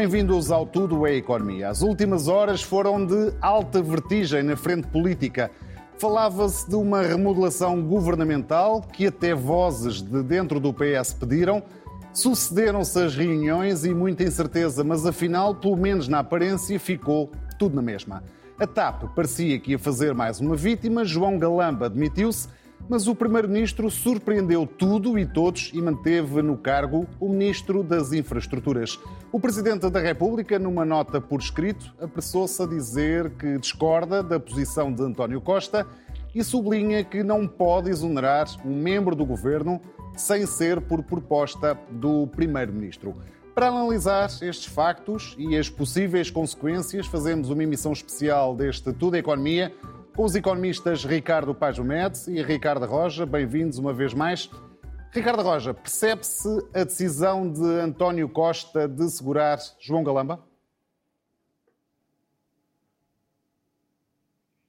Bem-vindos 0.00 0.50
ao 0.50 0.64
Tudo 0.64 1.06
é 1.06 1.14
Economia. 1.14 1.68
As 1.68 1.82
últimas 1.82 2.26
horas 2.26 2.62
foram 2.62 3.04
de 3.04 3.34
alta 3.38 3.82
vertigem 3.82 4.42
na 4.42 4.56
frente 4.56 4.86
política. 4.86 5.50
Falava-se 5.98 6.66
de 6.66 6.74
uma 6.74 7.02
remodelação 7.02 7.82
governamental 7.82 8.80
que 8.80 9.08
até 9.08 9.34
vozes 9.34 10.00
de 10.00 10.22
dentro 10.22 10.58
do 10.58 10.72
PS 10.72 11.12
pediram. 11.12 11.62
Sucederam-se 12.14 12.98
as 12.98 13.14
reuniões 13.14 13.84
e 13.84 13.92
muita 13.92 14.22
incerteza, 14.24 14.82
mas 14.82 15.04
afinal, 15.04 15.54
pelo 15.54 15.76
menos 15.76 16.08
na 16.08 16.20
aparência, 16.20 16.80
ficou 16.80 17.30
tudo 17.58 17.76
na 17.76 17.82
mesma. 17.82 18.24
A 18.58 18.66
TAP 18.66 19.02
parecia 19.14 19.58
que 19.58 19.72
ia 19.72 19.78
fazer 19.78 20.14
mais 20.14 20.40
uma 20.40 20.56
vítima, 20.56 21.04
João 21.04 21.38
Galamba 21.38 21.84
admitiu-se 21.84 22.48
mas 22.88 23.06
o 23.06 23.14
Primeiro-Ministro 23.14 23.90
surpreendeu 23.90 24.66
tudo 24.66 25.18
e 25.18 25.26
todos 25.26 25.70
e 25.72 25.80
manteve 25.80 26.42
no 26.42 26.56
cargo 26.56 27.06
o 27.18 27.28
Ministro 27.28 27.82
das 27.82 28.12
Infraestruturas. 28.12 28.98
O 29.32 29.38
Presidente 29.38 29.88
da 29.88 30.00
República, 30.00 30.58
numa 30.58 30.84
nota 30.84 31.20
por 31.20 31.40
escrito, 31.40 31.94
apressou-se 32.00 32.62
a 32.62 32.66
dizer 32.66 33.30
que 33.30 33.58
discorda 33.58 34.22
da 34.22 34.40
posição 34.40 34.92
de 34.92 35.02
António 35.02 35.40
Costa 35.40 35.86
e 36.34 36.42
sublinha 36.42 37.04
que 37.04 37.22
não 37.22 37.46
pode 37.46 37.90
exonerar 37.90 38.46
um 38.64 38.74
membro 38.74 39.14
do 39.14 39.24
governo 39.24 39.80
sem 40.16 40.46
ser 40.46 40.80
por 40.80 41.02
proposta 41.02 41.78
do 41.90 42.26
Primeiro-Ministro. 42.28 43.14
Para 43.54 43.68
analisar 43.68 44.26
estes 44.42 44.66
factos 44.66 45.34
e 45.38 45.56
as 45.56 45.68
possíveis 45.68 46.30
consequências, 46.30 47.06
fazemos 47.06 47.50
uma 47.50 47.62
emissão 47.62 47.92
especial 47.92 48.54
deste 48.54 48.92
Tudo 48.92 49.16
Economia 49.16 49.74
com 50.20 50.26
os 50.26 50.34
economistas 50.34 51.02
Ricardo 51.02 51.54
Paz 51.54 51.78
Mendes 51.78 52.28
e 52.28 52.42
Ricardo 52.42 52.84
Roja. 52.84 53.24
Bem-vindos 53.24 53.78
uma 53.78 53.90
vez 53.90 54.12
mais. 54.12 54.50
Ricardo 55.10 55.42
Roja, 55.42 55.72
percebe-se 55.72 56.46
a 56.74 56.84
decisão 56.84 57.50
de 57.50 57.64
António 57.80 58.28
Costa 58.28 58.86
de 58.86 59.10
segurar 59.10 59.58
João 59.78 60.04
Galamba? 60.04 60.38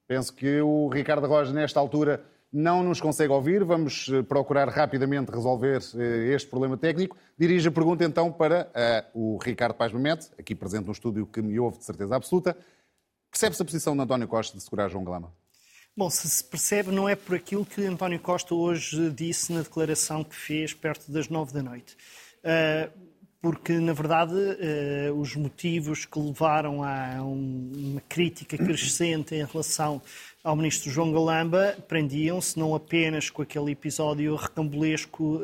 Penso 0.08 0.32
que 0.32 0.62
o 0.62 0.88
Ricardo 0.88 1.26
Roja, 1.26 1.52
nesta 1.52 1.78
altura, 1.78 2.24
não 2.50 2.82
nos 2.82 2.98
consegue 2.98 3.30
ouvir. 3.30 3.62
Vamos 3.62 4.08
eh, 4.10 4.22
procurar 4.22 4.70
rapidamente 4.70 5.30
resolver 5.30 5.82
eh, 5.96 6.32
este 6.34 6.48
problema 6.48 6.78
técnico. 6.78 7.14
Dirijo 7.38 7.68
a 7.68 7.72
pergunta 7.72 8.02
então 8.04 8.32
para 8.32 8.70
uh, 9.14 9.34
o 9.34 9.36
Ricardo 9.36 9.74
Paz 9.74 9.92
Mendes, 9.92 10.32
aqui 10.38 10.54
presente 10.54 10.86
no 10.86 10.92
estúdio 10.92 11.26
que 11.26 11.42
me 11.42 11.60
ouve 11.60 11.76
de 11.76 11.84
certeza 11.84 12.16
absoluta. 12.16 12.56
Percebe-se 13.30 13.60
a 13.60 13.64
posição 13.66 13.94
de 13.94 14.02
António 14.02 14.26
Costa 14.26 14.56
de 14.56 14.62
segurar 14.62 14.88
João 14.88 15.04
Galama? 15.04 15.41
Bom, 15.94 16.08
se 16.08 16.26
se 16.26 16.42
percebe, 16.42 16.90
não 16.90 17.06
é 17.06 17.14
por 17.14 17.36
aquilo 17.36 17.66
que 17.66 17.84
António 17.84 18.18
Costa 18.18 18.54
hoje 18.54 19.10
disse 19.10 19.52
na 19.52 19.60
declaração 19.60 20.24
que 20.24 20.34
fez 20.34 20.72
perto 20.72 21.12
das 21.12 21.28
nove 21.28 21.52
da 21.52 21.62
noite. 21.62 21.94
Uh, 22.38 22.90
porque, 23.42 23.74
na 23.74 23.92
verdade, 23.92 24.32
uh, 24.32 25.20
os 25.20 25.36
motivos 25.36 26.06
que 26.06 26.18
levaram 26.18 26.82
a 26.82 27.22
um, 27.22 27.72
uma 27.74 28.00
crítica 28.08 28.56
crescente 28.56 29.34
em 29.34 29.44
relação 29.44 30.00
ao 30.42 30.56
ministro 30.56 30.90
João 30.90 31.12
Galamba 31.12 31.76
prendiam-se 31.86 32.58
não 32.58 32.74
apenas 32.74 33.28
com 33.28 33.42
aquele 33.42 33.72
episódio 33.72 34.34
recambulesco. 34.34 35.42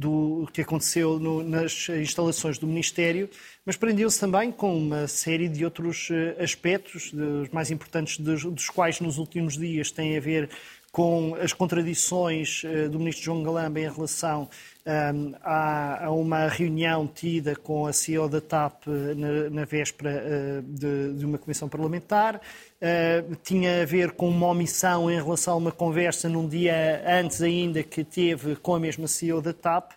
Do 0.00 0.48
que 0.52 0.62
aconteceu 0.62 1.18
no, 1.18 1.42
nas 1.42 1.88
instalações 1.90 2.56
do 2.56 2.66
Ministério, 2.66 3.28
mas 3.66 3.76
prendeu-se 3.76 4.18
também 4.18 4.50
com 4.50 4.74
uma 4.74 5.06
série 5.06 5.46
de 5.46 5.62
outros 5.62 6.08
eh, 6.10 6.42
aspectos, 6.42 7.12
os 7.12 7.50
mais 7.50 7.70
importantes 7.70 8.18
dos, 8.18 8.44
dos, 8.44 8.70
quais 8.70 8.98
nos 9.00 9.18
últimos 9.18 9.58
dias 9.58 9.90
têm 9.90 10.16
a 10.16 10.20
ver 10.20 10.48
com 10.90 11.34
as 11.34 11.52
contradições 11.52 12.62
eh, 12.64 12.88
do 12.88 12.98
ministro 12.98 13.24
João 13.26 13.42
Galamba 13.42 13.78
em 13.78 13.92
relação 13.92 14.48
um, 14.86 15.34
a, 15.42 16.06
a, 16.06 16.10
uma 16.10 16.48
reunião 16.48 17.06
tida 17.06 17.54
com 17.54 17.86
a 17.86 17.92
CEO 17.92 18.28
da 18.28 18.40
TAP 18.40 18.86
eh, 18.86 19.14
na, 19.14 19.50
na 19.50 19.64
véspera 19.64 20.22
uh, 20.24 20.62
de, 20.62 21.14
de, 21.14 21.24
uma 21.24 21.38
comissão 21.38 21.68
parlamentar. 21.68 22.36
Uh, 22.36 23.36
tinha 23.42 23.82
a 23.82 23.84
ver 23.84 24.12
com 24.12 24.28
uma 24.28 24.46
omissão 24.46 25.10
em 25.10 25.16
relação 25.16 25.54
a 25.54 25.56
uma 25.56 25.72
conversa 25.72 26.28
num 26.28 26.48
dia 26.48 27.02
antes 27.06 27.42
ainda 27.42 27.82
que 27.82 28.02
teve 28.02 28.56
com 28.56 28.74
a 28.74 28.80
mesma 28.80 29.06
CEO 29.06 29.42
da 29.42 29.52
TAP, 29.52 29.92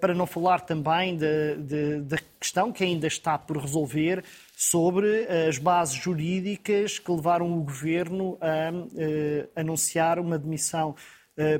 para 0.00 0.14
não 0.14 0.24
falar 0.24 0.60
também 0.60 1.18
da 1.18 2.16
questão 2.38 2.70
que 2.70 2.84
ainda 2.84 3.08
está 3.08 3.36
por 3.36 3.56
resolver 3.56 4.22
sobre 4.56 5.26
as 5.48 5.58
bases 5.58 5.96
jurídicas 5.96 7.00
que 7.00 7.10
levaram 7.10 7.58
o 7.58 7.60
governo 7.60 8.38
a 8.40 9.60
anunciar 9.60 10.20
uma 10.20 10.38
demissão 10.38 10.94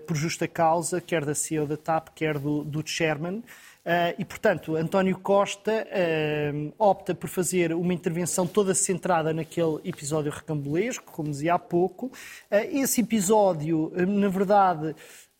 por 0.07 0.17
justa 0.17 0.47
causa, 0.47 1.01
quer 1.01 1.25
da 1.25 1.35
CEO 1.35 1.67
da 1.67 1.77
TAP, 1.77 2.09
quer 2.15 2.39
do, 2.39 2.63
do 2.63 2.83
chairman. 2.87 3.43
Uh, 3.85 4.17
e, 4.19 4.25
portanto, 4.25 4.77
António 4.77 5.19
Costa 5.19 5.87
uh, 5.87 6.73
opta 6.79 7.15
por 7.15 7.29
fazer 7.29 7.75
uma 7.75 7.93
intervenção 7.93 8.47
toda 8.47 8.75
centrada 8.75 9.35
naquele 9.35 9.79
episódio 9.85 10.33
recambulesco, 10.33 11.13
como 11.13 11.31
dizia 11.31 11.55
há 11.55 11.59
pouco. 11.59 12.11
esse 12.51 13.03
episódio, 13.03 13.93
na 13.95 14.29
verdade, 14.29 14.97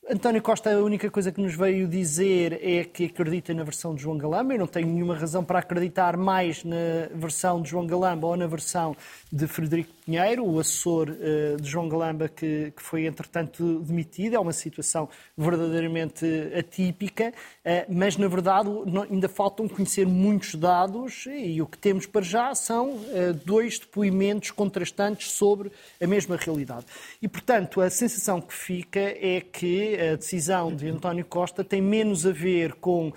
António 0.07 0.43
Costa, 0.43 0.71
a 0.71 0.83
única 0.83 1.11
coisa 1.11 1.33
que 1.33 1.41
nos 1.41 1.55
veio 1.55 1.89
dizer 1.89 2.61
é 2.63 2.85
que 2.85 3.07
acredita 3.07 3.55
na 3.55 3.65
versão 3.65 3.95
de 3.95 4.03
João 4.03 4.19
Galamba. 4.19 4.53
Eu 4.53 4.59
não 4.59 4.67
tenho 4.67 4.87
nenhuma 4.87 5.17
razão 5.17 5.43
para 5.43 5.61
acreditar 5.61 6.15
mais 6.15 6.63
na 6.63 7.09
versão 7.15 7.63
de 7.63 7.71
João 7.71 7.87
Galamba 7.87 8.27
ou 8.27 8.37
na 8.37 8.47
versão 8.47 8.95
de 9.33 9.47
Frederico 9.47 9.91
Pinheiro, 10.05 10.45
o 10.45 10.61
assessor 10.61 11.09
uh, 11.09 11.59
de 11.59 11.67
João 11.67 11.89
Galamba, 11.89 12.29
que, 12.29 12.71
que, 12.77 12.83
foi, 12.83 13.07
entretanto, 13.07 13.81
demitido. 13.81 14.37
É 14.37 14.39
uma 14.39 14.53
situação 14.53 15.09
verdadeiramente 15.39 16.27
atípica, 16.55 17.33
uh, 17.65 17.71
mas, 17.89 18.19
na 18.19 18.29
verdade, 18.29 18.69
ainda 19.11 19.29
faltam 19.31 19.67
conhecer 19.67 20.07
muitos 20.07 20.55
dados 20.55 21.25
e 21.27 21.63
o 21.63 21.67
que 21.67 21.79
temos 21.79 22.05
para 22.05 22.21
já 22.21 22.55
são 22.55 22.91
uh, 22.91 23.33
dois 23.47 23.79
depoimentos 23.79 24.51
contrastantes 24.51 25.31
sobre 25.33 25.73
a 25.99 26.07
mesma 26.07 26.37
realidade. 26.37 26.85
E, 27.23 27.27
portanto, 27.27 27.81
a 27.81 27.89
sensação 27.89 28.43
que 28.43 28.53
fica 28.53 29.01
é 29.01 29.41
que 29.41 29.94
a 29.95 30.17
decisão 30.17 30.75
de 30.75 30.89
António 30.89 31.25
Costa 31.25 31.65
tem 31.65 31.81
menos 31.81 32.27
a 32.27 32.33
ver 32.33 32.75
com 32.75 33.13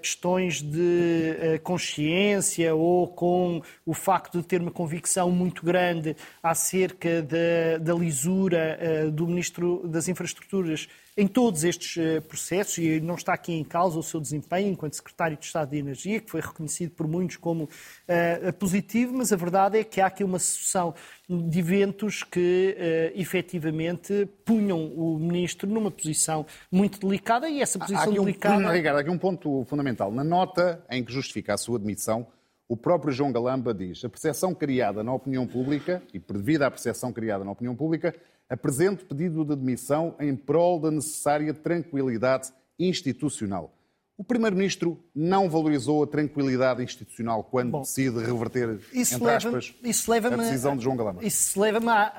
questões 0.00 0.62
de 0.62 1.58
consciência 1.62 2.74
ou 2.74 3.06
com 3.08 3.60
o 3.84 3.92
facto 3.92 4.38
de 4.38 4.46
ter 4.46 4.60
uma 4.60 4.70
convicção 4.70 5.30
muito 5.30 5.64
grande 5.64 6.16
acerca 6.42 7.22
da, 7.22 7.78
da 7.78 7.94
lisura 7.94 8.78
uh, 8.80 9.10
do 9.10 9.26
Ministro 9.26 9.82
das 9.86 10.08
Infraestruturas 10.08 10.88
em 11.18 11.26
todos 11.26 11.64
estes 11.64 11.96
uh, 11.96 12.22
processos, 12.22 12.78
e 12.78 13.00
não 13.00 13.16
está 13.16 13.34
aqui 13.34 13.52
em 13.52 13.64
causa 13.64 13.98
o 13.98 14.02
seu 14.04 14.20
desempenho 14.20 14.68
enquanto 14.68 14.94
Secretário 14.94 15.36
de 15.36 15.44
Estado 15.44 15.70
de 15.70 15.76
Energia, 15.76 16.20
que 16.20 16.30
foi 16.30 16.40
reconhecido 16.40 16.92
por 16.92 17.08
muitos 17.08 17.36
como 17.36 17.64
uh, 17.64 18.52
positivo, 18.52 19.14
mas 19.16 19.32
a 19.32 19.36
verdade 19.36 19.78
é 19.78 19.82
que 19.84 20.00
há 20.00 20.06
aqui 20.06 20.22
uma 20.22 20.38
sucessão 20.38 20.94
de 21.28 21.58
eventos 21.58 22.22
que 22.22 22.76
uh, 22.78 23.20
efetivamente 23.20 24.28
punham 24.44 24.92
o 24.94 25.18
Ministro 25.18 25.68
numa 25.68 25.90
posição 25.90 26.46
muito 26.70 27.00
delicada 27.00 27.50
e 27.50 27.60
essa 27.60 27.80
posição 27.80 28.00
há 28.00 28.04
aqui 28.04 28.20
um, 28.20 28.24
delicada. 28.24 28.72
Ricardo, 28.72 28.96
há 28.98 29.00
aqui 29.00 29.10
um 29.10 29.18
ponto 29.18 29.64
fundamental. 29.64 30.12
Na 30.12 30.22
nota 30.22 30.84
em 30.88 31.02
que 31.02 31.12
justifica 31.12 31.54
a 31.54 31.58
sua 31.58 31.80
demissão, 31.80 32.28
o 32.68 32.76
próprio 32.76 33.12
João 33.12 33.32
Galamba 33.32 33.74
diz: 33.74 34.04
a 34.04 34.08
percepção 34.08 34.54
criada 34.54 35.02
na 35.02 35.12
opinião 35.12 35.48
pública, 35.48 36.00
e 36.14 36.20
devido 36.20 36.62
à 36.62 36.70
percepção 36.70 37.12
criada 37.12 37.42
na 37.42 37.50
opinião 37.50 37.74
pública, 37.74 38.14
apresento 38.48 39.04
pedido 39.04 39.44
de 39.44 39.54
demissão 39.54 40.14
em 40.18 40.34
prol 40.34 40.80
da 40.80 40.90
necessária 40.90 41.52
tranquilidade 41.52 42.50
institucional. 42.78 43.74
O 44.16 44.24
Primeiro-Ministro 44.24 44.98
não 45.14 45.48
valorizou 45.48 46.02
a 46.02 46.06
tranquilidade 46.06 46.82
institucional 46.82 47.44
quando 47.44 47.70
Bom, 47.70 47.80
decide 47.82 48.18
reverter, 48.18 48.80
entre 48.92 49.30
aspas, 49.30 49.74
leva 50.08 50.28
a 50.28 50.36
decisão 50.36 50.76
de 50.76 50.82
João 50.82 50.96
Galamba. 50.96 51.24
Isso 51.24 51.60
leva-me 51.60 51.88
a, 51.88 52.12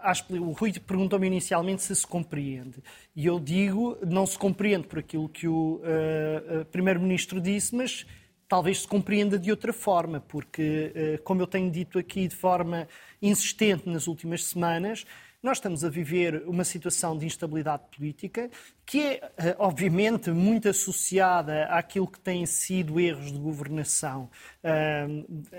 a, 0.00 0.10
a, 0.10 0.14
O 0.30 0.50
Rui 0.50 0.72
perguntou-me 0.72 1.28
inicialmente 1.28 1.82
se 1.82 1.94
se 1.94 2.04
compreende. 2.04 2.82
E 3.14 3.24
eu 3.24 3.38
digo, 3.38 3.96
não 4.04 4.26
se 4.26 4.36
compreende 4.36 4.88
por 4.88 4.98
aquilo 4.98 5.28
que 5.28 5.46
o 5.46 5.76
uh, 5.76 6.62
uh, 6.62 6.64
Primeiro-Ministro 6.72 7.40
disse, 7.40 7.72
mas 7.72 8.04
talvez 8.48 8.80
se 8.80 8.88
compreenda 8.88 9.38
de 9.38 9.50
outra 9.50 9.72
forma, 9.72 10.20
porque, 10.20 10.92
eh, 10.94 11.18
como 11.24 11.40
eu 11.40 11.46
tenho 11.46 11.70
dito 11.70 11.98
aqui 11.98 12.28
de 12.28 12.36
forma 12.36 12.86
insistente 13.22 13.88
nas 13.88 14.06
últimas 14.06 14.44
semanas, 14.44 15.06
nós 15.42 15.58
estamos 15.58 15.84
a 15.84 15.88
viver 15.88 16.44
uma 16.46 16.62
situação 16.62 17.18
de 17.18 17.26
instabilidade 17.26 17.82
política 17.96 18.48
que 18.86 19.00
é, 19.00 19.32
eh, 19.38 19.56
obviamente, 19.58 20.30
muito 20.30 20.68
associada 20.68 21.64
àquilo 21.64 22.06
que 22.06 22.20
têm 22.20 22.46
sido 22.46 23.00
erros 23.00 23.32
de 23.32 23.38
governação 23.38 24.30
eh, 24.62 25.06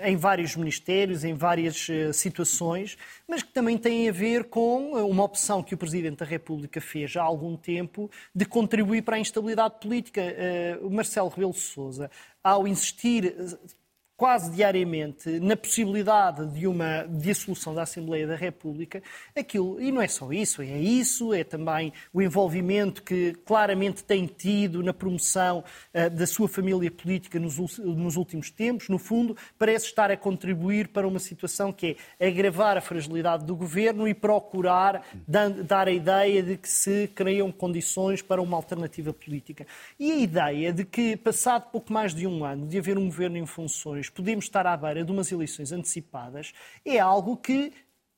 em 0.04 0.16
vários 0.16 0.56
ministérios, 0.56 1.22
em 1.22 1.34
várias 1.34 1.86
eh, 1.90 2.12
situações, 2.14 2.96
mas 3.28 3.42
que 3.42 3.52
também 3.52 3.76
tem 3.76 4.08
a 4.08 4.12
ver 4.12 4.44
com 4.44 4.92
uma 4.92 5.22
opção 5.22 5.62
que 5.62 5.74
o 5.74 5.78
Presidente 5.78 6.18
da 6.18 6.24
República 6.24 6.80
fez 6.80 7.14
há 7.16 7.22
algum 7.22 7.54
tempo 7.54 8.10
de 8.34 8.46
contribuir 8.46 9.02
para 9.02 9.16
a 9.16 9.20
instabilidade 9.20 9.80
política. 9.80 10.22
Marcelo 10.90 11.28
Rebelo 11.28 11.52
de 11.52 11.58
Sousa, 11.58 12.10
ao 12.42 12.66
insistir 12.66 13.34
quase 14.16 14.50
diariamente 14.52 15.40
na 15.40 15.56
possibilidade 15.56 16.46
de 16.52 16.66
uma 16.66 17.04
dissolução 17.08 17.74
da 17.74 17.82
Assembleia 17.82 18.26
da 18.26 18.36
República, 18.36 19.02
aquilo, 19.36 19.80
e 19.80 19.90
não 19.90 20.00
é 20.00 20.06
só 20.06 20.32
isso, 20.32 20.62
é 20.62 20.78
isso, 20.78 21.34
é 21.34 21.42
também 21.42 21.92
o 22.12 22.22
envolvimento 22.22 23.02
que 23.02 23.34
claramente 23.44 24.04
tem 24.04 24.26
tido 24.26 24.82
na 24.82 24.94
promoção 24.94 25.64
uh, 25.92 26.10
da 26.10 26.26
sua 26.26 26.48
família 26.48 26.90
política 26.90 27.40
nos, 27.40 27.58
nos, 27.78 28.16
últimos 28.16 28.50
tempos, 28.50 28.88
no 28.88 28.98
fundo, 28.98 29.36
parece 29.58 29.86
estar 29.86 30.10
a 30.10 30.16
contribuir 30.16 30.88
para 30.88 31.08
uma 31.08 31.18
situação 31.18 31.72
que 31.72 31.96
é 32.18 32.28
agravar 32.28 32.76
a 32.76 32.80
fragilidade 32.80 33.44
do 33.44 33.56
governo 33.56 34.06
e 34.06 34.14
procurar 34.14 35.04
dar 35.26 35.88
a 35.88 35.92
ideia 35.92 36.42
de 36.42 36.56
que 36.56 36.68
se 36.68 37.08
criam 37.14 37.50
condições 37.50 38.22
para 38.22 38.40
uma 38.40 38.56
alternativa 38.56 39.12
política. 39.12 39.66
E 39.98 40.12
a 40.12 40.16
ideia 40.16 40.72
de 40.72 40.84
que, 40.84 41.16
passado 41.16 41.70
pouco 41.70 41.92
mais 41.92 42.14
de 42.14 42.26
um 42.26 42.44
ano 42.44 42.66
de 42.66 42.78
haver 42.78 42.96
um 42.96 43.06
governo 43.06 43.36
em 43.36 43.46
funções, 43.46 44.03
podemos 44.08 44.44
estar 44.44 44.66
à 44.66 44.76
beira 44.76 45.04
de 45.04 45.10
umas 45.12 45.30
eleições 45.30 45.72
antecipadas, 45.72 46.52
é 46.84 46.98
algo 46.98 47.36
que 47.36 47.72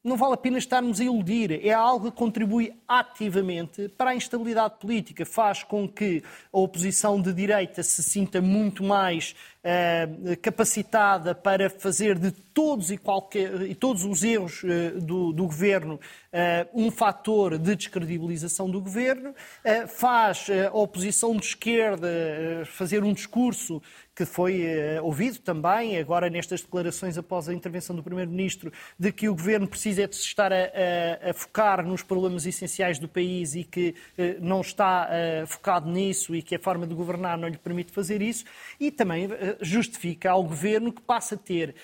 não 0.06 0.16
vale 0.16 0.34
a 0.34 0.36
pena 0.36 0.56
estarmos 0.56 1.00
a 1.00 1.04
iludir. 1.04 1.66
É 1.66 1.72
algo 1.72 2.12
que 2.12 2.16
contribui 2.16 2.72
ativamente 2.86 3.88
para 3.88 4.10
a 4.10 4.14
instabilidade 4.14 4.78
política. 4.78 5.26
Faz 5.26 5.64
com 5.64 5.88
que 5.88 6.22
a 6.52 6.58
oposição 6.58 7.20
de 7.20 7.32
direita 7.32 7.82
se 7.82 8.04
sinta 8.04 8.40
muito 8.40 8.84
mais 8.84 9.34
uh, 9.64 10.36
capacitada 10.40 11.34
para 11.34 11.68
fazer 11.68 12.16
de 12.20 12.30
todos 12.30 12.92
e, 12.92 12.96
qualquer, 12.96 13.62
e 13.62 13.74
todos 13.74 14.04
os 14.04 14.22
erros 14.22 14.62
uh, 14.62 15.00
do, 15.00 15.32
do, 15.32 15.44
governo 15.44 15.94
uh, 15.96 16.00
um 16.72 16.88
fator 16.88 17.58
de 17.58 17.74
descredibilização 17.74 18.70
do 18.70 18.80
governo. 18.80 19.34
faz 19.88 20.46
a 20.48 20.72
oposição 20.72 21.36
de 21.36 21.46
esquerda 21.46 22.08
fazer 22.66 23.02
um 23.02 23.12
discurso 23.12 23.82
que 24.16 24.24
foi 24.24 24.62
uh, 24.64 25.04
ouvido 25.04 25.38
também, 25.40 25.98
agora 25.98 26.30
nestas 26.30 26.62
declarações 26.62 27.18
após 27.18 27.50
a 27.50 27.52
intervenção 27.52 27.94
do 27.94 28.02
Primeiro-Ministro, 28.02 28.72
de 28.98 29.12
que 29.12 29.28
o 29.28 29.34
Governo 29.34 29.68
precisa 29.68 30.08
de 30.08 30.16
se 30.16 30.22
estar 30.22 30.50
a, 30.50 30.56
a, 30.56 31.30
a, 31.30 31.34
focar 31.34 31.86
nos 31.86 32.02
problemas 32.02 32.46
essenciais 32.46 32.98
do 32.98 33.06
país 33.06 33.54
e 33.54 33.62
que 33.62 33.94
uh, 34.18 34.40
não 34.40 34.62
está 34.62 35.06
uh, 35.06 35.46
focado 35.46 35.90
nisso 35.90 36.34
e 36.34 36.40
que 36.40 36.54
a 36.54 36.58
forma 36.58 36.86
de 36.86 36.94
governar 36.94 37.36
não 37.36 37.46
lhe 37.46 37.58
permite 37.58 37.92
fazer 37.92 38.22
isso, 38.22 38.46
e 38.80 38.90
também 38.90 39.28
justifica 39.60 40.30
ao 40.30 40.42
Governo 40.42 40.90
que 40.90 41.02
passa 41.02 41.34
a 41.34 41.38
ter 41.38 41.74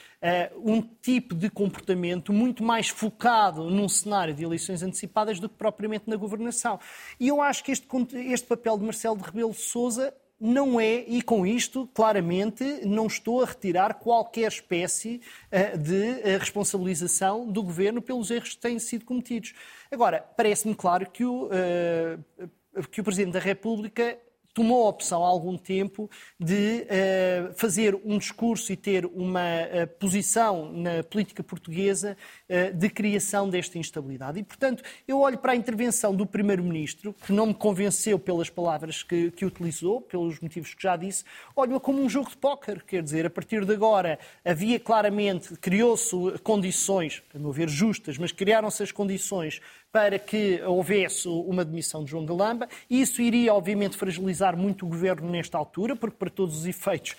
um 0.64 0.80
tipo 0.80 1.34
de 1.34 1.50
comportamento 1.50 2.32
muito 2.32 2.62
mais 2.62 2.88
focado 2.88 3.68
num 3.68 3.88
cenário 3.88 4.32
de 4.32 4.44
eleições 4.44 4.82
antecipadas 4.82 5.40
do 5.40 5.48
que 5.48 5.56
propriamente 5.56 6.08
na 6.08 6.14
governação. 6.14 6.78
E 7.18 7.26
eu 7.26 7.42
acho 7.42 7.64
que 7.64 7.72
este, 7.72 7.86
este 8.30 8.46
papel 8.46 8.78
de 8.78 8.84
Marcelo 8.84 9.16
de 9.16 9.24
Rebelo 9.24 9.50
de 9.50 9.60
Sousa 9.60 10.14
não 10.44 10.80
é, 10.80 11.04
e 11.06 11.22
com 11.22 11.46
isto, 11.46 11.88
claramente, 11.94 12.64
não 12.84 13.06
estou 13.06 13.44
a 13.44 13.46
retirar 13.46 13.94
qualquer 13.94 14.48
espécie 14.48 15.20
uh, 15.52 15.78
de 15.78 15.94
uh, 15.94 16.38
responsabilização 16.40 17.46
do 17.46 17.62
governo 17.62 18.02
pelos 18.02 18.28
erros 18.28 18.56
que 18.56 18.60
têm 18.60 18.76
sido 18.80 19.04
cometidos. 19.04 19.54
Agora, 19.88 20.18
parece-me 20.36 20.74
claro 20.74 21.08
que 21.08 21.24
o, 21.24 21.46
uh, 21.46 22.48
que 22.90 23.00
o 23.00 23.04
Presidente 23.04 23.34
da 23.34 23.38
República 23.38 24.18
tomou 24.54 24.86
a 24.86 24.88
opção 24.90 25.24
há 25.24 25.28
algum 25.28 25.56
tempo 25.56 26.10
de 26.38 26.86
uh, 26.86 27.54
fazer 27.54 27.94
um 28.04 28.18
discurso 28.18 28.72
e 28.72 28.76
ter 28.76 29.06
uma 29.06 29.40
uh, 29.40 29.86
posição 29.98 30.72
na 30.72 31.02
política 31.02 31.42
portuguesa 31.42 32.16
uh, 32.48 32.74
de 32.76 32.90
criação 32.90 33.48
desta 33.48 33.78
instabilidade. 33.78 34.38
E, 34.38 34.42
portanto, 34.42 34.82
eu 35.06 35.20
olho 35.20 35.38
para 35.38 35.52
a 35.52 35.56
intervenção 35.56 36.14
do 36.14 36.26
Primeiro-Ministro, 36.26 37.14
que 37.24 37.32
não 37.32 37.46
me 37.46 37.54
convenceu 37.54 38.18
pelas 38.18 38.50
palavras 38.50 39.02
que, 39.02 39.30
que 39.30 39.44
utilizou, 39.44 40.00
pelos 40.00 40.40
motivos 40.40 40.74
que 40.74 40.82
já 40.82 40.96
disse, 40.96 41.24
olho-a 41.56 41.80
como 41.80 42.02
um 42.02 42.08
jogo 42.08 42.30
de 42.30 42.36
póquer. 42.36 42.82
Quer 42.82 43.02
dizer, 43.02 43.26
a 43.26 43.30
partir 43.30 43.64
de 43.64 43.72
agora 43.72 44.18
havia 44.44 44.78
claramente, 44.78 45.56
criou-se 45.56 46.12
condições, 46.42 47.22
a 47.34 47.38
meu 47.38 47.52
ver 47.52 47.68
justas, 47.68 48.18
mas 48.18 48.32
criaram-se 48.32 48.82
as 48.82 48.92
condições 48.92 49.60
para 49.92 50.18
que 50.18 50.62
houvesse 50.62 51.28
uma 51.28 51.62
demissão 51.64 52.02
de 52.02 52.10
João 52.10 52.24
Galamba. 52.24 52.66
Isso 52.88 53.20
iria, 53.20 53.52
obviamente, 53.52 53.94
fragilizar 53.96 54.56
muito 54.56 54.86
o 54.86 54.88
governo 54.88 55.30
nesta 55.30 55.58
altura, 55.58 55.94
porque, 55.94 56.16
para 56.16 56.30
todos 56.30 56.60
os 56.60 56.66
efeitos, 56.66 57.14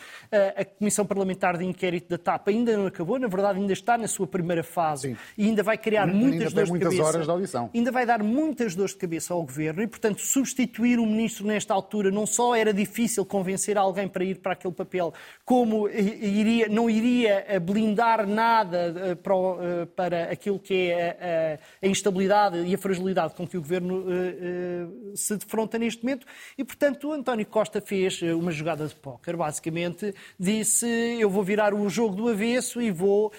a 0.58 0.66
Comissão 0.66 1.06
Parlamentar 1.06 1.56
de 1.56 1.64
Inquérito 1.64 2.10
da 2.10 2.18
TAP 2.18 2.48
ainda 2.48 2.75
não 2.75 2.88
acabou, 2.88 3.20
na 3.20 3.28
verdade, 3.28 3.60
ainda 3.60 3.74
está 3.74 3.96
na 3.96 4.08
sua 4.08 4.25
primeira 4.25 4.64
fase 4.64 5.10
Sim. 5.10 5.18
e 5.38 5.46
ainda 5.46 5.62
vai 5.62 5.78
criar 5.78 6.06
ainda 6.06 6.18
muitas 6.18 6.52
dores 6.52 6.72
de 6.72 6.80
cabeça. 6.80 7.04
Horas 7.04 7.25
de 7.25 7.31
audição. 7.31 7.70
Ainda 7.74 7.92
vai 7.92 8.06
dar 8.06 8.24
muitas 8.24 8.74
dores 8.74 8.94
de 8.94 8.98
cabeça 8.98 9.34
ao 9.34 9.44
governo 9.44 9.84
e, 9.84 9.88
portanto, 9.88 10.22
substituir 10.22 11.00
um 11.00 11.06
ministro 11.06 11.46
nesta 11.46 11.74
altura 11.74 12.10
não 12.10 12.26
só 12.26 12.56
era 12.56 12.74
difícil 12.74 13.24
convencer 13.24 13.78
alguém 13.78 14.08
para 14.08 14.24
ir 14.24 14.36
para 14.40 14.54
aquele 14.54 14.74
papel, 14.74 15.14
como 15.46 15.88
iria, 15.90 16.68
não 16.68 16.90
iria 16.90 17.46
blindar 17.62 18.26
nada 18.26 18.94
eh, 18.98 19.16
para, 19.16 19.36
eh, 19.36 19.86
para 19.96 20.24
aquilo 20.31 20.58
que 20.58 20.90
é 20.90 21.60
a, 21.81 21.86
a 21.86 21.90
instabilidade 21.90 22.62
e 22.65 22.74
a 22.74 22.77
fragilidade 22.77 23.36
com 23.36 23.48
que 23.48 23.57
o 23.57 23.62
governo 23.62 24.00
uh, 24.00 24.04
uh, 24.04 25.18
se 25.18 25.36
defronta 25.38 25.77
neste 25.77 26.04
momento. 26.04 26.25
E, 26.57 26.63
portanto, 26.63 27.10
o 27.10 27.13
António 27.13 27.45
Costa 27.45 27.81
fez 27.81 28.21
eh, 28.21 28.33
uma 28.33 28.51
jogada 28.51 28.88
de 28.88 28.95
póquer. 28.95 29.36
Basicamente, 29.36 30.13
disse: 30.39 30.86
Eu 31.19 31.30
vou 31.30 31.44
virar 31.44 31.74
o 31.74 31.89
jogo 31.89 32.15
do 32.15 32.30
avesso 32.30 32.81
e 32.81 32.92
vou 32.92 33.31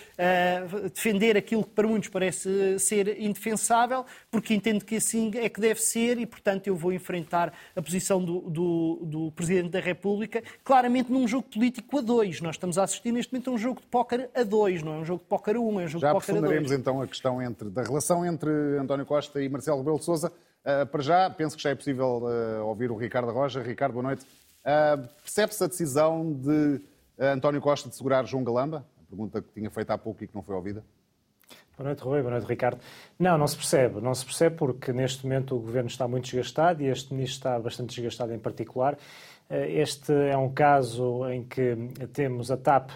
defender 0.93 1.37
aquilo 1.37 1.65
que 1.65 1.71
para 1.71 1.87
muitos 1.87 2.09
parece 2.09 2.79
ser 2.79 3.21
indefensável, 3.21 4.05
porque 4.31 4.55
entendo 4.55 4.85
que 4.85 4.97
assim 4.97 5.31
é 5.35 5.49
que 5.49 5.61
deve 5.61 5.81
ser 5.81 6.19
e, 6.19 6.27
portanto, 6.27 6.67
eu 6.67 6.77
vou 6.77 6.93
enfrentar 6.93 7.53
a 7.75 7.82
posição 7.82 8.23
do, 8.23 8.41
do, 8.43 9.00
do 9.03 9.32
Presidente 9.32 9.70
da 9.70 9.81
República, 9.81 10.43
claramente 10.62 11.11
num 11.11 11.27
jogo 11.27 11.49
político 11.49 11.99
a 11.99 12.00
dois. 12.00 12.41
Nós 12.41 12.56
estamos 12.56 12.79
a 12.79 12.85
assistir 12.85 13.12
neste 13.12 13.32
momento 13.32 13.50
a 13.50 13.53
um 13.55 13.59
jogo 13.59 13.81
de 13.81 13.87
póquer 13.87 14.31
a 14.35 14.43
dois, 14.43 14.82
não 14.82 14.94
é 14.94 14.99
um 14.99 15.05
jogo 15.05 15.23
de 15.23 15.29
póquer 15.29 15.56
a 15.56 15.61
um, 15.61 15.81
é 15.81 15.85
um 15.85 15.88
jogo 15.88 16.00
Já 16.00 16.09
de 16.09 16.15
póquer 16.15 16.37
a 16.37 16.41
dois. 16.41 16.69
Já 16.69 16.75
então 16.77 17.03
a 17.03 17.06
questão 17.06 17.43
entre, 17.43 17.70
da 17.70 17.82
relação 17.82 18.25
entre 18.25 18.50
António 18.79 19.06
Costa 19.06 19.14
e 19.37 19.49
Marcelo 19.49 19.79
Rebelo 19.79 19.99
de 19.99 20.05
Sousa. 20.05 20.33
Uh, 20.65 20.87
para 20.87 21.03
já, 21.03 21.31
penso 21.31 21.57
que 21.57 21.63
já 21.63 21.71
é 21.71 21.75
possível 21.75 22.23
uh, 22.25 22.67
ouvir 22.67 22.91
o 22.91 22.97
Ricardo 22.97 23.31
Roja. 23.31 23.63
Ricardo, 23.63 23.93
boa 23.93 24.03
noite. 24.03 24.25
Uh, 24.25 25.07
Percebe-se 25.23 25.63
a 25.63 25.67
decisão 25.67 26.33
de 26.33 26.81
António 27.19 27.61
Costa 27.61 27.89
de 27.89 27.95
segurar 27.95 28.27
João 28.27 28.43
Galamba? 28.43 28.85
A 29.01 29.09
pergunta 29.09 29.41
que 29.41 29.49
tinha 29.53 29.71
feito 29.71 29.91
há 29.91 29.99
pouco 29.99 30.25
e 30.25 30.27
que 30.27 30.35
não 30.35 30.43
foi 30.43 30.55
ouvida. 30.55 30.85
Boa 31.77 31.89
noite, 31.89 32.03
Rui. 32.03 32.23
Boa 32.23 32.33
noite, 32.33 32.47
Ricardo. 32.47 32.81
Não, 33.19 33.39
não 33.39 33.47
se 33.47 33.56
percebe. 33.56 34.01
Não 34.01 34.15
se 34.15 34.25
percebe 34.25 34.56
porque 34.56 34.93
neste 34.93 35.25
momento 35.25 35.55
o 35.55 35.61
governo 35.61 35.89
está 35.89 36.09
muito 36.09 36.25
desgastado 36.25 36.83
e 36.83 36.87
este 36.87 37.15
ministro 37.15 37.37
está 37.37 37.59
bastante 37.59 37.94
desgastado 37.94 38.33
em 38.33 38.39
particular. 38.39 38.99
Este 39.51 40.13
é 40.13 40.37
um 40.37 40.53
caso 40.53 41.29
em 41.29 41.44
que 41.44 41.77
temos 42.13 42.51
a 42.51 42.56
TAP 42.56 42.91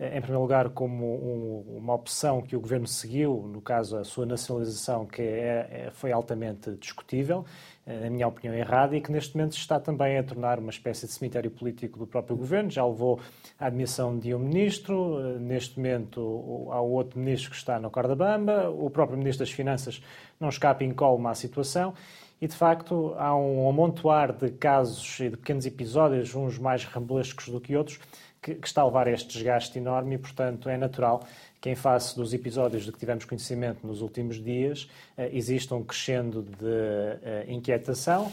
em 0.00 0.20
primeiro 0.20 0.40
lugar, 0.40 0.70
como 0.70 1.04
um, 1.04 1.78
uma 1.78 1.94
opção 1.94 2.40
que 2.40 2.54
o 2.54 2.60
governo 2.60 2.86
seguiu, 2.86 3.42
no 3.52 3.60
caso 3.60 3.96
a 3.96 4.04
sua 4.04 4.24
nacionalização, 4.24 5.04
que 5.04 5.20
é, 5.20 5.86
é, 5.86 5.90
foi 5.92 6.12
altamente 6.12 6.70
discutível, 6.76 7.44
eh, 7.84 8.04
na 8.04 8.10
minha 8.10 8.28
opinião 8.28 8.54
errada, 8.54 8.96
e 8.96 9.00
que 9.00 9.10
neste 9.10 9.36
momento 9.36 9.56
está 9.56 9.80
também 9.80 10.16
a 10.16 10.22
tornar 10.22 10.60
uma 10.60 10.70
espécie 10.70 11.06
de 11.06 11.12
cemitério 11.12 11.50
político 11.50 11.98
do 11.98 12.06
próprio 12.06 12.36
governo. 12.36 12.70
Já 12.70 12.86
levou 12.86 13.18
à 13.58 13.66
admissão 13.66 14.16
de 14.16 14.32
um 14.32 14.38
ministro, 14.38 15.18
eh, 15.18 15.38
neste 15.40 15.76
momento 15.76 16.68
há 16.70 16.80
outro 16.80 17.18
ministro 17.18 17.50
que 17.50 17.56
está 17.56 17.80
na 17.80 17.90
corda 17.90 18.14
bamba, 18.14 18.70
o 18.70 18.88
próprio 18.88 19.18
ministro 19.18 19.44
das 19.44 19.52
Finanças 19.52 20.00
não 20.38 20.48
escapa 20.48 20.84
incólume 20.84 21.26
à 21.26 21.34
situação. 21.34 21.92
E, 22.40 22.46
de 22.46 22.54
facto, 22.54 23.14
há 23.18 23.34
um 23.34 23.68
amontoar 23.68 24.32
de 24.32 24.50
casos 24.50 25.18
e 25.18 25.28
de 25.28 25.36
pequenos 25.36 25.66
episódios, 25.66 26.36
uns 26.36 26.56
mais 26.56 26.84
rambulescos 26.84 27.48
do 27.48 27.60
que 27.60 27.76
outros, 27.76 27.98
que, 28.40 28.54
que 28.54 28.66
está 28.66 28.82
a 28.82 28.86
levar 28.86 29.06
a 29.08 29.10
este 29.10 29.32
desgaste 29.32 29.78
enorme 29.78 30.14
e, 30.14 30.18
portanto, 30.18 30.68
é 30.68 30.76
natural 30.76 31.26
que, 31.60 31.70
em 31.70 31.74
face 31.74 32.14
dos 32.14 32.32
episódios 32.32 32.84
de 32.84 32.92
que 32.92 32.98
tivemos 32.98 33.24
conhecimento 33.24 33.86
nos 33.86 34.00
últimos 34.00 34.42
dias, 34.42 34.88
eh, 35.16 35.30
exista 35.32 35.74
um 35.74 35.82
crescendo 35.82 36.42
de 36.42 37.18
eh, 37.22 37.46
inquietação 37.48 38.32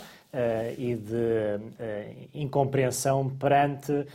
e 0.77 0.95
de 0.95 1.13
uh, 1.15 2.29
incompreensão 2.33 3.29
perante 3.29 3.91
uh, 3.91 4.05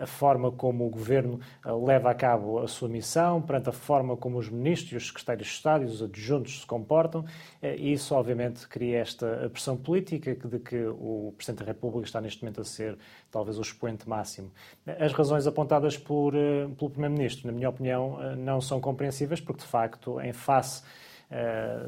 a 0.00 0.06
forma 0.06 0.50
como 0.52 0.86
o 0.86 0.90
Governo 0.90 1.40
leva 1.84 2.10
a 2.10 2.14
cabo 2.14 2.58
a 2.58 2.68
sua 2.68 2.88
missão, 2.88 3.40
perante 3.40 3.68
a 3.68 3.72
forma 3.72 4.16
como 4.16 4.38
os 4.38 4.48
ministros 4.48 5.02
os 5.02 5.08
secretários 5.08 5.48
de 5.48 5.54
Estado 5.54 5.84
e 5.84 5.86
os 5.86 6.02
adjuntos 6.02 6.60
se 6.60 6.66
comportam. 6.66 7.24
e 7.62 7.92
isso, 7.92 8.14
obviamente, 8.14 8.66
cria 8.68 8.98
esta 8.98 9.48
pressão 9.52 9.76
política 9.76 10.34
de 10.34 10.58
que 10.58 10.86
o 10.86 11.32
Presidente 11.36 11.60
da 11.60 11.66
República 11.66 12.06
está 12.06 12.20
neste 12.20 12.42
momento 12.42 12.60
a 12.60 12.64
ser 12.64 12.98
talvez 13.30 13.58
o 13.58 13.62
expoente 13.62 14.08
máximo. 14.08 14.50
As 14.98 15.12
razões 15.12 15.46
apontadas 15.46 15.96
por, 15.96 16.32
pelo 16.76 16.90
Primeiro-Ministro, 16.90 17.46
na 17.46 17.52
minha 17.52 17.68
opinião, 17.68 18.18
não 18.36 18.60
são 18.60 18.80
compreensíveis, 18.80 19.40
porque, 19.40 19.62
de 19.62 19.68
facto, 19.68 20.20
em 20.20 20.32
face 20.32 20.82
eh, 20.82 20.84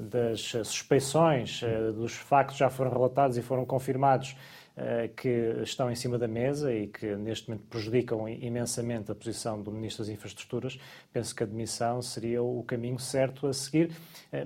das 0.08 0.40
suspeições, 0.40 1.62
eh, 1.64 1.90
dos 1.90 2.14
factos 2.14 2.56
já 2.56 2.70
foram 2.70 2.92
relatados 2.92 3.37
e 3.37 3.42
foram 3.42 3.64
confirmados 3.66 4.37
eh, 4.76 5.11
que 5.16 5.28
estão 5.62 5.90
em 5.90 5.94
cima 5.94 6.16
da 6.16 6.28
mesa 6.28 6.72
e 6.72 6.87
que 6.87 7.14
neste 7.16 7.50
momento 7.50 7.66
prejudicam 7.66 8.26
imensamente 8.28 9.11
a 9.11 9.14
posição 9.14 9.61
do 9.61 9.70
Ministro 9.72 10.04
das 10.04 10.11
Infraestruturas, 10.11 10.78
penso 11.12 11.35
que 11.35 11.42
a 11.42 11.47
demissão 11.47 12.00
seria 12.00 12.42
o 12.42 12.62
caminho 12.62 12.99
certo 12.99 13.47
a 13.47 13.52
seguir, 13.52 13.90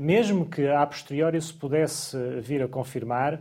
mesmo 0.00 0.46
que 0.46 0.66
a 0.66 0.84
posteriori 0.86 1.40
se 1.40 1.54
pudesse 1.54 2.16
vir 2.40 2.62
a 2.62 2.68
confirmar 2.68 3.40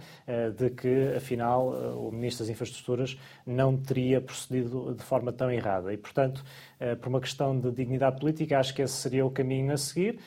de 0.55 0.69
que, 0.69 1.13
afinal, 1.15 1.69
o 1.97 2.11
Ministro 2.11 2.45
das 2.45 2.51
Infraestruturas 2.51 3.17
não 3.45 3.75
teria 3.75 4.21
procedido 4.21 4.93
de 4.93 5.03
forma 5.03 5.31
tão 5.33 5.51
errada. 5.51 5.91
E, 5.91 5.97
portanto, 5.97 6.43
por 7.01 7.09
uma 7.09 7.19
questão 7.21 7.57
de 7.59 7.71
dignidade 7.71 8.19
política, 8.19 8.59
acho 8.59 8.73
que 8.73 8.81
esse 8.81 8.93
seria 8.93 9.25
o 9.25 9.31
caminho 9.31 9.73
a 9.73 9.77
seguir, 9.77 10.19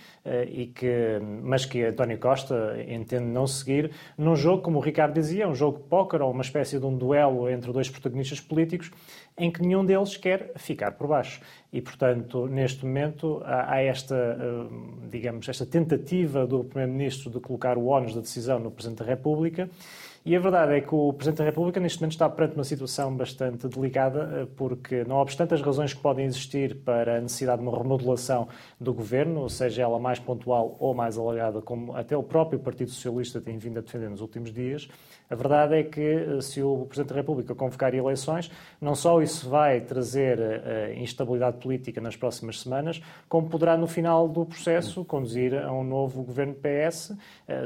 e 0.50 0.66
que, 0.66 1.20
mas 1.42 1.64
que 1.64 1.84
António 1.84 2.18
Costa 2.18 2.76
entende 2.88 3.24
não 3.24 3.46
seguir 3.46 3.92
num 4.16 4.34
jogo, 4.34 4.62
como 4.62 4.78
o 4.78 4.82
Ricardo 4.82 5.14
dizia, 5.14 5.48
um 5.48 5.54
jogo 5.54 5.78
de 5.78 5.84
póquer 5.84 6.20
ou 6.20 6.30
uma 6.32 6.42
espécie 6.42 6.78
de 6.78 6.84
um 6.84 6.96
duelo 6.96 7.48
entre 7.48 7.72
dois 7.72 7.88
protagonistas 7.88 8.40
políticos, 8.40 8.90
em 9.38 9.50
que 9.50 9.62
nenhum 9.62 9.84
deles 9.84 10.16
quer 10.16 10.52
ficar 10.56 10.92
por 10.92 11.06
baixo. 11.08 11.40
E, 11.72 11.80
portanto, 11.80 12.46
neste 12.46 12.84
momento 12.84 13.42
há 13.44 13.80
esta, 13.80 14.36
digamos, 15.10 15.48
esta 15.48 15.66
tentativa 15.66 16.46
do 16.46 16.64
Primeiro-Ministro 16.64 17.30
de 17.30 17.40
colocar 17.40 17.76
o 17.76 17.86
ónus 17.86 18.14
da 18.14 18.20
decisão 18.20 18.58
no 18.58 18.70
Presidente 18.70 18.98
da 18.98 19.04
República, 19.04 19.68
e 20.28 20.36
a 20.36 20.40
verdade 20.40 20.74
é 20.74 20.82
que 20.82 20.94
o 20.94 21.10
Presidente 21.14 21.38
da 21.38 21.44
República, 21.44 21.80
neste 21.80 22.00
momento, 22.00 22.12
está 22.12 22.28
perante 22.28 22.54
uma 22.54 22.62
situação 22.62 23.16
bastante 23.16 23.66
delicada, 23.66 24.42
eh, 24.42 24.46
porque, 24.56 25.02
não 25.04 25.16
obstante 25.16 25.54
as 25.54 25.62
razões 25.62 25.94
que 25.94 26.02
podem 26.02 26.26
existir 26.26 26.74
para 26.84 27.16
a 27.16 27.20
necessidade 27.22 27.62
de 27.62 27.66
uma 27.66 27.74
remodelação 27.74 28.46
do 28.78 28.92
governo, 28.92 29.48
seja 29.48 29.84
ela 29.84 29.98
mais 29.98 30.18
pontual 30.18 30.76
ou 30.78 30.92
mais 30.92 31.16
alargada, 31.16 31.62
como 31.62 31.96
até 31.96 32.14
o 32.14 32.22
próprio 32.22 32.58
Partido 32.58 32.90
Socialista 32.90 33.40
tem 33.40 33.56
vindo 33.56 33.78
a 33.78 33.80
defender 33.80 34.10
nos 34.10 34.20
últimos 34.20 34.52
dias, 34.52 34.86
a 35.30 35.34
verdade 35.34 35.76
é 35.76 35.82
que, 35.82 36.00
eh, 36.00 36.40
se 36.42 36.62
o 36.62 36.84
Presidente 36.84 37.08
da 37.08 37.14
República 37.14 37.54
convocar 37.54 37.94
eleições, 37.94 38.50
não 38.78 38.94
só 38.94 39.22
isso 39.22 39.48
vai 39.48 39.80
trazer 39.80 40.38
uh, 40.38 41.00
instabilidade 41.00 41.56
política 41.56 42.02
nas 42.02 42.16
próximas 42.16 42.60
semanas, 42.60 43.00
como 43.30 43.48
poderá, 43.48 43.78
no 43.78 43.86
final 43.86 44.28
do 44.28 44.44
processo, 44.44 45.06
conduzir 45.06 45.54
a 45.54 45.72
um 45.72 45.84
novo 45.84 46.22
governo 46.22 46.54
PS, 46.54 47.16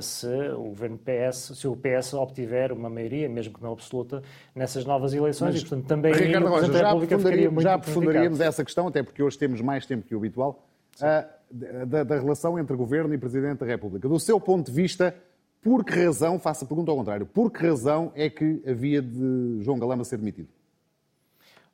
se 0.00 0.26
o 0.50 0.64
governo 0.64 0.98
PS, 0.98 1.52
se 1.56 1.66
o 1.66 1.76
PS 1.76 2.14
obtiver 2.14 2.51
uma 2.72 2.90
maioria, 2.90 3.28
mesmo 3.28 3.54
que 3.54 3.62
não 3.62 3.72
absoluta, 3.72 4.22
nessas 4.54 4.84
novas 4.84 5.14
eleições. 5.14 5.54
Mas, 5.54 5.62
e, 5.62 5.66
portanto, 5.66 5.86
também 5.86 6.12
Ricardo, 6.12 6.48
República 6.50 7.18
ficaria 7.18 7.50
muito 7.50 7.62
Já 7.62 7.74
aprofundaríamos 7.74 8.40
essa 8.40 8.64
questão, 8.64 8.88
até 8.88 9.02
porque 9.02 9.22
hoje 9.22 9.38
temos 9.38 9.60
mais 9.60 9.86
tempo 9.86 10.06
que 10.06 10.14
o 10.14 10.18
habitual, 10.18 10.66
uh, 11.00 11.86
da, 11.86 12.04
da 12.04 12.18
relação 12.18 12.58
entre 12.58 12.76
Governo 12.76 13.14
e 13.14 13.18
Presidente 13.18 13.60
da 13.60 13.66
República. 13.66 14.08
Do 14.08 14.20
seu 14.20 14.40
ponto 14.40 14.66
de 14.66 14.72
vista, 14.72 15.14
por 15.62 15.84
que 15.84 16.04
razão, 16.04 16.38
faço 16.38 16.64
a 16.64 16.68
pergunta 16.68 16.90
ao 16.90 16.96
contrário, 16.96 17.24
por 17.24 17.50
que 17.50 17.66
razão 17.66 18.12
é 18.14 18.28
que 18.28 18.62
havia 18.66 19.00
de 19.00 19.58
João 19.60 19.78
Galama 19.78 20.04
ser 20.04 20.16
demitido? 20.18 20.48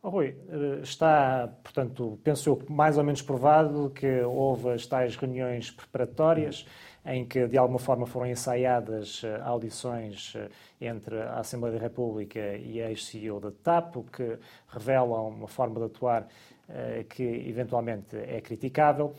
Oh, 0.02 0.10
Rui, 0.10 0.36
está, 0.82 1.52
portanto, 1.62 2.18
penso 2.22 2.50
eu, 2.50 2.62
mais 2.68 2.96
ou 2.96 3.02
menos 3.02 3.20
provado 3.20 3.90
que 3.90 4.20
houve 4.22 4.70
as 4.70 4.86
tais 4.86 5.16
reuniões 5.16 5.72
preparatórias 5.72 6.66
em 7.04 7.24
que, 7.24 7.46
de 7.46 7.56
alguma 7.56 7.78
forma, 7.78 8.06
foram 8.06 8.26
ensaiadas 8.26 9.22
eh, 9.24 9.40
audições 9.42 10.34
eh, 10.36 10.48
entre 10.80 11.20
a 11.20 11.40
Assembleia 11.40 11.76
da 11.76 11.82
República 11.82 12.38
e 12.56 12.80
a 12.82 12.90
ex-CEO 12.90 13.40
da 13.40 13.50
TAP, 13.50 13.96
o 13.96 14.04
que 14.04 14.38
revelam 14.68 15.28
uma 15.28 15.48
forma 15.48 15.80
de 15.80 15.86
atuar 15.86 16.26
eh, 16.68 17.04
que 17.08 17.22
eventualmente 17.22 18.16
é 18.16 18.40
criticável. 18.40 19.14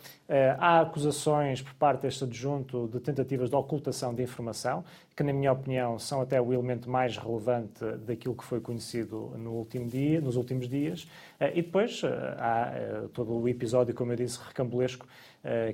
Há 0.60 0.82
acusações 0.82 1.62
por 1.62 1.74
parte 1.74 2.02
deste 2.02 2.24
adjunto 2.24 2.88
de 2.88 3.00
tentativas 3.00 3.50
de 3.50 3.56
ocultação 3.56 4.14
de 4.14 4.22
informação, 4.22 4.84
que, 5.20 5.24
na 5.24 5.34
minha 5.34 5.52
opinião, 5.52 6.00
são 6.00 6.22
até 6.22 6.40
o 6.40 6.54
elemento 6.54 6.90
mais 6.90 7.18
relevante 7.18 7.84
daquilo 8.08 8.34
que 8.34 8.46
foi 8.46 8.62
conhecido 8.62 9.34
no 9.38 9.52
último 9.52 9.86
dia, 9.86 10.22
nos 10.22 10.38
últimos 10.38 10.70
dias. 10.70 11.06
Eh, 11.42 11.60
e 11.60 11.62
depois 11.62 12.02
há 12.38 12.72
todo 13.12 13.34
o 13.38 13.50
episódio, 13.50 13.94
como 13.94 14.14
eu 14.14 14.16
disse, 14.16 14.40
recambulesco, 14.42 15.06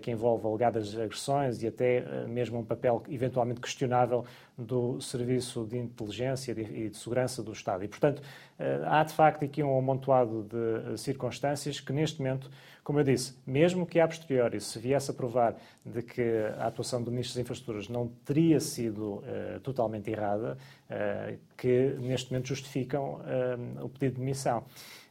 que 0.02 0.12
envolve 0.12 0.46
alegadas 0.46 0.96
agressões 0.96 1.64
e 1.64 1.68
até 1.68 2.28
mesmo 2.28 2.60
um 2.60 2.64
papel 2.64 3.02
eventualmente 3.10 3.60
questionável 3.60 4.24
do 4.58 5.02
Serviço 5.02 5.66
de 5.66 5.78
Inteligência 5.78 6.52
e 6.52 6.90
de 6.90 6.98
Segurança 6.98 7.44
do 7.44 7.52
Estado. 7.52 7.84
E, 7.84 7.88
portanto, 7.88 8.22
eh, 8.58 8.82
há 8.86 9.04
de 9.04 9.14
facto 9.14 9.44
aqui 9.44 9.62
um 9.62 9.78
amontoado 9.78 10.44
de 10.44 10.94
eh, 10.94 10.98
circunstâncias 10.98 11.80
que, 11.80 11.92
neste 11.92 12.20
momento, 12.20 12.50
como 12.86 13.00
eu 13.00 13.04
disse, 13.04 13.36
mesmo 13.48 13.84
que 13.84 14.00
a 14.00 14.08
posteriori 14.08 14.62
se 14.62 14.78
viesse 14.78 15.10
a 15.10 15.14
provar 15.14 15.56
de 15.84 16.04
que 16.04 16.22
a 16.56 16.68
atuação 16.68 17.02
do 17.02 17.10
Ministro 17.10 17.34
das 17.34 17.42
Infraestruturas 17.42 17.90
não 17.90 18.08
teria 18.24 18.60
sido 18.60 19.16
uh, 19.16 19.60
totalmente 19.64 20.12
errada, 20.12 20.56
uh, 20.88 21.36
que 21.58 21.96
neste 22.00 22.32
momento 22.32 22.50
justificam 22.50 23.16
uh, 23.16 23.84
o 23.84 23.90
pedido 23.90 24.14
de 24.14 24.20
demissão. 24.20 24.64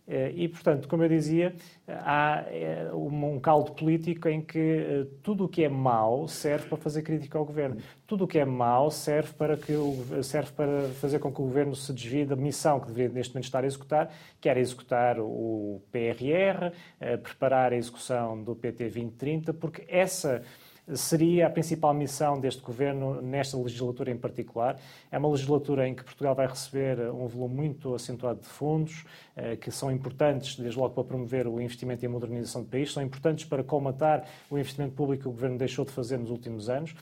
Eh, 0.07 0.33
e, 0.37 0.49
portanto, 0.49 0.87
como 0.87 1.03
eu 1.03 1.09
dizia, 1.09 1.55
há 1.89 2.45
eh, 2.49 2.91
um 2.93 3.41
caldo 3.41 3.73
político 3.73 4.29
em 4.29 4.43
que 4.43 4.59
eh, 4.59 5.07
tudo 5.23 5.45
o 5.45 5.49
que 5.49 5.65
é 5.65 5.69
mau 5.69 6.29
serve 6.29 6.69
para 6.69 6.77
fazer 6.77 7.03
crítica 7.03 7.39
ao 7.39 7.45
governo. 7.45 7.79
Tudo 8.07 8.25
o 8.25 8.29
que 8.29 8.39
é 8.39 8.45
mau 8.45 8.91
serve 8.91 9.33
para, 9.33 9.57
que 9.57 9.73
serve 10.23 10.53
para 10.53 10.89
fazer 11.01 11.19
com 11.19 11.33
que 11.33 11.41
o 11.41 11.45
governo 11.45 11.75
se 11.75 11.93
desvie 11.93 12.27
da 12.27 12.37
missão 12.37 12.81
que 12.81 12.89
deveria 12.89 13.15
neste 13.15 13.33
momento 13.33 13.47
estar 13.47 13.65
a 13.65 13.67
executar, 13.67 14.15
que 14.41 14.49
era 14.49 14.61
executar 14.61 15.19
o 15.19 15.81
PRR, 15.91 16.71
preparar 17.23 17.73
a 17.73 17.77
execução 17.77 18.43
do 18.43 18.55
PT 18.55 18.85
2030, 18.85 19.55
porque 19.55 19.85
essa 19.89 20.43
seria 20.93 21.47
a 21.47 21.51
principal 21.51 21.95
missão 21.95 22.39
deste 22.39 22.61
governo 22.61 23.23
nesta 23.23 23.57
legislatura 23.57 24.11
em 24.11 24.17
particular. 24.17 24.79
É 25.11 25.17
uma 25.17 25.29
legislatura 25.31 25.89
em 25.89 25.95
que 25.95 26.05
Portugal 26.05 26.35
vai 26.35 26.47
receber 26.47 26.99
um 27.11 27.27
volume 27.27 27.55
muito 27.55 27.95
acentuado 27.95 28.41
de 28.41 28.47
fundos, 28.47 29.05
eh, 29.35 29.57
que 29.57 29.71
são 29.71 29.91
importantes, 29.91 30.57
desde 30.57 30.79
logo, 30.79 30.95
para 30.95 31.05
promover 31.05 31.47
o 31.47 31.61
investimento 31.61 32.05
e 32.05 32.07
a 32.07 32.11
modernização 32.11 32.63
do 32.63 32.69
país, 32.69 32.93
são 32.93 33.03
importantes 33.03 33.45
para 33.45 33.65
colmatar 33.65 34.25
o 34.51 34.59
investimento 34.59 34.95
público 34.95 35.23
que 35.23 35.29
o 35.29 35.33
governo 35.33 35.57
deixou 35.57 35.85
de 35.85 35.91
fazer 35.91 36.19
nos 36.19 36.31
últimos 36.31 36.69
anos. 36.69 36.95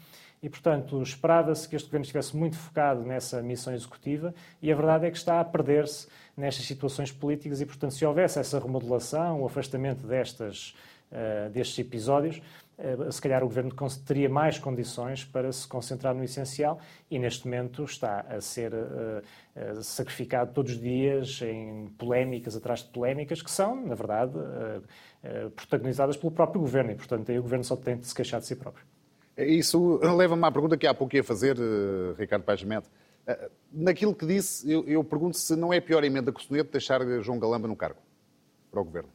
E, 0.42 0.48
portanto, 0.48 1.00
esperava-se 1.00 1.68
que 1.68 1.76
este 1.76 1.86
governo 1.86 2.02
estivesse 2.02 2.36
muito 2.36 2.56
focado 2.56 3.02
nessa 3.02 3.40
missão 3.40 3.72
executiva 3.72 4.34
e 4.60 4.72
a 4.72 4.74
verdade 4.74 5.06
é 5.06 5.10
que 5.10 5.16
está 5.16 5.40
a 5.40 5.44
perder-se 5.44 6.08
nestas 6.36 6.66
situações 6.66 7.12
políticas 7.12 7.60
e, 7.60 7.66
portanto, 7.66 7.94
se 7.94 8.04
houvesse 8.04 8.40
essa 8.40 8.58
remodelação, 8.58 9.40
o 9.40 9.46
afastamento 9.46 10.04
destas, 10.04 10.74
uh, 11.12 11.48
destes 11.50 11.78
episódios, 11.78 12.42
se 13.10 13.20
calhar 13.20 13.42
o 13.42 13.46
Governo 13.46 13.72
teria 14.04 14.28
mais 14.28 14.58
condições 14.58 15.24
para 15.24 15.52
se 15.52 15.66
concentrar 15.66 16.14
no 16.14 16.24
essencial 16.24 16.80
e 17.10 17.18
neste 17.18 17.46
momento 17.46 17.84
está 17.84 18.20
a 18.20 18.40
ser 18.40 18.72
uh, 18.72 19.22
uh, 19.78 19.82
sacrificado 19.82 20.52
todos 20.52 20.72
os 20.72 20.80
dias 20.80 21.40
em 21.42 21.86
polémicas 21.98 22.56
atrás 22.56 22.80
de 22.80 22.88
polémicas 22.90 23.40
que 23.40 23.50
são, 23.50 23.76
na 23.86 23.94
verdade, 23.94 24.32
protagonizadas 25.54 26.16
pelo 26.16 26.32
próprio 26.32 26.60
Governo 26.60 26.90
e, 26.90 26.94
portanto, 26.96 27.30
aí 27.30 27.38
o 27.38 27.42
Governo 27.42 27.64
só 27.64 27.76
tem 27.76 27.96
de 27.96 28.06
se 28.06 28.14
queixar 28.14 28.40
de 28.40 28.46
si 28.46 28.56
próprio. 28.56 28.84
Isso 29.36 30.00
leva-me 30.02 30.44
à 30.44 30.50
pergunta 30.50 30.76
que 30.76 30.86
há 30.86 30.92
pouco 30.92 31.14
ia 31.14 31.24
fazer, 31.24 31.56
Ricardo 32.18 32.42
Paes 32.42 32.64
Naquilo 33.72 34.14
que 34.14 34.26
disse, 34.26 34.70
eu, 34.70 34.84
eu 34.86 35.04
pergunto 35.04 35.36
se 35.36 35.54
não 35.54 35.72
é 35.72 35.80
pior 35.80 36.02
emenda 36.02 36.32
que 36.32 36.40
o 36.40 36.42
Soneto 36.42 36.72
deixar 36.72 37.00
João 37.22 37.38
Galamba 37.38 37.68
no 37.68 37.76
cargo 37.76 38.00
para 38.70 38.80
o 38.80 38.84
Governo. 38.84 39.10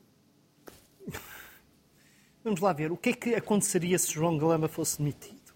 Vamos 2.47 2.61
lá 2.61 2.71
ver. 2.71 2.93
O 2.93 2.95
que 2.95 3.09
é 3.09 3.13
que 3.13 3.35
aconteceria 3.35 3.99
se 3.99 4.09
João 4.13 4.37
Galamba 4.37 4.69
fosse 4.69 4.99
demitido? 4.99 5.51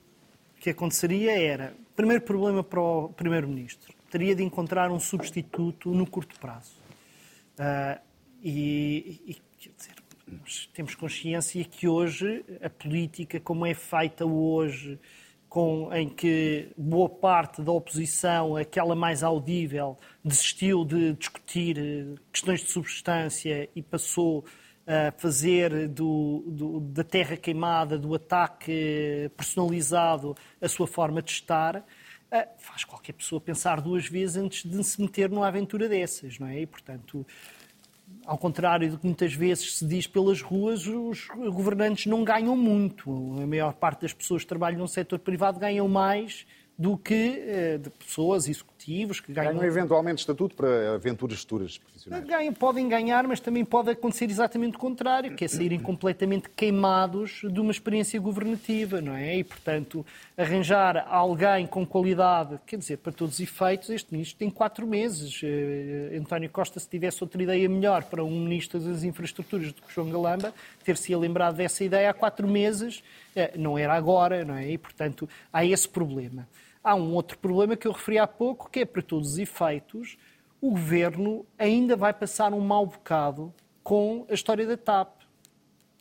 O 0.57 0.60
que 0.60 0.71
aconteceria 0.71 1.31
era, 1.31 1.74
primeiro 1.95 2.21
problema 2.21 2.62
para 2.62 2.81
o 2.81 3.07
Primeiro-Ministro, 3.07 3.93
teria 4.10 4.36
de 4.36 4.43
encontrar 4.43 4.91
um 4.91 5.00
substituto 5.00 5.91
no 5.91 6.05
curto 6.05 6.38
prazo. 6.38 6.74
Uh, 7.57 7.98
e, 8.43 9.21
e, 9.25 9.38
quer 9.57 9.69
dizer, 9.69 9.95
nós 10.27 10.69
temos 10.74 10.93
consciência 10.93 11.63
que 11.63 11.88
hoje 11.88 12.43
a 12.62 12.69
política, 12.69 13.39
como 13.39 13.65
é 13.65 13.74
feita 13.74 14.25
hoje, 14.25 15.00
com, 15.48 15.93
em 15.93 16.10
que 16.10 16.74
boa 16.75 17.07
parte 17.07 17.62
da 17.62 17.71
oposição, 17.71 18.57
aquela 18.57 18.95
mais 18.95 19.24
audível, 19.24 19.98
desistiu 20.25 20.83
de 20.83 21.13
discutir 21.13 21.77
eh, 21.77 22.19
questões 22.33 22.60
de 22.60 22.69
substância 22.69 23.69
e 23.74 23.81
passou 23.81 24.43
a 24.91 25.12
fazer 25.13 25.88
do, 25.88 26.43
do, 26.48 26.79
da 26.81 27.03
terra 27.03 27.38
queimada, 27.38 27.98
do 27.98 28.13
ataque 28.13 29.31
personalizado, 29.38 30.36
a 30.60 30.67
sua 30.67 30.86
forma 30.86 31.21
de 31.21 31.31
estar, 31.31 31.86
faz 32.57 32.83
qualquer 32.83 33.13
pessoa 33.13 33.39
pensar 33.39 33.79
duas 33.79 34.05
vezes 34.07 34.36
antes 34.36 34.69
de 34.69 34.83
se 34.83 35.01
meter 35.01 35.29
numa 35.29 35.48
aventura 35.48 35.88
dessas, 35.88 36.38
não 36.38 36.48
é? 36.48 36.60
E, 36.60 36.65
portanto, 36.65 37.25
ao 38.25 38.38
contrário 38.38 38.91
do 38.91 38.98
que 38.98 39.05
muitas 39.05 39.33
vezes 39.33 39.77
se 39.77 39.86
diz 39.86 40.07
pelas 40.07 40.41
ruas, 40.41 40.86
os 40.86 41.27
governantes 41.27 42.05
não 42.07 42.25
ganham 42.25 42.57
muito. 42.57 43.39
A 43.41 43.48
maior 43.48 43.74
parte 43.74 44.01
das 44.01 44.13
pessoas 44.13 44.41
que 44.41 44.50
trabalham 44.50 44.79
no 44.79 44.89
setor 44.89 45.19
privado 45.19 45.57
ganham 45.57 45.88
mais 45.88 46.45
do 46.77 46.98
que 46.98 47.13
eh, 47.13 47.77
de 47.77 47.89
pessoas 47.91 48.48
executivos 48.82 49.20
que 49.20 49.32
ganham... 49.32 49.54
Ganham 49.54 49.66
eventualmente 49.66 50.20
estatuto 50.20 50.56
para 50.56 50.96
aventuras 50.96 51.40
futuras 51.40 51.78
profissionais. 51.78 52.26
Ganham, 52.26 52.54
podem 52.54 52.88
ganhar, 52.90 53.28
mas 53.28 53.40
também 53.40 53.64
pode 53.64 53.92
acontecer 53.92 54.30
exatamente 54.30 54.76
o 54.76 54.80
contrário, 54.80 55.36
que 55.36 55.46
é 55.46 55.48
saírem 55.48 55.80
completamente 55.80 56.50
queimados 56.50 57.42
de 57.44 57.60
uma 57.60 57.72
experiência 57.72 58.20
governativa, 58.20 59.02
não 59.02 59.16
é? 59.16 59.38
E, 59.38 59.44
portanto, 59.44 60.06
arranjar 60.38 61.06
alguém 61.08 61.68
com 61.68 61.86
qualidade, 61.86 62.60
quer 62.66 62.78
dizer, 62.78 62.98
para 62.98 63.12
todos 63.12 63.36
os 63.36 63.40
efeitos, 63.40 63.90
este 63.90 64.12
ministro 64.12 64.38
tem 64.38 64.50
quatro 64.50 64.88
meses. 64.88 65.42
Uh, 65.42 66.18
António 66.20 66.50
Costa, 66.50 66.80
se 66.80 66.90
tivesse 66.90 67.24
outra 67.24 67.42
ideia 67.42 67.68
melhor 67.70 68.04
para 68.04 68.24
um 68.24 68.40
ministro 68.40 68.80
das 68.80 69.04
infraestruturas 69.04 69.72
do 69.72 69.82
que 69.82 69.94
João 69.94 70.10
Galamba, 70.10 70.54
ter-se 70.84 71.16
lembrado 71.16 71.56
dessa 71.56 71.84
ideia 71.84 72.10
há 72.10 72.14
quatro 72.14 72.48
meses, 72.48 73.04
uh, 73.36 73.60
não 73.60 73.78
era 73.78 73.94
agora, 73.94 74.44
não 74.44 74.56
é? 74.56 74.72
E, 74.72 74.78
portanto, 74.78 75.30
há 75.52 75.66
esse 75.66 75.88
problema. 75.88 76.48
Há 76.84 76.96
um 76.96 77.14
outro 77.14 77.38
problema 77.38 77.78
que 77.78 77.88
eu 77.88 77.92
referi 77.92 78.18
há 78.18 78.26
pouco, 78.26 78.70
que 78.70 78.80
é, 78.80 78.86
para 78.86 79.02
todos 79.02 79.34
os 79.34 79.38
efeitos, 79.38 80.18
o 80.60 80.72
governo 80.72 81.46
ainda 81.58 81.96
vai 81.96 82.14
passar 82.14 82.54
um 82.54 82.60
mau 82.60 82.86
bocado 82.86 83.54
com 83.84 84.26
a 84.30 84.34
história 84.34 84.66
da 84.66 84.78
TAP. 84.78 85.22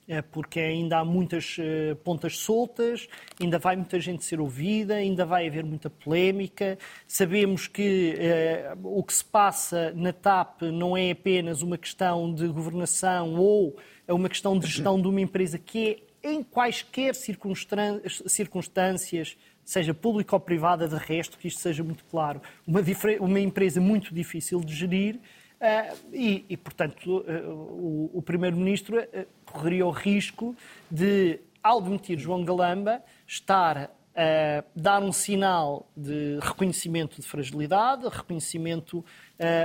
é 0.08 0.20
porque 0.20 0.58
ainda 0.58 0.98
há 0.98 1.04
muitas 1.04 1.56
uh, 1.58 1.94
pontas 2.02 2.38
soltas, 2.38 3.06
ainda 3.40 3.58
vai 3.58 3.76
muita 3.76 4.00
gente 4.00 4.24
ser 4.24 4.40
ouvida, 4.40 4.94
ainda 4.94 5.24
vai 5.24 5.46
haver 5.46 5.64
muita 5.64 5.88
polémica. 5.88 6.76
Sabemos 7.06 7.68
que 7.68 8.16
uh, 8.74 8.98
o 8.98 9.04
que 9.04 9.14
se 9.14 9.24
passa 9.24 9.92
na 9.94 10.12
TAP 10.12 10.62
não 10.62 10.96
é 10.96 11.12
apenas 11.12 11.62
uma 11.62 11.78
questão 11.78 12.34
de 12.34 12.48
governação 12.48 13.36
ou 13.36 13.76
é 14.06 14.12
uma 14.12 14.28
questão 14.28 14.58
de 14.58 14.66
gestão 14.66 15.00
de 15.00 15.06
uma 15.06 15.20
empresa 15.20 15.58
que 15.58 16.02
é, 16.22 16.32
em 16.32 16.42
quaisquer 16.42 17.14
circunstâncias, 17.14 19.38
seja 19.70 19.94
pública 19.94 20.34
ou 20.34 20.40
privada, 20.40 20.88
de 20.88 20.96
resto, 20.96 21.38
que 21.38 21.48
isto 21.48 21.60
seja 21.60 21.82
muito 21.84 22.04
claro, 22.04 22.40
uma, 22.66 22.80
uma 23.20 23.40
empresa 23.40 23.80
muito 23.80 24.14
difícil 24.14 24.60
de 24.60 24.74
gerir 24.74 25.20
Uh, 25.60 25.94
e, 26.10 26.46
e, 26.48 26.56
portanto, 26.56 27.18
uh, 27.18 27.50
o, 27.50 28.10
o 28.14 28.22
Primeiro-Ministro 28.22 28.98
uh, 28.98 29.26
correria 29.44 29.84
o 29.84 29.90
risco 29.90 30.56
de, 30.90 31.38
ao 31.62 31.82
demitir 31.82 32.18
João 32.18 32.42
Galamba, 32.42 33.02
estar 33.26 33.90
a 34.20 34.64
dar 34.76 35.02
um 35.02 35.12
sinal 35.12 35.90
de 35.96 36.38
reconhecimento 36.42 37.18
de 37.20 37.26
fragilidade, 37.26 38.06
reconhecimento 38.06 39.02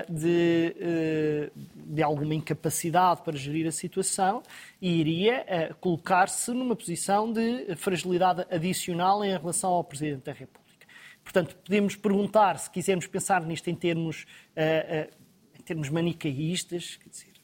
de, 0.09 1.51
de 1.75 2.01
alguma 2.01 2.33
incapacidade 2.33 3.21
para 3.21 3.35
gerir 3.35 3.67
a 3.67 3.71
situação 3.71 4.41
e 4.81 5.01
iria 5.01 5.75
colocar-se 5.81 6.51
numa 6.51 6.75
posição 6.75 7.33
de 7.33 7.75
fragilidade 7.75 8.45
adicional 8.49 9.25
em 9.25 9.31
relação 9.31 9.71
ao 9.71 9.83
Presidente 9.83 10.23
da 10.23 10.31
República. 10.31 10.87
Portanto, 11.21 11.55
podemos 11.57 11.95
perguntar, 11.97 12.57
se 12.57 12.69
quisermos 12.69 13.07
pensar 13.07 13.41
nisto 13.45 13.69
em 13.69 13.75
termos 13.75 14.25
termos 15.65 15.89
manicaístas, 15.89 16.95
quer 16.97 17.09
dizer, 17.09 17.34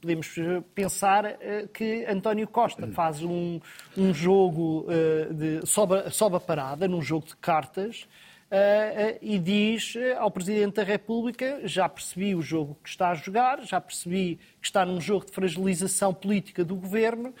podemos 0.00 0.34
pensar 0.74 1.24
uh, 1.24 1.68
que 1.72 2.04
António 2.06 2.46
Costa 2.46 2.86
faz 2.88 3.22
um, 3.22 3.60
um 3.96 4.14
jogo 4.14 4.86
uh, 4.86 5.34
de 5.34 5.66
soba, 5.66 6.10
soba 6.10 6.40
parada, 6.40 6.86
num 6.86 7.02
jogo 7.02 7.26
de 7.26 7.36
cartas, 7.36 8.02
uh, 8.50 9.18
e 9.20 9.38
diz 9.38 9.94
ao 10.18 10.30
Presidente 10.30 10.76
da 10.76 10.84
República: 10.84 11.60
já 11.64 11.88
percebi 11.88 12.34
o 12.34 12.42
jogo 12.42 12.76
que 12.82 12.88
está 12.88 13.10
a 13.10 13.14
jogar, 13.14 13.62
já 13.62 13.80
percebi 13.80 14.38
que 14.60 14.66
está 14.66 14.84
num 14.86 15.00
jogo 15.00 15.26
de 15.26 15.32
fragilização 15.32 16.14
política 16.14 16.64
do 16.64 16.76
governo. 16.76 17.34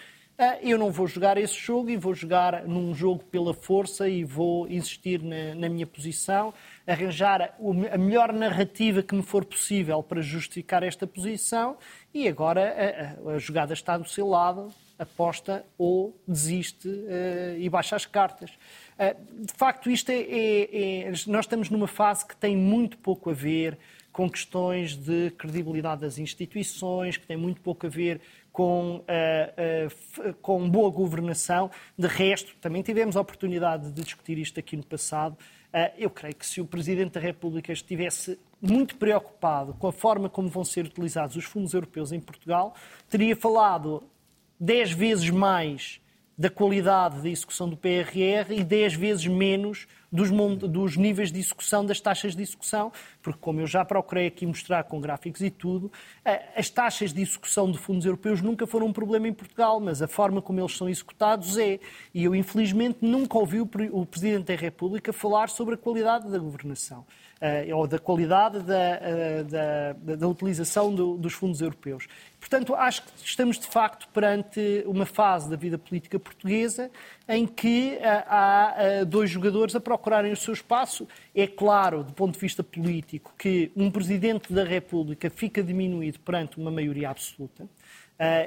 Eu 0.62 0.78
não 0.78 0.92
vou 0.92 1.08
jogar 1.08 1.36
esse 1.36 1.54
jogo 1.54 1.90
e 1.90 1.96
vou 1.96 2.14
jogar 2.14 2.62
num 2.62 2.94
jogo 2.94 3.24
pela 3.24 3.52
força 3.52 4.08
e 4.08 4.22
vou 4.22 4.68
insistir 4.68 5.20
na, 5.20 5.52
na 5.56 5.68
minha 5.68 5.84
posição 5.84 6.54
arranjar 6.88 7.54
a 7.92 7.98
melhor 7.98 8.32
narrativa 8.32 9.02
que 9.02 9.14
me 9.14 9.22
for 9.22 9.44
possível 9.44 10.02
para 10.02 10.22
justificar 10.22 10.82
esta 10.82 11.06
posição 11.06 11.76
e 12.12 12.26
agora 12.26 13.16
a, 13.26 13.30
a 13.30 13.38
jogada 13.38 13.72
está 13.72 13.96
do 13.98 14.08
seu 14.08 14.28
lado, 14.28 14.72
aposta 14.98 15.64
ou 15.76 16.18
desiste 16.26 16.88
uh, 16.88 17.58
e 17.58 17.68
baixa 17.68 17.94
as 17.94 18.04
cartas. 18.04 18.50
Uh, 18.98 19.44
de 19.46 19.52
facto, 19.52 19.90
isto 19.90 20.10
é, 20.10 20.16
é, 20.16 21.02
é, 21.02 21.12
nós 21.28 21.44
estamos 21.44 21.70
numa 21.70 21.86
fase 21.86 22.26
que 22.26 22.36
tem 22.36 22.56
muito 22.56 22.98
pouco 22.98 23.30
a 23.30 23.32
ver 23.32 23.78
com 24.12 24.28
questões 24.28 24.96
de 24.96 25.30
credibilidade 25.38 26.00
das 26.00 26.18
instituições, 26.18 27.16
que 27.16 27.26
tem 27.26 27.36
muito 27.36 27.60
pouco 27.60 27.86
a 27.86 27.88
ver 27.88 28.20
com, 28.50 28.96
uh, 28.96 30.34
com 30.42 30.68
boa 30.68 30.90
governação. 30.90 31.70
De 31.96 32.08
resto, 32.08 32.56
também 32.60 32.82
tivemos 32.82 33.16
a 33.16 33.20
oportunidade 33.20 33.92
de 33.92 34.02
discutir 34.02 34.36
isto 34.38 34.58
aqui 34.58 34.76
no 34.76 34.84
passado. 34.84 35.36
Uh, 35.68 35.92
eu 35.98 36.08
creio 36.08 36.34
que 36.34 36.46
se 36.46 36.60
o 36.60 36.66
Presidente 36.66 37.12
da 37.12 37.20
República 37.20 37.72
estivesse 37.72 38.38
muito 38.60 38.96
preocupado 38.96 39.74
com 39.74 39.86
a 39.86 39.92
forma 39.92 40.28
como 40.28 40.48
vão 40.48 40.64
ser 40.64 40.86
utilizados 40.86 41.36
os 41.36 41.44
fundos 41.44 41.74
europeus 41.74 42.10
em 42.10 42.20
Portugal, 42.20 42.74
teria 43.08 43.36
falado 43.36 44.02
dez 44.58 44.90
vezes 44.90 45.28
mais 45.30 46.00
da 46.38 46.48
qualidade 46.48 47.20
da 47.20 47.28
execução 47.28 47.68
do 47.68 47.76
PRR 47.76 48.52
e 48.52 48.62
10 48.62 48.94
vezes 48.94 49.26
menos 49.26 49.88
dos, 50.10 50.30
dos, 50.58 50.96
níveis 50.96 51.30
de 51.30 51.38
execução, 51.38 51.84
das 51.84 52.00
taxas 52.00 52.34
de 52.34 52.42
execução, 52.42 52.90
porque, 53.22 53.38
como 53.40 53.60
eu 53.60 53.66
já 53.66 53.84
procurei 53.84 54.26
aqui 54.26 54.46
mostrar 54.46 54.84
com 54.84 55.00
gráficos 55.00 55.40
e 55.42 55.50
tudo, 55.50 55.92
as 56.56 56.70
taxas 56.70 57.12
de 57.12 57.22
execução 57.22 57.70
de 57.70 57.78
fundos 57.78 58.06
europeus 58.06 58.40
nunca 58.40 58.66
foram 58.66 58.86
um 58.86 58.92
problema 58.92 59.28
em 59.28 59.32
Portugal, 59.32 59.78
mas 59.80 60.00
a 60.00 60.08
forma 60.08 60.40
como 60.40 60.60
eles 60.60 60.76
são 60.76 60.88
executados 60.88 61.58
é. 61.58 61.78
E 62.14 62.24
eu, 62.24 62.34
infelizmente, 62.34 62.98
nunca 63.02 63.38
ouvi 63.38 63.60
o 63.60 64.06
Presidente 64.06 64.46
da 64.46 64.54
República 64.54 65.12
falar 65.12 65.48
sobre 65.48 65.74
a 65.74 65.78
qualidade 65.78 66.30
da 66.30 66.38
governação. 66.38 67.04
Uh, 67.40 67.76
ou 67.76 67.86
da 67.86 68.00
qualidade 68.00 68.58
da, 68.64 68.74
uh, 68.74 69.44
da, 69.44 70.16
da 70.16 70.26
utilização 70.26 70.92
do, 70.92 71.16
dos 71.16 71.32
fundos 71.32 71.60
europeus. 71.60 72.08
Portanto, 72.40 72.74
acho 72.74 73.04
que 73.04 73.12
estamos 73.24 73.60
de 73.60 73.68
facto 73.68 74.08
perante 74.08 74.82
uma 74.84 75.06
fase 75.06 75.48
da 75.48 75.54
vida 75.54 75.78
política 75.78 76.18
portuguesa 76.18 76.90
em 77.28 77.46
que 77.46 77.96
uh, 78.00 78.00
há 78.26 79.04
dois 79.06 79.30
jogadores 79.30 79.76
a 79.76 79.80
procurarem 79.80 80.32
o 80.32 80.36
seu 80.36 80.52
espaço. 80.52 81.06
É 81.32 81.46
claro, 81.46 82.02
do 82.02 82.12
ponto 82.12 82.34
de 82.34 82.40
vista 82.40 82.64
político, 82.64 83.32
que 83.38 83.70
um 83.76 83.88
Presidente 83.88 84.52
da 84.52 84.64
República 84.64 85.30
fica 85.30 85.62
diminuído 85.62 86.18
perante 86.18 86.58
uma 86.58 86.72
maioria 86.72 87.10
absoluta. 87.10 87.68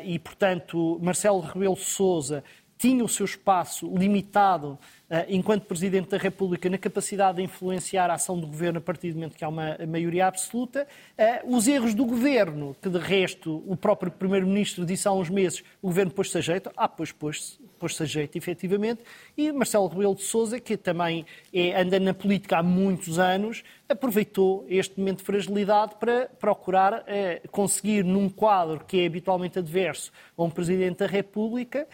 e, 0.03 0.19
portanto, 0.19 0.99
Marcelo 1.01 1.39
Rebelo 1.39 1.77
Sousa 1.77 2.43
tinha 2.81 3.05
o 3.05 3.07
seu 3.07 3.25
espaço 3.25 3.95
limitado 3.95 4.79
eh, 5.00 5.00
enquanto 5.27 5.65
Presidente 5.65 6.09
da 6.09 6.17
República, 6.17 6.69
na 6.69 6.77
capacidade 6.77 7.37
de 7.37 7.43
influenciar 7.43 8.09
a 8.09 8.13
ação 8.13 8.39
do 8.39 8.47
Governo 8.47 8.77
a 8.77 8.81
partir 8.81 9.09
do 9.11 9.15
momento 9.15 9.35
que 9.35 9.43
há 9.43 9.49
uma 9.49 9.77
maioria 9.85 10.25
absoluta. 10.25 10.87
Eh, 11.17 11.41
os 11.45 11.67
erros 11.67 11.93
do 11.93 12.05
Governo, 12.05 12.73
que 12.81 12.87
de 12.87 12.97
resto 12.97 13.61
o 13.67 13.75
próprio 13.75 14.09
Primeiro-Ministro 14.09 14.85
disse 14.85 15.09
há 15.09 15.11
uns 15.11 15.29
meses, 15.29 15.65
o 15.81 15.87
Governo 15.87 16.11
pôs-se 16.11 16.37
a 16.37 16.41
jeito, 16.41 16.71
ah, 16.77 16.87
pois 16.87 17.11
pôs-se 17.11 17.59
pôs 17.77 17.99
a 17.99 18.05
jeito, 18.05 18.37
efetivamente, 18.37 19.01
e 19.35 19.51
Marcelo 19.51 19.87
Rebelo 19.87 20.15
de 20.15 20.21
Sousa, 20.21 20.59
que 20.59 20.77
também 20.77 21.25
é, 21.51 21.81
anda 21.81 21.99
na 21.99 22.13
política 22.13 22.59
há 22.59 22.63
muitos 22.63 23.17
anos, 23.17 23.63
aproveitou 23.89 24.65
este 24.69 24.99
momento 24.99 25.17
de 25.17 25.23
fragilidade 25.25 25.95
para 25.99 26.29
procurar 26.39 27.03
eh, 27.07 27.41
conseguir, 27.51 28.05
num 28.05 28.29
quadro 28.29 28.85
que 28.85 29.01
é 29.01 29.07
habitualmente 29.07 29.59
adverso 29.59 30.11
a 30.37 30.43
um 30.43 30.49
Presidente 30.49 30.99
da 30.99 31.07
República, 31.07 31.87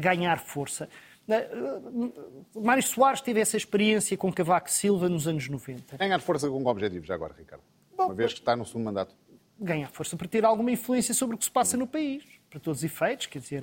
ganhar 0.00 0.38
força. 0.40 0.88
Eh, 1.30 2.60
Mário 2.60 2.82
Soares 2.82 3.20
teve 3.20 3.40
essa 3.40 3.56
experiência 3.56 4.16
com 4.16 4.32
Cavaco 4.32 4.70
Silva 4.70 5.08
nos 5.08 5.26
anos 5.26 5.48
90. 5.48 5.96
Ganhar 5.96 6.20
força 6.20 6.48
com 6.48 6.62
que 6.62 6.68
objetivo, 6.68 7.04
já 7.04 7.14
agora, 7.14 7.34
Ricardo? 7.36 7.62
Bom, 7.96 8.06
Uma 8.06 8.14
vez 8.14 8.32
que 8.32 8.40
está 8.40 8.56
no 8.56 8.64
segundo 8.64 8.84
mandato. 8.84 9.14
Ganhar 9.58 9.88
força 9.88 10.16
para 10.16 10.26
ter 10.26 10.44
alguma 10.44 10.70
influência 10.70 11.12
sobre 11.14 11.36
o 11.36 11.38
que 11.38 11.44
se 11.44 11.50
passa 11.50 11.76
no 11.76 11.86
país 11.86 12.24
para 12.50 12.58
todos 12.58 12.80
os 12.80 12.84
efeitos, 12.84 13.26
quer 13.26 13.38
dizer, 13.38 13.62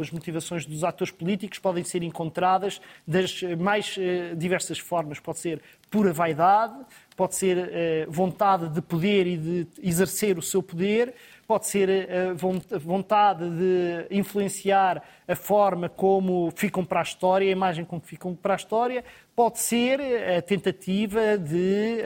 as 0.00 0.10
motivações 0.12 0.64
dos 0.64 0.84
atores 0.84 1.12
políticos 1.12 1.58
podem 1.58 1.82
ser 1.82 2.04
encontradas 2.04 2.80
das 3.04 3.42
mais 3.58 3.96
eh, 3.98 4.34
diversas 4.36 4.78
formas. 4.78 5.18
Pode 5.18 5.40
ser 5.40 5.60
pura 5.90 6.12
vaidade, 6.12 6.74
pode 7.16 7.34
ser 7.34 7.58
eh, 7.58 8.06
vontade 8.08 8.68
de 8.68 8.80
poder 8.80 9.26
e 9.26 9.36
de 9.36 9.66
exercer 9.82 10.38
o 10.38 10.42
seu 10.42 10.62
poder, 10.62 11.14
pode 11.46 11.66
ser 11.66 11.88
eh, 11.88 12.32
vontade 12.78 13.48
de 13.50 14.06
influenciar 14.10 15.02
a 15.26 15.36
forma 15.36 15.88
como 15.88 16.50
ficam 16.56 16.84
para 16.84 17.00
a 17.00 17.02
história, 17.02 17.48
a 17.48 17.52
imagem 17.52 17.84
com 17.84 18.00
que 18.00 18.06
ficam 18.06 18.34
para 18.34 18.54
a 18.54 18.56
história, 18.56 19.04
pode 19.34 19.60
ser 19.60 20.00
a 20.36 20.42
tentativa 20.42 21.38
de 21.38 21.98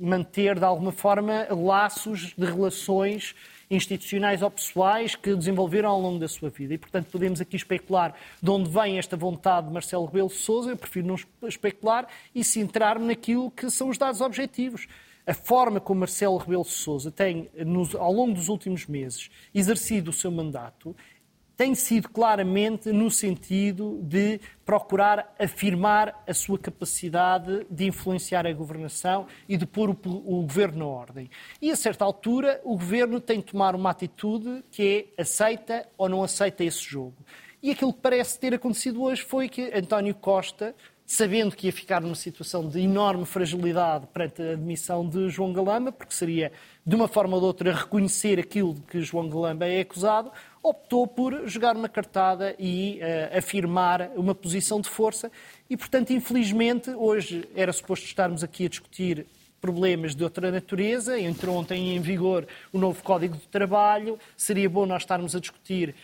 manter 0.00 0.58
de 0.58 0.64
alguma 0.64 0.92
forma 0.92 1.46
laços 1.50 2.34
de 2.36 2.46
relações 2.46 3.34
institucionais 3.70 4.42
ou 4.42 4.50
pessoais 4.50 5.14
que 5.14 5.34
desenvolveram 5.34 5.90
ao 5.90 6.00
longo 6.00 6.18
da 6.18 6.28
sua 6.28 6.50
vida. 6.50 6.74
E, 6.74 6.78
portanto, 6.78 7.08
podemos 7.10 7.40
aqui 7.40 7.56
especular 7.56 8.14
de 8.42 8.50
onde 8.50 8.70
vem 8.70 8.98
esta 8.98 9.16
vontade 9.16 9.66
de 9.68 9.72
Marcelo 9.72 10.06
Rebelo 10.06 10.28
de 10.28 10.34
Sousa. 10.34 10.70
Eu 10.70 10.76
prefiro 10.76 11.06
não 11.06 11.48
especular 11.48 12.08
e 12.34 12.42
centrar-me 12.42 13.06
naquilo 13.06 13.50
que 13.50 13.70
são 13.70 13.88
os 13.88 13.98
dados 13.98 14.20
objetivos. 14.20 14.86
A 15.26 15.34
forma 15.34 15.78
como 15.78 16.00
Marcelo 16.00 16.38
Rebelo 16.38 16.62
de 16.62 16.70
Sousa 16.70 17.10
tem, 17.10 17.50
ao 17.98 18.12
longo 18.12 18.32
dos 18.32 18.48
últimos 18.48 18.86
meses, 18.86 19.28
exercido 19.54 20.10
o 20.10 20.14
seu 20.14 20.30
mandato 20.30 20.96
tem 21.58 21.74
sido 21.74 22.08
claramente 22.08 22.92
no 22.92 23.10
sentido 23.10 23.98
de 24.00 24.40
procurar 24.64 25.34
afirmar 25.36 26.22
a 26.24 26.32
sua 26.32 26.56
capacidade 26.56 27.66
de 27.68 27.84
influenciar 27.84 28.46
a 28.46 28.52
governação 28.52 29.26
e 29.48 29.56
de 29.56 29.66
pôr 29.66 29.90
o, 29.90 29.92
o, 29.92 30.42
governo 30.42 30.78
na 30.78 30.86
ordem. 30.86 31.28
E 31.60 31.72
a 31.72 31.76
certa 31.76 32.04
altura 32.04 32.60
o 32.62 32.76
governo 32.76 33.20
tem 33.20 33.40
de 33.40 33.46
tomar 33.46 33.74
uma 33.74 33.90
atitude 33.90 34.62
que 34.70 35.10
é 35.18 35.20
aceita 35.20 35.84
ou 35.98 36.08
não 36.08 36.22
aceita 36.22 36.62
esse 36.62 36.80
jogo. 36.80 37.16
E 37.60 37.72
aquilo 37.72 37.92
que 37.92 38.00
parece 38.00 38.38
ter 38.38 38.54
acontecido 38.54 39.02
hoje 39.02 39.22
foi 39.22 39.48
que 39.48 39.72
António 39.74 40.14
Costa, 40.14 40.76
sabendo 41.04 41.56
que 41.56 41.66
ia 41.66 41.72
ficar 41.72 42.00
numa 42.00 42.14
situação 42.14 42.68
de 42.68 42.78
enorme 42.78 43.26
fragilidade 43.26 44.06
perante 44.06 44.42
a 44.42 44.52
admissão 44.52 45.08
de 45.08 45.28
João 45.28 45.52
Galamba, 45.52 45.90
porque 45.90 46.14
seria 46.14 46.52
de 46.86 46.94
uma 46.94 47.08
forma 47.08 47.34
ou 47.34 47.40
de 47.40 47.46
outra 47.46 47.74
reconhecer 47.74 48.38
aquilo 48.38 48.74
de 48.74 48.82
que 48.82 49.02
João 49.02 49.28
Galamba 49.28 49.66
é 49.66 49.80
acusado, 49.80 50.30
optou 50.62 51.06
por 51.06 51.46
jogar 51.46 51.76
uma 51.76 51.88
cartada 51.88 52.54
e 52.58 53.00
uh, 53.00 53.38
afirmar 53.38 54.10
uma 54.16 54.34
posição 54.34 54.80
de 54.80 54.88
força. 54.88 55.30
E, 55.68 55.76
portanto, 55.76 56.12
infelizmente, 56.12 56.90
hoje 56.90 57.48
era 57.54 57.72
suposto 57.72 58.06
estarmos 58.06 58.42
aqui 58.42 58.66
a 58.66 58.68
discutir 58.68 59.26
problemas 59.60 60.14
de 60.14 60.22
outra 60.24 60.50
natureza. 60.50 61.18
Entrou 61.18 61.56
ontem 61.56 61.96
em 61.96 62.00
vigor 62.00 62.46
o 62.72 62.78
novo 62.78 63.02
Código 63.02 63.36
de 63.36 63.48
Trabalho. 63.48 64.18
Seria 64.36 64.68
bom 64.68 64.86
nós 64.86 65.02
estarmos 65.02 65.34
a 65.34 65.40
discutir 65.40 65.94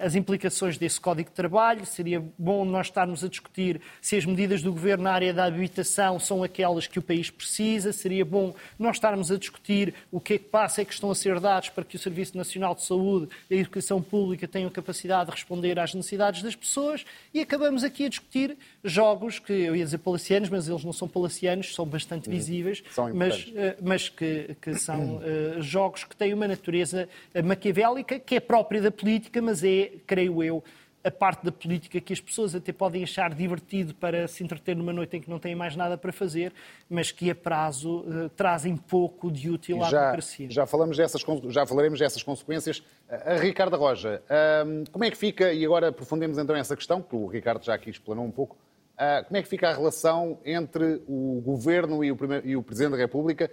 as 0.00 0.14
implicações 0.14 0.78
desse 0.78 1.00
Código 1.00 1.28
de 1.28 1.34
Trabalho, 1.34 1.84
seria 1.84 2.22
bom 2.38 2.64
nós 2.64 2.86
estarmos 2.86 3.22
a 3.22 3.28
discutir 3.28 3.80
se 4.00 4.16
as 4.16 4.24
medidas 4.24 4.62
do 4.62 4.72
Governo 4.72 5.04
na 5.04 5.12
área 5.12 5.34
da 5.34 5.44
habitação 5.44 6.18
são 6.18 6.42
aquelas 6.42 6.86
que 6.86 6.98
o 6.98 7.02
país 7.02 7.30
precisa, 7.30 7.92
seria 7.92 8.24
bom 8.24 8.54
nós 8.78 8.96
estarmos 8.96 9.30
a 9.30 9.36
discutir 9.36 9.94
o 10.10 10.20
que 10.20 10.34
é 10.34 10.38
que 10.38 10.44
passa, 10.44 10.82
é 10.82 10.84
que 10.84 10.92
estão 10.92 11.10
a 11.10 11.14
ser 11.14 11.38
dados 11.38 11.68
para 11.68 11.84
que 11.84 11.96
o 11.96 11.98
Serviço 11.98 12.36
Nacional 12.36 12.74
de 12.74 12.82
Saúde 12.82 13.28
e 13.50 13.56
a 13.56 13.58
Educação 13.58 14.00
Pública 14.00 14.48
tenham 14.48 14.70
capacidade 14.70 15.26
de 15.26 15.32
responder 15.32 15.78
às 15.78 15.94
necessidades 15.94 16.42
das 16.42 16.54
pessoas. 16.54 17.04
E 17.34 17.40
acabamos 17.40 17.84
aqui 17.84 18.06
a 18.06 18.08
discutir 18.08 18.56
jogos 18.82 19.38
que, 19.38 19.52
eu 19.52 19.76
ia 19.76 19.84
dizer 19.84 19.98
palacianos, 19.98 20.48
mas 20.48 20.68
eles 20.68 20.84
não 20.84 20.92
são 20.92 21.06
palacianos, 21.06 21.74
são 21.74 21.84
bastante 21.84 22.28
uhum. 22.28 22.34
visíveis, 22.34 22.82
são 22.90 23.12
mas, 23.14 23.52
eh, 23.54 23.76
mas 23.82 24.08
que, 24.08 24.56
que 24.60 24.74
são 24.74 25.16
uh, 25.16 25.60
jogos 25.60 26.04
que 26.04 26.16
têm 26.16 26.32
uma 26.32 26.48
natureza 26.48 27.08
maquiavélica, 27.44 28.18
que 28.18 28.36
é 28.36 28.40
própria 28.40 28.80
da 28.80 28.90
política, 28.90 29.42
mas 29.42 29.57
é, 29.62 29.92
creio 30.06 30.42
eu, 30.42 30.62
a 31.04 31.10
parte 31.10 31.44
da 31.44 31.52
política 31.52 32.00
que 32.00 32.12
as 32.12 32.20
pessoas 32.20 32.54
até 32.54 32.72
podem 32.72 33.02
achar 33.02 33.32
divertido 33.32 33.94
para 33.94 34.26
se 34.26 34.42
entreter 34.42 34.76
numa 34.76 34.92
noite 34.92 35.16
em 35.16 35.20
que 35.20 35.30
não 35.30 35.38
têm 35.38 35.54
mais 35.54 35.76
nada 35.76 35.96
para 35.96 36.12
fazer, 36.12 36.52
mas 36.88 37.10
que 37.10 37.30
a 37.30 37.34
prazo 37.34 38.00
uh, 38.00 38.28
trazem 38.30 38.76
pouco 38.76 39.30
de 39.30 39.50
útil 39.50 39.82
à 39.82 39.88
já, 39.88 40.00
democracia. 40.00 40.50
Já, 40.50 40.66
falamos 40.66 40.96
dessas, 40.96 41.22
já 41.48 41.66
falaremos 41.66 41.98
dessas 41.98 42.22
consequências. 42.22 42.82
A 43.08 43.34
Ricardo 43.34 43.76
Roja, 43.76 44.22
uh, 44.24 44.90
como 44.90 45.04
é 45.04 45.10
que 45.10 45.16
fica, 45.16 45.52
e 45.52 45.64
agora 45.64 45.88
aprofundemos 45.88 46.36
então 46.36 46.54
essa 46.56 46.76
questão, 46.76 47.00
que 47.00 47.14
o 47.14 47.26
Ricardo 47.26 47.64
já 47.64 47.74
aqui 47.74 47.90
explanou 47.90 48.24
um 48.24 48.30
pouco, 48.30 48.56
uh, 48.94 49.24
como 49.24 49.36
é 49.36 49.42
que 49.42 49.48
fica 49.48 49.68
a 49.68 49.72
relação 49.72 50.38
entre 50.44 51.00
o 51.08 51.40
Governo 51.44 52.04
e 52.04 52.10
o, 52.10 52.16
primeiro, 52.16 52.46
e 52.46 52.56
o 52.56 52.62
Presidente 52.62 52.92
da 52.92 52.98
República, 52.98 53.50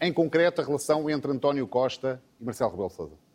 em 0.00 0.12
concreto 0.12 0.60
a 0.60 0.64
relação 0.64 1.08
entre 1.08 1.30
António 1.30 1.66
Costa 1.66 2.20
e 2.40 2.44
Marcelo 2.44 2.70
Rebelo 2.70 2.88
de 2.88 2.94
Sousa? 2.94 3.27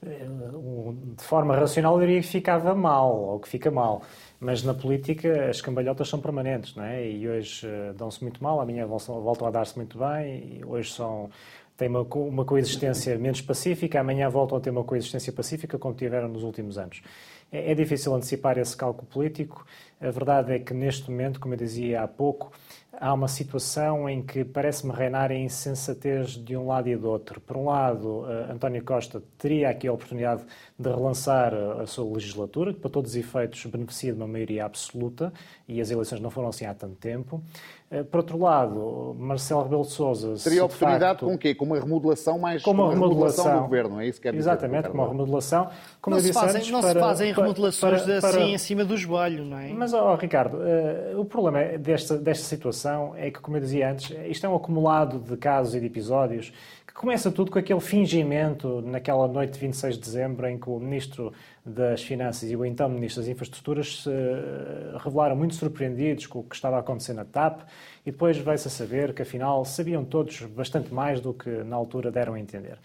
De 0.00 1.24
forma 1.24 1.56
racional 1.56 1.94
eu 1.94 2.06
diria 2.06 2.20
que 2.20 2.26
ficava 2.26 2.74
mal, 2.74 3.16
ou 3.16 3.40
que 3.40 3.48
fica 3.48 3.70
mal. 3.70 4.02
Mas 4.38 4.62
na 4.62 4.72
política 4.72 5.48
as 5.50 5.60
cambalhotas 5.60 6.08
são 6.08 6.20
permanentes, 6.20 6.74
não 6.76 6.84
é? 6.84 7.10
E 7.10 7.28
hoje 7.28 7.66
uh, 7.66 7.92
dão-se 7.94 8.22
muito 8.22 8.42
mal, 8.42 8.60
amanhã 8.60 8.86
voltam 8.86 9.46
a 9.46 9.50
dar-se 9.50 9.76
muito 9.76 9.98
bem, 9.98 10.62
hoje 10.64 10.92
são, 10.92 11.28
têm 11.76 11.88
uma, 11.88 12.02
uma 12.02 12.44
coexistência 12.44 13.18
menos 13.18 13.40
pacífica, 13.40 13.98
amanhã 14.00 14.28
voltam 14.28 14.58
a 14.58 14.60
ter 14.60 14.70
uma 14.70 14.84
coexistência 14.84 15.32
pacífica 15.32 15.76
como 15.78 15.94
tiveram 15.94 16.28
nos 16.28 16.44
últimos 16.44 16.78
anos. 16.78 17.02
É, 17.50 17.72
é 17.72 17.74
difícil 17.74 18.14
antecipar 18.14 18.56
esse 18.58 18.76
cálculo 18.76 19.06
político. 19.08 19.66
A 20.00 20.10
verdade 20.10 20.52
é 20.52 20.58
que 20.60 20.72
neste 20.72 21.10
momento, 21.10 21.40
como 21.40 21.54
eu 21.54 21.58
dizia 21.58 22.02
há 22.02 22.08
pouco, 22.08 22.52
há 22.92 23.12
uma 23.12 23.28
situação 23.28 24.08
em 24.08 24.22
que 24.22 24.44
parece-me 24.44 24.92
reinar 24.92 25.30
a 25.30 25.34
insensatez 25.34 26.30
de 26.30 26.56
um 26.56 26.66
lado 26.66 26.88
e 26.88 26.96
do 26.96 27.08
outro. 27.08 27.40
Por 27.40 27.56
um 27.56 27.66
lado, 27.66 28.22
uh, 28.22 28.52
António 28.52 28.82
Costa 28.82 29.22
teria 29.36 29.70
aqui 29.70 29.86
a 29.86 29.92
oportunidade 29.92 30.42
de 30.78 30.88
relançar 30.88 31.52
a 31.54 31.86
sua 31.86 32.12
legislatura, 32.12 32.72
que 32.72 32.80
para 32.80 32.90
todos 32.90 33.12
os 33.12 33.16
efeitos 33.16 33.64
beneficia 33.66 34.12
de 34.12 34.18
uma 34.18 34.28
maioria 34.28 34.64
absoluta, 34.64 35.32
e 35.66 35.80
as 35.80 35.90
eleições 35.90 36.20
não 36.20 36.30
foram 36.30 36.48
assim 36.48 36.66
há 36.66 36.74
tanto 36.74 36.96
tempo. 36.96 37.42
Uh, 37.90 38.04
por 38.04 38.18
outro 38.18 38.38
lado, 38.38 39.16
Marcelo 39.18 39.62
Rebelo 39.62 39.82
de 39.82 39.92
Sousa... 39.92 40.34
Teria 40.44 40.62
oportunidade 40.62 41.20
facto, 41.20 41.26
com 41.26 41.34
o 41.34 41.38
quê? 41.38 41.54
Com 41.54 41.64
uma 41.64 41.80
remodelação 41.80 42.38
mais... 42.38 42.62
Com 42.62 42.72
uma, 42.72 42.90
remodelação, 42.90 43.56
do 43.56 43.62
governo, 43.62 43.98
é 43.98 44.06
isso 44.06 44.20
que 44.20 44.24
quer 44.24 44.32
dizer? 44.32 44.50
Exatamente, 44.50 44.88
com 44.88 44.98
uma 44.98 45.08
remodelação. 45.08 45.70
Como 46.02 46.14
não, 46.14 46.22
se 46.22 46.30
fazem, 46.30 46.60
antes, 46.60 46.70
não 46.70 46.82
para, 46.82 46.92
se 46.92 47.00
fazem 47.00 47.32
remodelações 47.32 48.02
para, 48.02 48.20
para, 48.20 48.28
assim 48.28 48.52
em 48.52 48.58
cima 48.58 48.84
do 48.84 48.94
joelho, 48.94 49.42
não 49.42 49.58
é? 49.58 49.68
Mas, 49.72 49.94
oh, 49.94 50.14
Ricardo, 50.16 50.58
uh, 50.58 51.18
o 51.18 51.24
problema 51.24 51.78
desta, 51.78 52.18
desta 52.18 52.44
situação 52.44 53.14
é 53.16 53.30
que, 53.30 53.40
como 53.40 53.56
eu 53.56 53.60
dizia 53.62 53.90
antes, 53.90 54.14
isto 54.26 54.44
é 54.44 54.48
um 54.50 54.56
acumulado 54.56 55.18
de 55.18 55.36
casos 55.38 55.74
e 55.74 55.80
de 55.80 55.86
episódios 55.86 56.52
que 56.86 56.92
começa 56.92 57.30
tudo 57.30 57.50
com 57.50 57.58
aquele 57.58 57.80
fingimento 57.80 58.82
naquela 58.82 59.26
noite 59.26 59.54
de 59.54 59.60
26 59.60 59.94
de 59.94 60.00
dezembro 60.00 60.46
em 60.46 60.58
que 60.58 60.68
o 60.68 60.78
Ministro 60.78 61.32
das 61.68 62.02
Finanças 62.02 62.50
e 62.50 62.56
o 62.56 62.64
então 62.64 62.88
Ministro 62.88 63.22
das 63.22 63.28
Infraestruturas 63.28 64.02
se 64.02 64.08
uh, 64.08 64.98
revelaram 64.98 65.36
muito 65.36 65.54
surpreendidos 65.54 66.26
com 66.26 66.40
o 66.40 66.42
que 66.42 66.54
estava 66.54 66.76
a 66.76 66.80
acontecer 66.80 67.12
na 67.12 67.24
TAP 67.24 67.60
e 68.04 68.10
depois 68.10 68.36
veio-se 68.38 68.68
a 68.68 68.70
saber 68.70 69.12
que, 69.12 69.22
afinal, 69.22 69.64
sabiam 69.64 70.04
todos 70.04 70.42
bastante 70.42 70.92
mais 70.92 71.20
do 71.20 71.34
que 71.34 71.48
na 71.48 71.76
altura 71.76 72.10
deram 72.10 72.34
a 72.34 72.40
entender. 72.40 72.78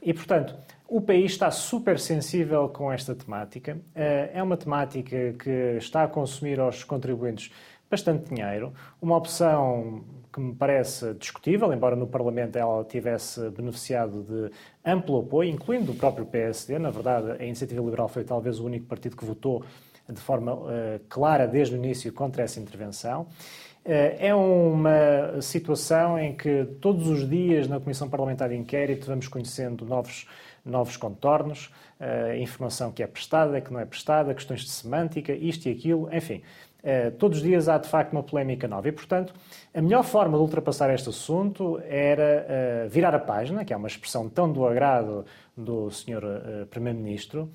E, 0.00 0.14
portanto, 0.14 0.54
o 0.86 1.00
país 1.00 1.32
está 1.32 1.50
super 1.50 1.98
sensível 1.98 2.68
com 2.68 2.92
esta 2.92 3.14
temática. 3.14 3.76
Uh, 3.76 4.30
é 4.32 4.42
uma 4.42 4.56
temática 4.56 5.34
que 5.38 5.76
está 5.76 6.04
a 6.04 6.08
consumir 6.08 6.60
aos 6.60 6.84
contribuintes 6.84 7.52
bastante 7.90 8.32
dinheiro, 8.32 8.72
uma 9.00 9.16
opção 9.16 10.04
que 10.38 10.44
me 10.44 10.54
parece 10.54 11.14
discutível, 11.14 11.72
embora 11.72 11.96
no 11.96 12.06
Parlamento 12.06 12.56
ela 12.56 12.84
tivesse 12.84 13.50
beneficiado 13.50 14.22
de 14.22 14.50
amplo 14.84 15.18
apoio, 15.18 15.50
incluindo 15.50 15.92
o 15.92 15.94
próprio 15.94 16.24
PSD. 16.24 16.78
Na 16.78 16.90
verdade, 16.90 17.32
a 17.32 17.44
Iniciativa 17.44 17.82
Liberal 17.82 18.08
foi 18.08 18.22
talvez 18.22 18.60
o 18.60 18.64
único 18.64 18.86
partido 18.86 19.16
que 19.16 19.24
votou 19.24 19.64
de 20.08 20.20
forma 20.20 20.54
uh, 20.54 20.68
clara 21.08 21.46
desde 21.46 21.74
o 21.74 21.76
início 21.76 22.12
contra 22.12 22.44
essa 22.44 22.60
intervenção. 22.60 23.22
Uh, 23.84 24.16
é 24.18 24.34
uma 24.34 25.42
situação 25.42 26.18
em 26.18 26.34
que 26.34 26.64
todos 26.80 27.08
os 27.08 27.28
dias 27.28 27.66
na 27.66 27.80
Comissão 27.80 28.08
Parlamentar 28.08 28.48
de 28.48 28.56
Inquérito 28.56 29.08
vamos 29.08 29.26
conhecendo 29.28 29.84
novos, 29.84 30.26
novos 30.64 30.96
contornos, 30.96 31.70
informação 32.40 32.92
que 32.92 33.02
é 33.02 33.08
prestada, 33.08 33.60
que 33.60 33.72
não 33.72 33.80
é 33.80 33.84
prestada, 33.84 34.32
questões 34.32 34.60
de 34.60 34.70
semântica, 34.70 35.32
isto 35.32 35.68
e 35.68 35.72
aquilo, 35.72 36.08
enfim. 36.14 36.42
Uh, 36.78 37.10
todos 37.18 37.38
os 37.38 37.42
dias 37.42 37.68
há 37.68 37.76
de 37.76 37.88
facto 37.88 38.12
uma 38.12 38.22
polémica 38.22 38.68
nova 38.68 38.88
e, 38.88 38.92
portanto, 38.92 39.34
a 39.74 39.82
melhor 39.82 40.04
forma 40.04 40.36
de 40.36 40.42
ultrapassar 40.42 40.94
este 40.94 41.08
assunto 41.08 41.80
era 41.84 42.86
uh, 42.86 42.88
virar 42.88 43.12
a 43.16 43.18
página, 43.18 43.64
que 43.64 43.72
é 43.72 43.76
uma 43.76 43.88
expressão 43.88 44.28
tão 44.28 44.52
do 44.52 44.64
agrado 44.64 45.24
do 45.56 45.90
Sr. 45.90 46.22
Uh, 46.24 46.66
Primeiro-Ministro, 46.66 47.50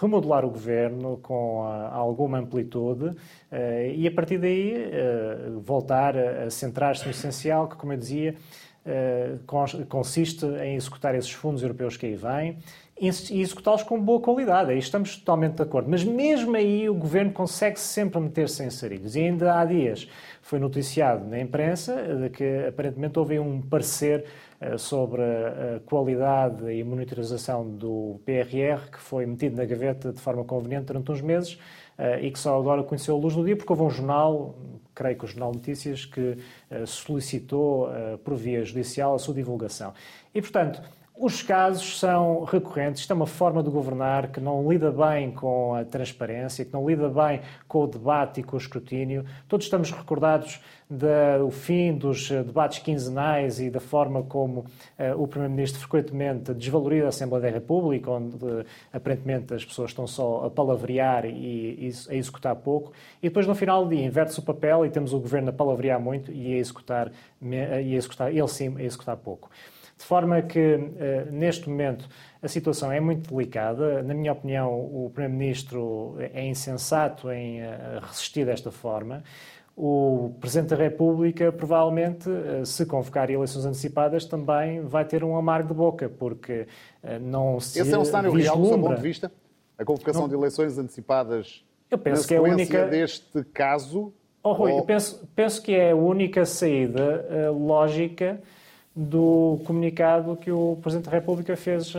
remodelar 0.00 0.44
o 0.44 0.50
governo 0.50 1.18
com 1.18 1.62
alguma 1.92 2.38
amplitude 2.38 3.16
e, 3.94 4.08
a 4.08 4.10
partir 4.10 4.38
daí, 4.38 4.90
voltar 5.62 6.16
a 6.16 6.50
centrar-se 6.50 7.04
no 7.04 7.12
essencial, 7.12 7.68
que, 7.68 7.76
como 7.76 7.92
eu 7.92 7.96
dizia, 7.96 8.34
consiste 9.88 10.44
em 10.46 10.74
executar 10.74 11.14
esses 11.14 11.30
fundos 11.30 11.62
europeus 11.62 11.96
que 11.96 12.06
aí 12.06 12.16
vêm 12.16 12.58
e 13.00 13.08
executá-los 13.08 13.82
com 13.82 14.00
boa 14.00 14.20
qualidade. 14.20 14.70
Aí 14.70 14.78
estamos 14.78 15.16
totalmente 15.16 15.56
de 15.56 15.62
acordo. 15.62 15.90
Mas 15.90 16.04
mesmo 16.04 16.54
aí 16.54 16.88
o 16.88 16.94
governo 16.94 17.32
consegue 17.32 17.78
sempre 17.80 18.20
meter-se 18.20 18.62
em 18.62 18.70
sarilhos. 18.70 19.16
E 19.16 19.20
ainda 19.20 19.58
há 19.58 19.64
dias 19.64 20.08
foi 20.40 20.60
noticiado 20.60 21.26
na 21.26 21.40
imprensa 21.40 21.96
de 21.96 22.30
que 22.30 22.66
aparentemente 22.68 23.18
houve 23.18 23.38
um 23.40 23.60
parecer 23.60 24.24
eh, 24.60 24.78
sobre 24.78 25.22
a 25.22 25.80
qualidade 25.84 26.70
e 26.70 26.84
monitorização 26.84 27.68
do 27.68 28.20
PRR 28.24 28.90
que 28.92 29.00
foi 29.00 29.26
metido 29.26 29.56
na 29.56 29.64
gaveta 29.64 30.12
de 30.12 30.20
forma 30.20 30.44
conveniente 30.44 30.86
durante 30.86 31.10
uns 31.10 31.20
meses 31.20 31.58
eh, 31.98 32.26
e 32.26 32.30
que 32.30 32.38
só 32.38 32.56
agora 32.56 32.82
conheceu 32.84 33.16
a 33.16 33.18
luz 33.18 33.34
do 33.34 33.44
dia 33.44 33.56
porque 33.56 33.72
houve 33.72 33.82
um 33.82 33.90
jornal, 33.90 34.54
creio 34.94 35.16
que 35.18 35.24
o 35.24 35.28
Jornal 35.28 35.52
Notícias, 35.52 36.04
que 36.04 36.38
eh, 36.70 36.86
solicitou 36.86 37.88
por 38.22 38.36
via 38.36 38.64
judicial 38.64 39.14
a 39.14 39.18
sua 39.18 39.34
divulgação. 39.34 39.92
E, 40.34 40.40
portanto, 40.40 40.80
os 41.16 41.42
casos 41.42 42.00
são 42.00 42.42
recorrentes, 42.42 43.02
isto 43.02 43.12
é 43.12 43.14
uma 43.14 43.26
forma 43.26 43.62
de 43.62 43.70
governar 43.70 44.32
que 44.32 44.40
não 44.40 44.68
lida 44.68 44.90
bem 44.90 45.30
com 45.30 45.72
a 45.72 45.84
transparência, 45.84 46.64
que 46.64 46.72
não 46.72 46.88
lida 46.88 47.08
bem 47.08 47.40
com 47.68 47.84
o 47.84 47.86
debate 47.86 48.40
e 48.40 48.42
com 48.42 48.56
o 48.56 48.58
escrutínio. 48.58 49.24
Todos 49.46 49.66
estamos 49.66 49.92
recordados 49.92 50.60
do 50.90 51.50
fim 51.50 51.96
dos 51.96 52.28
debates 52.28 52.80
quinzenais 52.80 53.60
e 53.60 53.70
da 53.70 53.78
forma 53.78 54.24
como 54.24 54.60
uh, 54.60 55.22
o 55.22 55.28
Primeiro-Ministro 55.28 55.80
frequentemente 55.80 56.52
desvaloriza 56.52 57.06
a 57.06 57.08
Assembleia 57.10 57.42
da 57.42 57.50
República, 57.50 58.10
onde 58.10 58.36
uh, 58.44 58.64
aparentemente 58.92 59.54
as 59.54 59.64
pessoas 59.64 59.90
estão 59.90 60.08
só 60.08 60.44
a 60.46 60.50
palavrear 60.50 61.26
e, 61.26 61.30
e, 61.30 61.92
a 62.10 62.14
executar 62.14 62.56
pouco. 62.56 62.92
E 63.22 63.28
depois, 63.28 63.46
no 63.46 63.54
final 63.54 63.84
do 63.84 63.94
dia, 63.94 64.04
inverte-se 64.04 64.40
o 64.40 64.42
papel 64.42 64.84
e 64.84 64.90
temos 64.90 65.12
o 65.12 65.20
Governo 65.20 65.50
a 65.50 65.52
palavrear 65.52 66.00
muito 66.00 66.32
e 66.32 66.54
a 66.54 66.56
executar, 66.56 67.12
e 67.40 67.56
a 67.56 67.80
executar 67.80 68.34
ele 68.34 68.48
sim, 68.48 68.74
a 68.76 68.82
executar 68.82 69.16
pouco. 69.16 69.48
De 70.04 70.08
forma 70.08 70.42
que, 70.42 70.58
eh, 70.58 71.26
neste 71.30 71.66
momento, 71.66 72.06
a 72.42 72.46
situação 72.46 72.92
é 72.92 73.00
muito 73.00 73.34
delicada. 73.34 74.02
Na 74.02 74.12
minha 74.12 74.32
opinião, 74.32 74.70
o 74.70 75.10
Primeiro-Ministro 75.14 76.16
é 76.18 76.46
insensato 76.46 77.30
em 77.30 77.62
eh, 77.62 78.00
resistir 78.02 78.44
desta 78.44 78.70
forma. 78.70 79.24
O 79.74 80.34
Presidente 80.38 80.68
da 80.68 80.76
República, 80.76 81.50
provavelmente, 81.50 82.28
eh, 82.28 82.66
se 82.66 82.84
convocar 82.84 83.30
eleições 83.30 83.64
antecipadas, 83.64 84.26
também 84.26 84.82
vai 84.82 85.06
ter 85.06 85.24
um 85.24 85.38
amargo 85.38 85.68
de 85.68 85.74
boca, 85.74 86.06
porque 86.06 86.66
não 87.22 87.58
se. 87.58 87.80
Esse 87.80 87.94
é 87.94 87.98
um 87.98 88.04
cenário 88.04 88.30
real, 88.30 88.58
do 88.58 88.66
seu 88.66 88.78
ponto 88.78 88.96
de 88.96 89.02
vista? 89.02 89.32
A 89.78 89.86
convocação 89.86 90.22
não... 90.22 90.28
de 90.28 90.34
eleições 90.34 90.76
antecipadas 90.76 91.64
eu 91.90 91.96
penso 91.96 92.22
na 92.22 92.28
que 92.28 92.34
é 92.34 92.36
a 92.36 92.42
única 92.42 92.86
deste 92.88 93.42
caso? 93.54 94.12
Oh, 94.42 94.52
Rui, 94.52 94.70
ou... 94.70 94.78
eu 94.80 94.84
penso, 94.84 95.26
penso 95.34 95.62
que 95.62 95.72
é 95.72 95.92
a 95.92 95.96
única 95.96 96.44
saída 96.44 97.26
uh, 97.50 97.66
lógica 97.66 98.38
do 98.96 99.60
comunicado 99.66 100.36
que 100.36 100.52
o 100.52 100.78
Presidente 100.80 101.06
da 101.06 101.10
República 101.10 101.56
fez 101.56 101.92
uh, 101.94 101.98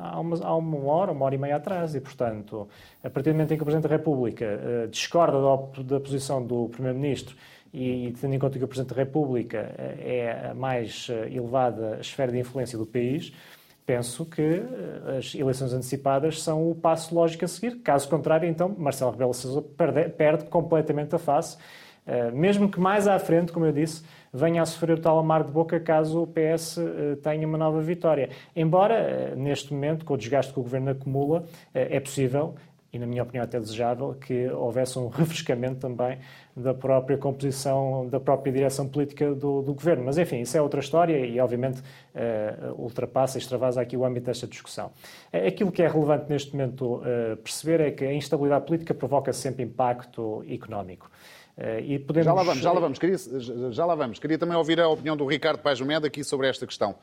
há, 0.00 0.20
uma, 0.20 0.36
há, 0.44 0.54
uma, 0.54 0.92
hora, 0.92 1.10
uma 1.10 1.24
hora 1.24 1.34
e 1.34 1.38
meia 1.38 1.56
atrás. 1.56 1.94
E, 1.94 2.00
portanto, 2.00 2.68
a 3.02 3.10
partir 3.10 3.30
do 3.30 3.34
momento 3.34 3.52
em 3.52 3.56
que 3.56 3.62
o 3.62 3.66
Presidente 3.66 3.90
da 3.90 3.96
República 3.96 4.44
uh, 4.46 4.88
discorda 4.88 5.38
da, 5.40 5.82
da, 5.82 6.00
posição 6.00 6.44
do 6.46 6.68
Primeiro-Ministro 6.68 7.34
e, 7.74 8.06
e, 8.06 8.12
tendo 8.12 8.34
em 8.34 8.38
conta 8.38 8.58
que 8.58 8.64
o 8.64 8.68
Presidente 8.68 8.94
da 8.94 9.02
República 9.02 9.74
uh, 9.76 10.00
é 10.00 10.50
a 10.50 10.54
mais 10.54 11.08
elevada 11.08 11.98
esfera 12.00 12.30
de 12.30 12.38
influência 12.38 12.78
do 12.78 12.86
país, 12.86 13.32
penso 13.84 14.24
que 14.24 14.40
eh, 14.40 15.18
as 15.18 15.34
eleições 15.34 15.72
antecipadas 15.72 16.40
são 16.40 16.70
o 16.70 16.76
passo 16.76 17.12
lógico 17.12 17.44
a 17.44 17.48
seguir. 17.48 17.80
Caso 17.82 18.08
contrário, 18.08 18.48
então, 18.48 18.72
Marcelo 18.78 19.10
Rebelo 19.10 19.34
Sousa 19.34 19.62
perde, 19.62 20.08
perde 20.10 20.44
completamente 20.44 21.12
a 21.12 21.18
face, 21.18 21.56
mesmo 22.32 22.70
que 22.70 22.78
mais 22.78 23.08
à 23.08 23.18
frente, 23.18 23.50
como 23.50 23.66
eu 23.66 23.72
disse, 23.72 24.04
venha 24.32 24.62
a 24.62 24.66
sofrer 24.66 24.98
o 24.98 25.00
tal 25.00 25.18
amar 25.18 25.44
de 25.44 25.52
boca 25.52 25.78
caso 25.80 26.22
o 26.22 26.26
PS 26.26 26.76
uh, 26.76 27.16
tenha 27.22 27.46
uma 27.46 27.58
nova 27.58 27.80
vitória. 27.80 28.30
Embora, 28.54 29.32
uh, 29.34 29.36
neste 29.38 29.72
momento, 29.72 30.04
com 30.04 30.14
o 30.14 30.16
desgaste 30.16 30.52
que 30.52 30.60
o 30.60 30.62
Governo 30.62 30.90
acumula, 30.90 31.44
é 31.74 31.98
possível 31.98 32.54
e, 32.92 32.98
na 32.98 33.06
minha 33.06 33.22
opinião, 33.22 33.44
até 33.44 33.58
desejável, 33.58 34.14
que 34.14 34.48
houvesse 34.48 34.98
um 34.98 35.08
refrescamento 35.08 35.78
também 35.78 36.18
da 36.56 36.74
própria 36.74 37.16
composição, 37.16 38.08
da 38.08 38.18
própria 38.18 38.52
direção 38.52 38.88
política 38.88 39.32
do, 39.32 39.62
do 39.62 39.72
governo. 39.72 40.04
Mas, 40.04 40.18
enfim, 40.18 40.40
isso 40.40 40.56
é 40.56 40.62
outra 40.62 40.80
história 40.80 41.16
e, 41.24 41.38
obviamente, 41.38 41.80
uh, 41.80 42.74
ultrapassa 42.76 43.38
e 43.38 43.40
extravasa 43.40 43.80
aqui 43.80 43.96
o 43.96 44.04
âmbito 44.04 44.26
desta 44.26 44.46
discussão. 44.46 44.90
Eh, 45.32 45.46
aquilo 45.46 45.70
que 45.70 45.82
é 45.82 45.88
relevante 45.88 46.26
neste 46.28 46.52
momento 46.52 46.96
uh, 46.96 47.36
perceber 47.36 47.80
é 47.80 47.90
que 47.92 48.04
a 48.04 48.12
instabilidade 48.12 48.66
política 48.66 48.92
provoca 48.92 49.32
sempre 49.32 49.62
impacto 49.62 50.44
económico. 50.48 51.08
Uh, 51.60 52.00
podemos... 52.06 52.24
Já 52.24 52.32
lá 52.32 52.42
vamos, 52.42 52.62
já 52.62 52.72
lá 52.72 52.80
vamos. 52.80 52.98
Queria, 52.98 53.16
já 53.70 53.84
lá 53.84 53.94
vamos. 53.94 54.18
Queria 54.18 54.38
também 54.38 54.56
ouvir 54.56 54.80
a 54.80 54.88
opinião 54.88 55.16
do 55.16 55.26
Ricardo 55.26 55.60
Paes 55.60 55.80
Meda 55.80 56.06
aqui 56.06 56.24
sobre 56.24 56.48
esta 56.48 56.66
questão. 56.66 56.96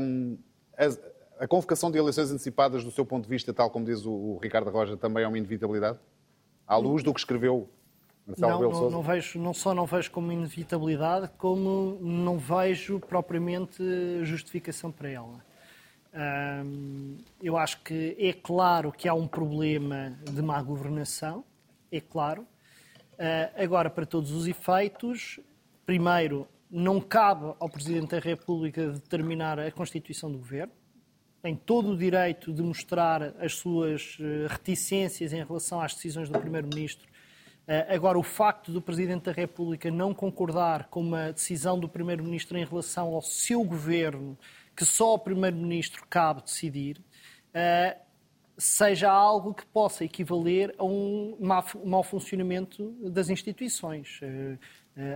Um, 0.00 0.38
as 0.76 0.98
a 1.38 1.46
convocação 1.46 1.90
de 1.90 1.98
eleições 1.98 2.30
antecipadas, 2.30 2.82
do 2.82 2.90
seu 2.90 3.04
ponto 3.04 3.24
de 3.24 3.30
vista, 3.30 3.52
tal 3.52 3.70
como 3.70 3.84
diz 3.84 4.04
o, 4.04 4.12
o 4.12 4.38
Ricardo 4.38 4.70
Roja, 4.70 4.96
também 4.96 5.24
é 5.24 5.28
uma 5.28 5.38
inevitabilidade? 5.38 5.98
À 6.66 6.76
luz 6.76 7.02
do 7.02 7.12
que 7.12 7.20
escreveu 7.20 7.68
Marcelo 8.26 8.60
não, 8.60 8.70
não, 8.70 8.90
não, 8.90 9.02
vejo, 9.02 9.38
não 9.38 9.54
só 9.54 9.72
não 9.72 9.86
vejo 9.86 10.10
como 10.10 10.32
inevitabilidade, 10.32 11.30
como 11.38 11.96
não 12.00 12.38
vejo 12.38 12.98
propriamente 12.98 13.82
justificação 14.22 14.90
para 14.90 15.10
ela. 15.10 15.44
Hum, 16.64 17.18
eu 17.40 17.56
acho 17.56 17.82
que 17.82 18.16
é 18.18 18.32
claro 18.32 18.90
que 18.90 19.08
há 19.08 19.14
um 19.14 19.28
problema 19.28 20.18
de 20.24 20.42
má 20.42 20.60
governação, 20.60 21.44
é 21.92 22.00
claro. 22.00 22.44
Uh, 23.18 23.62
agora, 23.62 23.88
para 23.88 24.04
todos 24.04 24.30
os 24.32 24.46
efeitos, 24.46 25.40
primeiro, 25.84 26.46
não 26.70 27.00
cabe 27.00 27.54
ao 27.58 27.68
Presidente 27.68 28.10
da 28.10 28.18
República 28.18 28.90
determinar 28.90 29.58
a 29.58 29.70
constituição 29.70 30.30
do 30.30 30.38
governo 30.38 30.72
tem 31.46 31.54
todo 31.54 31.92
o 31.92 31.96
direito 31.96 32.52
de 32.52 32.60
mostrar 32.60 33.22
as 33.38 33.54
suas 33.54 34.18
eh, 34.20 34.48
reticências 34.48 35.32
em 35.32 35.44
relação 35.44 35.80
às 35.80 35.94
decisões 35.94 36.28
do 36.28 36.40
Primeiro-Ministro. 36.40 37.06
Eh, 37.68 37.94
agora, 37.94 38.18
o 38.18 38.22
facto 38.24 38.72
do 38.72 38.82
Presidente 38.82 39.26
da 39.26 39.32
República 39.32 39.88
não 39.88 40.12
concordar 40.12 40.88
com 40.88 41.00
uma 41.00 41.32
decisão 41.32 41.78
do 41.78 41.88
Primeiro-Ministro 41.88 42.58
em 42.58 42.64
relação 42.64 43.14
ao 43.14 43.22
seu 43.22 43.62
governo, 43.62 44.36
que 44.74 44.84
só 44.84 45.10
ao 45.10 45.20
Primeiro-Ministro 45.20 46.04
cabe 46.10 46.42
decidir, 46.42 47.00
seja 48.58 49.10
algo 49.10 49.52
que 49.52 49.66
possa 49.66 50.04
equivaler 50.04 50.74
a 50.78 50.84
um 50.84 51.36
mau 51.84 52.02
funcionamento 52.02 52.90
das 53.10 53.28
instituições. 53.28 54.20
Uh, 54.22 54.58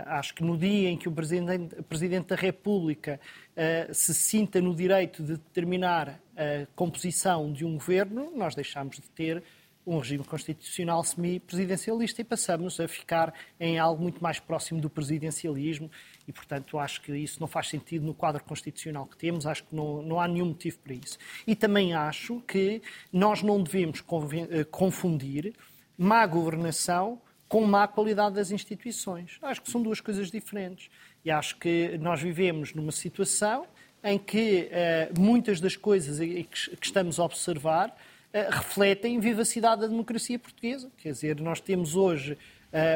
acho 0.05 0.35
que 0.35 0.43
no 0.43 0.55
dia 0.55 0.89
em 0.89 0.97
que 0.97 1.09
o 1.09 1.11
Presidente, 1.11 2.27
da 2.27 2.35
República 2.35 3.19
uh, 3.51 3.93
se 3.93 4.13
sinta 4.13 4.61
no 4.61 4.75
direito 4.75 5.23
de 5.23 5.33
determinar 5.33 6.21
a 6.35 6.67
composição 6.75 7.51
de 7.51 7.65
um 7.65 7.73
governo, 7.73 8.31
nós 8.35 8.53
deixamos 8.53 8.97
de 8.97 9.09
ter 9.09 9.43
um 9.85 9.97
regime 9.97 10.23
constitucional 10.23 11.03
semi-presidencialista 11.03 12.21
e 12.21 12.23
passamos 12.23 12.79
a 12.79 12.87
ficar 12.87 13.33
em 13.59 13.79
algo 13.79 14.01
muito 14.01 14.21
mais 14.21 14.39
próximo 14.39 14.79
do 14.79 14.89
presidencialismo 14.89 15.89
e, 16.27 16.31
portanto, 16.31 16.77
acho 16.77 17.01
que 17.01 17.15
isso 17.15 17.39
não 17.39 17.47
faz 17.47 17.67
sentido 17.67 18.05
no 18.05 18.13
quadro 18.13 18.43
constitucional 18.43 19.05
que 19.05 19.17
temos, 19.17 19.45
acho 19.45 19.63
que 19.63 19.75
não, 19.75 20.01
não 20.01 20.19
há 20.19 20.27
nenhum 20.27 20.47
motivo 20.47 20.77
para 20.79 20.93
isso. 20.93 21.17
E 21.45 21.55
também 21.55 21.93
acho 21.93 22.41
que 22.41 22.81
nós 23.11 23.41
não 23.41 23.61
devemos 23.61 24.03
eh, 24.49 24.63
confundir 24.65 25.53
má 25.97 26.25
governação 26.25 27.21
com 27.47 27.65
má 27.65 27.87
qualidade 27.87 28.35
das 28.35 28.49
instituições. 28.49 29.37
Acho 29.41 29.61
que 29.61 29.69
são 29.69 29.83
duas 29.83 29.99
coisas 29.99 30.31
diferentes. 30.31 30.89
E 31.25 31.29
acho 31.29 31.57
que 31.57 31.97
nós 31.97 32.21
vivemos 32.21 32.73
numa 32.73 32.93
situação 32.93 33.67
em 34.03 34.17
que 34.17 34.69
uh, 34.71 35.19
muitas 35.19 35.59
das 35.59 35.75
coisas 35.75 36.17
que, 36.17 36.47
estamos 36.81 37.19
a 37.19 37.25
observar 37.25 37.89
uh, 37.89 38.51
refletem 38.51 39.19
vivacidade 39.19 39.81
da 39.81 39.87
democracia 39.87 40.39
portuguesa. 40.39 40.89
Quer 40.97 41.11
dizer, 41.11 41.39
nós 41.41 41.59
temos 41.59 41.95
hoje 41.95 42.33
uh, 42.33 42.37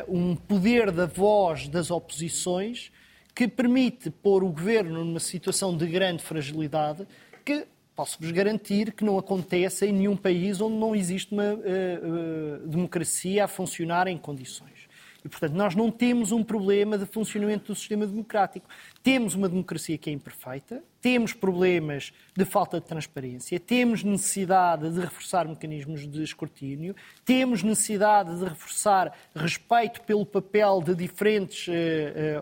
um 0.07 0.35
poder 0.35 0.89
da 0.89 1.05
voz 1.05 1.67
das 1.67 1.91
oposições 1.91 2.91
que 3.35 3.47
permite 3.49 4.09
pôr 4.09 4.43
o 4.43 4.49
governo 4.49 5.03
numa 5.03 5.19
situação 5.19 5.75
de 5.75 5.85
grande 5.85 6.23
fragilidade 6.23 7.05
que 7.43 7.67
posso-vos 7.93 8.31
garantir 8.31 8.93
que 8.93 9.03
não 9.03 9.17
acontece 9.19 9.85
em 9.85 9.91
nenhum 9.91 10.15
país 10.15 10.61
onde 10.61 10.77
não 10.77 10.95
existe 10.95 11.33
uma 11.33 11.53
uh, 11.53 11.57
uh, 11.57 12.67
democracia 12.67 13.43
a 13.43 13.47
funcionar 13.47 14.07
em 14.07 14.17
condições. 14.17 14.87
E, 15.23 15.29
portanto, 15.29 15.53
nós 15.53 15.75
não 15.75 15.89
temos 15.91 16.31
um 16.31 16.43
problema 16.43 16.97
de 16.97 17.05
funcionamento 17.05 17.73
do 17.73 17.75
sistema 17.75 18.05
democrático. 18.05 18.67
Temos 19.05 19.35
uma 19.35 19.47
democracia 19.47 19.99
que 19.99 20.09
é 20.09 20.13
imperfeita, 20.13 20.83
temos 20.99 21.31
problemas 21.31 22.11
de 22.35 22.43
falta 22.43 22.81
de 22.81 22.87
transparência, 22.87 23.59
temos 23.59 24.03
necessidade 24.03 24.89
de 24.89 24.99
reforçar 24.99 25.47
mecanismos 25.47 26.07
de 26.07 26.23
escrutínio, 26.23 26.95
temos 27.23 27.61
necessidade 27.61 28.35
de 28.35 28.43
reforçar 28.43 29.15
respeito 29.35 30.01
pelo 30.01 30.25
papel 30.25 30.81
de 30.81 30.95
diferentes 30.95 31.67
uh, 31.67 31.71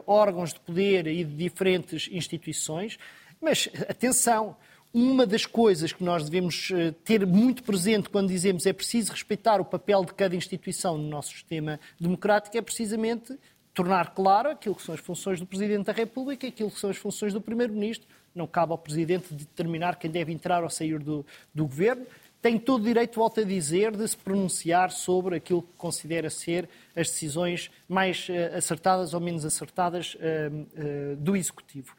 órgãos 0.07 0.53
de 0.53 0.61
poder 0.61 1.05
e 1.07 1.25
de 1.25 1.35
diferentes 1.35 2.09
instituições. 2.09 2.97
Mas, 3.41 3.67
atenção, 3.89 4.55
uma 4.93 5.25
das 5.25 5.45
coisas 5.45 5.91
que 5.91 6.03
nós 6.03 6.29
devemos 6.29 6.69
eh, 6.71 6.93
ter 7.03 7.25
muito 7.25 7.63
presente 7.63 8.09
quando 8.09 8.27
dizemos 8.27 8.67
é 8.67 8.71
preciso 8.71 9.11
respeitar 9.11 9.59
o 9.59 9.65
papel 9.65 10.05
de 10.05 10.13
cada 10.13 10.35
instituição 10.35 10.99
no 10.99 11.09
nosso 11.09 11.31
sistema 11.31 11.79
democrático 11.99 12.55
é 12.55 12.61
precisamente 12.61 13.35
tornar 13.73 14.13
claro 14.13 14.51
aquilo 14.51 14.75
que 14.75 14.83
são 14.83 14.93
as 14.93 15.01
funções 15.01 15.39
do 15.39 15.45
Presidente 15.45 15.85
da 15.85 15.93
República 15.93 16.47
aquilo 16.47 16.69
que 16.69 16.79
são 16.79 16.89
as 16.89 16.97
funções 16.97 17.33
do 17.33 17.41
Primeiro-Ministro. 17.41 18.07
Não 18.33 18.47
cabe 18.47 18.71
ao 18.71 18.77
Presidente 18.77 19.33
determinar 19.33 19.97
quem 19.97 20.09
deve 20.09 20.31
entrar 20.31 20.63
ou 20.63 20.69
sair 20.69 20.99
do, 20.99 21.25
do 21.53 21.65
Governo. 21.65 22.05
Tem 22.41 22.59
todo 22.59 22.81
o 22.81 22.85
direito, 22.85 23.15
volto 23.15 23.39
a 23.39 23.43
dizer, 23.43 23.95
de 23.95 24.07
se 24.07 24.17
pronunciar 24.17 24.91
sobre 24.91 25.37
aquilo 25.37 25.61
que 25.61 25.73
considera 25.77 26.29
ser 26.29 26.67
as 26.95 27.07
decisões 27.07 27.71
mais 27.87 28.27
uh, 28.27 28.57
acertadas 28.57 29.13
ou 29.13 29.21
menos 29.21 29.45
acertadas 29.45 30.15
uh, 30.15 30.19
uh, 30.19 31.15
do 31.15 31.35
Executivo. 31.35 31.95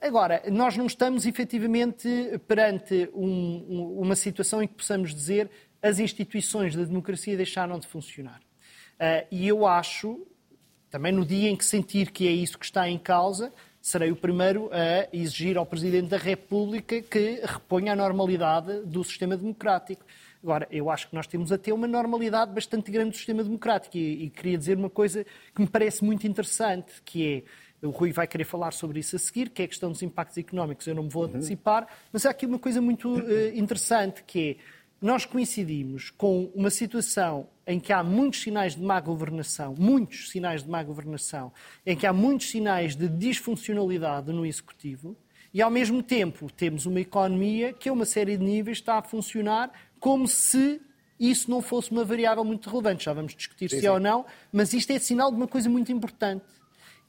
Agora, 0.00 0.42
nós 0.50 0.76
não 0.76 0.86
estamos 0.86 1.24
efetivamente 1.24 2.38
perante 2.46 3.08
um, 3.14 3.96
uma 3.98 4.14
situação 4.14 4.62
em 4.62 4.66
que 4.66 4.74
possamos 4.74 5.14
dizer 5.14 5.50
as 5.80 5.98
instituições 5.98 6.74
da 6.74 6.84
democracia 6.84 7.36
deixaram 7.36 7.78
de 7.78 7.86
funcionar. 7.86 8.40
Uh, 8.94 9.26
e 9.30 9.48
eu 9.48 9.66
acho, 9.66 10.26
também 10.94 11.10
no 11.10 11.26
dia 11.26 11.50
em 11.50 11.56
que 11.56 11.64
sentir 11.64 12.12
que 12.12 12.28
é 12.28 12.30
isso 12.30 12.56
que 12.56 12.64
está 12.64 12.88
em 12.88 12.96
causa, 12.96 13.52
serei 13.82 14.12
o 14.12 14.16
primeiro 14.16 14.70
a 14.72 15.08
exigir 15.12 15.58
ao 15.58 15.66
Presidente 15.66 16.06
da 16.06 16.16
República 16.16 17.02
que 17.02 17.40
reponha 17.44 17.94
a 17.94 17.96
normalidade 17.96 18.82
do 18.82 19.02
sistema 19.02 19.36
democrático. 19.36 20.04
Agora, 20.40 20.68
eu 20.70 20.88
acho 20.88 21.08
que 21.08 21.14
nós 21.16 21.26
temos 21.26 21.50
até 21.50 21.74
uma 21.74 21.88
normalidade 21.88 22.52
bastante 22.52 22.92
grande 22.92 23.10
do 23.10 23.16
sistema 23.16 23.42
democrático 23.42 23.96
e, 23.96 24.26
e 24.26 24.30
queria 24.30 24.56
dizer 24.56 24.78
uma 24.78 24.88
coisa 24.88 25.26
que 25.52 25.60
me 25.60 25.66
parece 25.66 26.04
muito 26.04 26.28
interessante, 26.28 27.02
que 27.04 27.42
é 27.82 27.86
o 27.88 27.90
Rui 27.90 28.12
vai 28.12 28.28
querer 28.28 28.44
falar 28.44 28.72
sobre 28.72 29.00
isso 29.00 29.16
a 29.16 29.18
seguir, 29.18 29.50
que 29.50 29.62
é 29.62 29.64
a 29.64 29.68
questão 29.68 29.90
dos 29.90 30.00
impactos 30.00 30.38
económicos, 30.38 30.86
eu 30.86 30.94
não 30.94 31.02
me 31.02 31.10
vou 31.10 31.24
uhum. 31.24 31.30
antecipar, 31.30 31.88
mas 32.12 32.24
há 32.24 32.30
aqui 32.30 32.46
uma 32.46 32.60
coisa 32.60 32.80
muito 32.80 33.14
uh, 33.14 33.48
interessante, 33.52 34.22
que 34.24 34.50
é, 34.50 34.56
nós 35.04 35.26
coincidimos 35.26 36.08
com 36.08 36.50
uma 36.54 36.70
situação 36.70 37.46
em 37.66 37.78
que 37.78 37.92
há 37.92 38.02
muitos 38.02 38.40
sinais 38.40 38.74
de 38.74 38.80
má 38.80 38.98
governação, 38.98 39.74
muitos 39.78 40.30
sinais 40.30 40.62
de 40.62 40.70
má 40.70 40.82
governação, 40.82 41.52
em 41.84 41.94
que 41.94 42.06
há 42.06 42.12
muitos 42.12 42.48
sinais 42.48 42.96
de 42.96 43.06
disfuncionalidade 43.06 44.32
no 44.32 44.46
Executivo, 44.46 45.14
e 45.52 45.60
ao 45.60 45.70
mesmo 45.70 46.02
tempo 46.02 46.50
temos 46.50 46.86
uma 46.86 47.00
economia 47.00 47.74
que 47.74 47.90
a 47.90 47.92
uma 47.92 48.06
série 48.06 48.38
de 48.38 48.42
níveis 48.42 48.78
está 48.78 48.96
a 48.96 49.02
funcionar 49.02 49.70
como 50.00 50.26
se 50.26 50.80
isso 51.20 51.50
não 51.50 51.60
fosse 51.60 51.90
uma 51.90 52.02
variável 52.02 52.42
muito 52.42 52.70
relevante. 52.70 53.04
Já 53.04 53.12
vamos 53.12 53.34
discutir 53.34 53.68
sim, 53.68 53.80
se 53.80 53.86
é 53.86 53.92
ou 53.92 54.00
não, 54.00 54.24
mas 54.50 54.72
isto 54.72 54.90
é 54.90 54.98
sinal 54.98 55.30
de 55.30 55.36
uma 55.36 55.46
coisa 55.46 55.68
muito 55.68 55.92
importante 55.92 56.46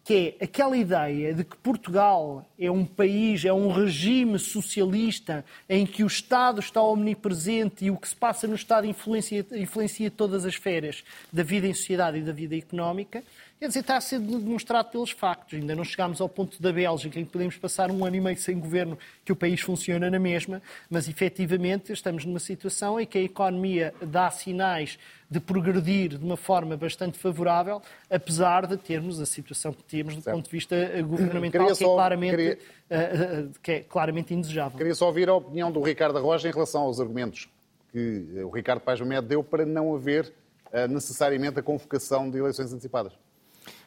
que 0.05 0.37
é 0.39 0.45
aquela 0.45 0.77
ideia 0.77 1.33
de 1.33 1.43
que 1.43 1.57
Portugal 1.57 2.47
é 2.59 2.69
um 2.69 2.85
país, 2.85 3.43
é 3.43 3.51
um 3.51 3.71
regime 3.71 4.37
socialista 4.37 5.43
em 5.67 5.83
que 5.83 6.03
o 6.03 6.07
Estado 6.07 6.59
está 6.59 6.79
omnipresente 6.79 7.85
e 7.85 7.89
o 7.89 7.97
que 7.97 8.07
se 8.07 8.15
passa 8.15 8.47
no 8.47 8.53
Estado 8.53 8.85
influencia, 8.85 9.43
influencia 9.53 10.11
todas 10.11 10.45
as 10.45 10.53
esferas 10.53 11.03
da 11.33 11.41
vida 11.41 11.65
em 11.65 11.73
sociedade 11.73 12.19
e 12.19 12.21
da 12.21 12.31
vida 12.31 12.55
económica, 12.55 13.23
quer 13.59 13.67
dizer, 13.67 13.79
está 13.79 13.97
a 13.97 14.01
ser 14.01 14.19
demonstrado 14.19 14.89
pelos 14.89 15.11
factos. 15.11 15.59
Ainda 15.59 15.75
não 15.75 15.83
chegámos 15.83 16.21
ao 16.21 16.29
ponto 16.29 16.61
da 16.61 16.71
Bélgica, 16.71 17.19
em 17.19 17.25
que 17.25 17.31
podemos 17.31 17.57
passar 17.57 17.89
um 17.89 18.05
ano 18.05 18.15
e 18.15 18.21
meio 18.21 18.37
sem 18.37 18.59
governo, 18.59 18.97
que 19.23 19.31
o 19.31 19.35
país 19.35 19.61
funciona 19.61 20.09
na 20.09 20.19
mesma, 20.19 20.61
mas 20.89 21.07
efetivamente 21.07 21.91
estamos 21.91 22.25
numa 22.25 22.39
situação 22.39 22.99
em 22.99 23.05
que 23.05 23.17
a 23.17 23.21
economia 23.21 23.93
dá 24.01 24.29
sinais 24.29 24.99
de 25.29 25.39
progredir 25.39 26.17
de 26.17 26.23
uma 26.23 26.37
forma 26.37 26.77
bastante 26.77 27.17
favorável, 27.17 27.81
apesar 28.09 28.67
de 28.67 28.77
termos 28.77 29.19
a 29.19 29.25
situação 29.25 29.73
que 29.73 29.83
temos 29.83 30.15
do 30.15 30.21
certo. 30.21 30.35
ponto 30.35 30.45
de 30.45 30.51
vista 30.51 30.75
governamental, 31.01 31.65
que, 31.75 31.83
é 31.83 31.87
claramente, 31.87 32.35
queria... 32.35 32.59
uh, 32.91 33.45
uh, 33.47 33.51
que 33.61 33.71
é 33.71 33.79
claramente 33.81 34.33
indesejável. 34.33 34.77
Queria 34.77 34.95
só 34.95 35.07
ouvir 35.07 35.27
a 35.29 35.33
opinião 35.33 35.71
do 35.71 35.81
Ricardo 35.81 36.19
Rocha 36.19 36.47
em 36.47 36.51
relação 36.51 36.83
aos 36.83 36.99
argumentos 36.99 37.49
que 37.91 38.43
o 38.43 38.49
Ricardo 38.49 38.81
Paz 38.81 38.99
Mamed 38.99 39.25
deu 39.25 39.43
para 39.43 39.65
não 39.65 39.95
haver 39.95 40.31
uh, 40.67 40.87
necessariamente 40.87 41.59
a 41.59 41.63
convocação 41.63 42.29
de 42.29 42.37
eleições 42.37 42.71
antecipadas. 42.71 43.13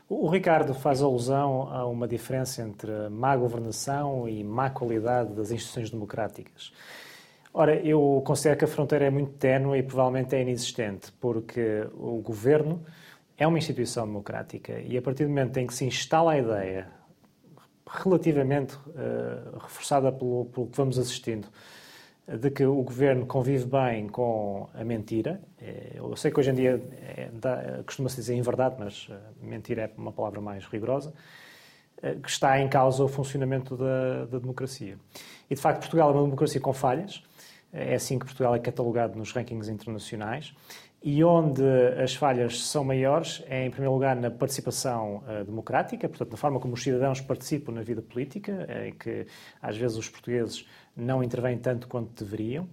O 0.08 0.26
Ricardo 0.26 0.72
faz 0.72 1.02
alusão 1.02 1.68
a 1.70 1.86
uma 1.86 2.08
diferença 2.08 2.62
entre 2.62 2.90
má 3.10 3.36
governação 3.36 4.26
e 4.26 4.42
má 4.42 4.70
qualidade 4.70 5.34
das 5.34 5.50
instituições 5.50 5.90
democráticas. 5.90 6.72
Ora, 7.52 7.74
eu 7.74 8.22
considero 8.24 8.58
que 8.58 8.64
a 8.64 8.68
fronteira 8.68 9.04
é 9.04 9.10
muito 9.10 9.32
ténue 9.32 9.78
e 9.78 9.82
provavelmente 9.82 10.34
é 10.34 10.40
inexistente, 10.40 11.12
porque 11.20 11.86
o 11.92 12.22
governo 12.22 12.82
é 13.36 13.46
uma 13.46 13.58
instituição 13.58 14.06
democrática 14.06 14.80
e 14.80 14.96
a 14.96 15.02
partir 15.02 15.24
do 15.24 15.28
momento 15.28 15.58
em 15.58 15.66
que 15.66 15.74
se 15.74 15.84
instala 15.84 16.32
a 16.32 16.38
ideia, 16.38 16.88
relativamente 17.86 18.76
uh, 18.76 19.58
reforçada 19.60 20.10
pelo, 20.10 20.46
pelo 20.46 20.68
que 20.68 20.76
vamos 20.76 20.98
assistindo, 20.98 21.48
de 22.36 22.50
que 22.50 22.64
o 22.64 22.82
governo 22.82 23.24
convive 23.24 23.64
bem 23.64 24.06
com 24.06 24.68
a 24.74 24.84
mentira. 24.84 25.40
Eh, 25.60 25.92
eu 25.94 26.14
sei 26.14 26.30
que 26.30 26.38
hoje 26.38 26.50
em 26.50 26.54
dia 26.54 26.82
é, 26.92 27.30
costuma-se 27.86 28.16
dizer 28.16 28.34
em 28.34 28.42
verdade, 28.42 28.76
mas 28.78 29.08
uh, 29.08 29.14
mentira 29.40 29.82
é 29.82 29.90
uma 29.96 30.12
palavra 30.12 30.38
mais 30.38 30.66
rigorosa, 30.66 31.14
uh, 32.02 32.20
que 32.20 32.28
está 32.28 32.60
em 32.60 32.68
causa 32.68 33.02
o 33.02 33.08
funcionamento 33.08 33.76
da, 33.78 34.26
da 34.26 34.38
democracia. 34.38 34.98
E 35.48 35.54
de 35.54 35.60
facto, 35.60 35.80
Portugal 35.80 36.10
é 36.10 36.12
uma 36.12 36.24
democracia 36.24 36.60
com 36.60 36.72
falhas. 36.74 37.22
É 37.72 37.94
assim 37.94 38.18
que 38.18 38.26
Portugal 38.26 38.54
é 38.54 38.58
catalogado 38.58 39.18
nos 39.18 39.32
rankings 39.32 39.70
internacionais. 39.70 40.54
E 41.00 41.22
onde 41.22 41.62
as 42.02 42.14
falhas 42.14 42.66
são 42.66 42.82
maiores 42.82 43.44
é, 43.46 43.64
em 43.64 43.70
primeiro 43.70 43.94
lugar, 43.94 44.16
na 44.16 44.30
participação 44.32 45.22
uh, 45.28 45.44
democrática, 45.44 46.08
portanto, 46.08 46.32
na 46.32 46.36
forma 46.36 46.58
como 46.58 46.74
os 46.74 46.82
cidadãos 46.82 47.20
participam 47.20 47.72
na 47.72 47.82
vida 47.82 48.02
política, 48.02 48.66
em 48.84 48.92
que 48.92 49.24
às 49.62 49.76
vezes 49.76 49.96
os 49.96 50.08
portugueses 50.08 50.66
não 50.96 51.22
intervêm 51.22 51.56
tanto 51.56 51.86
quanto 51.86 52.24
deveriam. 52.24 52.64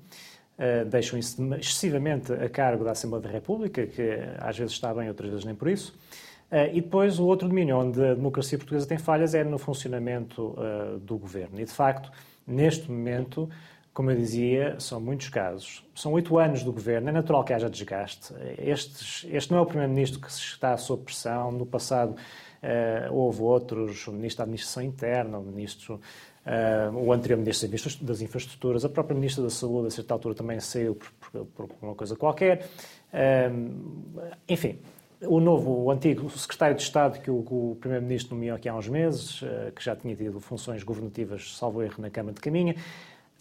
Uh, 0.58 0.86
deixam 0.90 1.20
isso 1.20 1.40
excessivamente 1.56 2.34
a 2.34 2.50
cargo 2.50 2.84
da 2.84 2.92
Assembleia 2.92 3.22
da 3.22 3.30
República, 3.30 3.86
que 3.86 4.18
às 4.40 4.58
vezes 4.58 4.74
está 4.74 4.92
bem, 4.92 5.08
outras 5.08 5.30
vezes 5.30 5.46
nem 5.46 5.54
por 5.54 5.68
isso. 5.68 5.96
Uh, 6.52 6.74
e 6.74 6.82
depois 6.82 7.20
o 7.20 7.26
outro 7.28 7.48
domínio 7.48 7.78
onde 7.78 8.04
a 8.04 8.16
democracia 8.16 8.58
portuguesa 8.58 8.88
tem 8.88 8.98
falhas 8.98 9.36
é 9.36 9.44
no 9.44 9.60
funcionamento 9.60 10.56
do 11.02 11.16
governo. 11.16 11.60
E, 11.62 11.66
de 11.66 11.72
facto, 11.72 12.12
neste 12.48 12.90
momento, 12.90 13.48
como 13.96 14.12
eu 14.12 14.18
dizia, 14.18 14.76
são 14.78 15.00
muitos 15.00 15.30
casos. 15.30 15.82
São 15.96 16.12
oito 16.12 16.38
anos 16.38 16.64
do 16.64 16.74
governo, 16.74 17.08
é 17.08 17.12
natural 17.14 17.46
que 17.46 17.54
haja 17.54 17.70
desgaste. 17.70 18.34
Este 18.58 19.50
não 19.50 19.60
é 19.60 19.62
o 19.62 19.66
primeiro-ministro 19.66 20.20
que 20.20 20.30
está 20.30 20.76
sob 20.76 21.04
pressão. 21.04 21.50
No 21.50 21.66
passado 21.66 22.12
uh, 22.12 23.14
houve 23.14 23.42
outros, 23.42 24.06
o 24.06 24.12
ministro 24.12 24.40
da 24.40 24.44
Administração 24.44 24.84
Interna, 24.84 25.40
o 25.40 25.44
ministro, 25.44 26.02
uh, 26.46 26.94
o 26.94 27.14
anterior 27.14 27.38
ministro 27.38 27.70
das 28.02 28.20
Infraestruturas, 28.20 28.84
a 28.84 28.90
própria 28.90 29.16
ministra 29.16 29.42
da 29.42 29.50
Saúde, 29.50 29.88
a 29.88 29.92
certa 29.92 30.14
altura 30.14 30.36
também 30.36 30.60
saiu 30.60 30.96
por, 30.96 31.46
por, 31.46 31.46
por 31.46 31.70
uma 31.82 31.96
coisa 31.96 32.18
qualquer. 32.18 32.68
Uh, 33.14 34.22
enfim, 34.50 34.78
o 35.22 35.40
novo, 35.40 35.72
o 35.72 35.90
antigo 35.90 36.30
secretário 36.32 36.76
de 36.76 36.82
Estado 36.82 37.22
que 37.22 37.32
o, 37.32 37.38
o 37.38 37.78
primeiro-ministro 37.80 38.36
nomeou 38.36 38.58
aqui 38.58 38.68
há 38.68 38.76
uns 38.76 38.90
meses, 38.90 39.42
que 39.74 39.82
já 39.82 39.96
tinha 39.96 40.14
tido 40.18 40.38
funções 40.42 40.84
governativas, 40.84 41.56
salvo 41.56 41.82
erro, 41.82 41.96
na 42.00 42.10
Câmara 42.10 42.36
de 42.36 42.42
Caminha, 42.42 42.76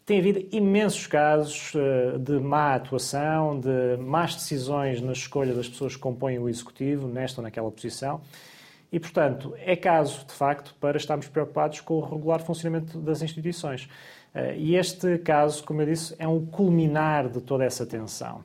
tem 0.07 0.19
havido 0.19 0.47
imensos 0.53 1.07
casos 1.07 1.73
eh, 1.75 2.19
de 2.19 2.38
má 2.38 2.75
atuação, 2.75 3.59
de 3.59 3.97
más 3.99 4.35
decisões 4.35 5.01
na 5.01 5.12
escolha 5.12 5.55
das 5.55 5.69
pessoas 5.69 5.97
que 5.97 6.03
compõem 6.03 6.38
o 6.38 6.49
Executivo, 6.49 7.09
nesta 7.09 7.40
ou 7.40 7.43
naquela 7.43 7.71
posição. 7.71 8.21
E, 8.93 9.01
portanto, 9.01 9.55
é 9.59 9.75
caso, 9.75 10.27
de 10.27 10.33
facto, 10.33 10.75
para 10.79 10.97
estarmos 10.99 11.27
preocupados 11.27 11.81
com 11.81 11.95
o 11.95 12.01
regular 12.01 12.40
funcionamento 12.43 12.99
das 12.99 13.23
instituições. 13.23 13.88
Eh, 14.35 14.57
e 14.59 14.77
este 14.77 15.17
caso, 15.19 15.64
como 15.64 15.81
eu 15.81 15.87
disse, 15.87 16.14
é 16.19 16.29
um 16.29 16.45
culminar 16.45 17.29
de 17.29 17.40
toda 17.40 17.64
essa 17.64 17.87
tensão. 17.87 18.45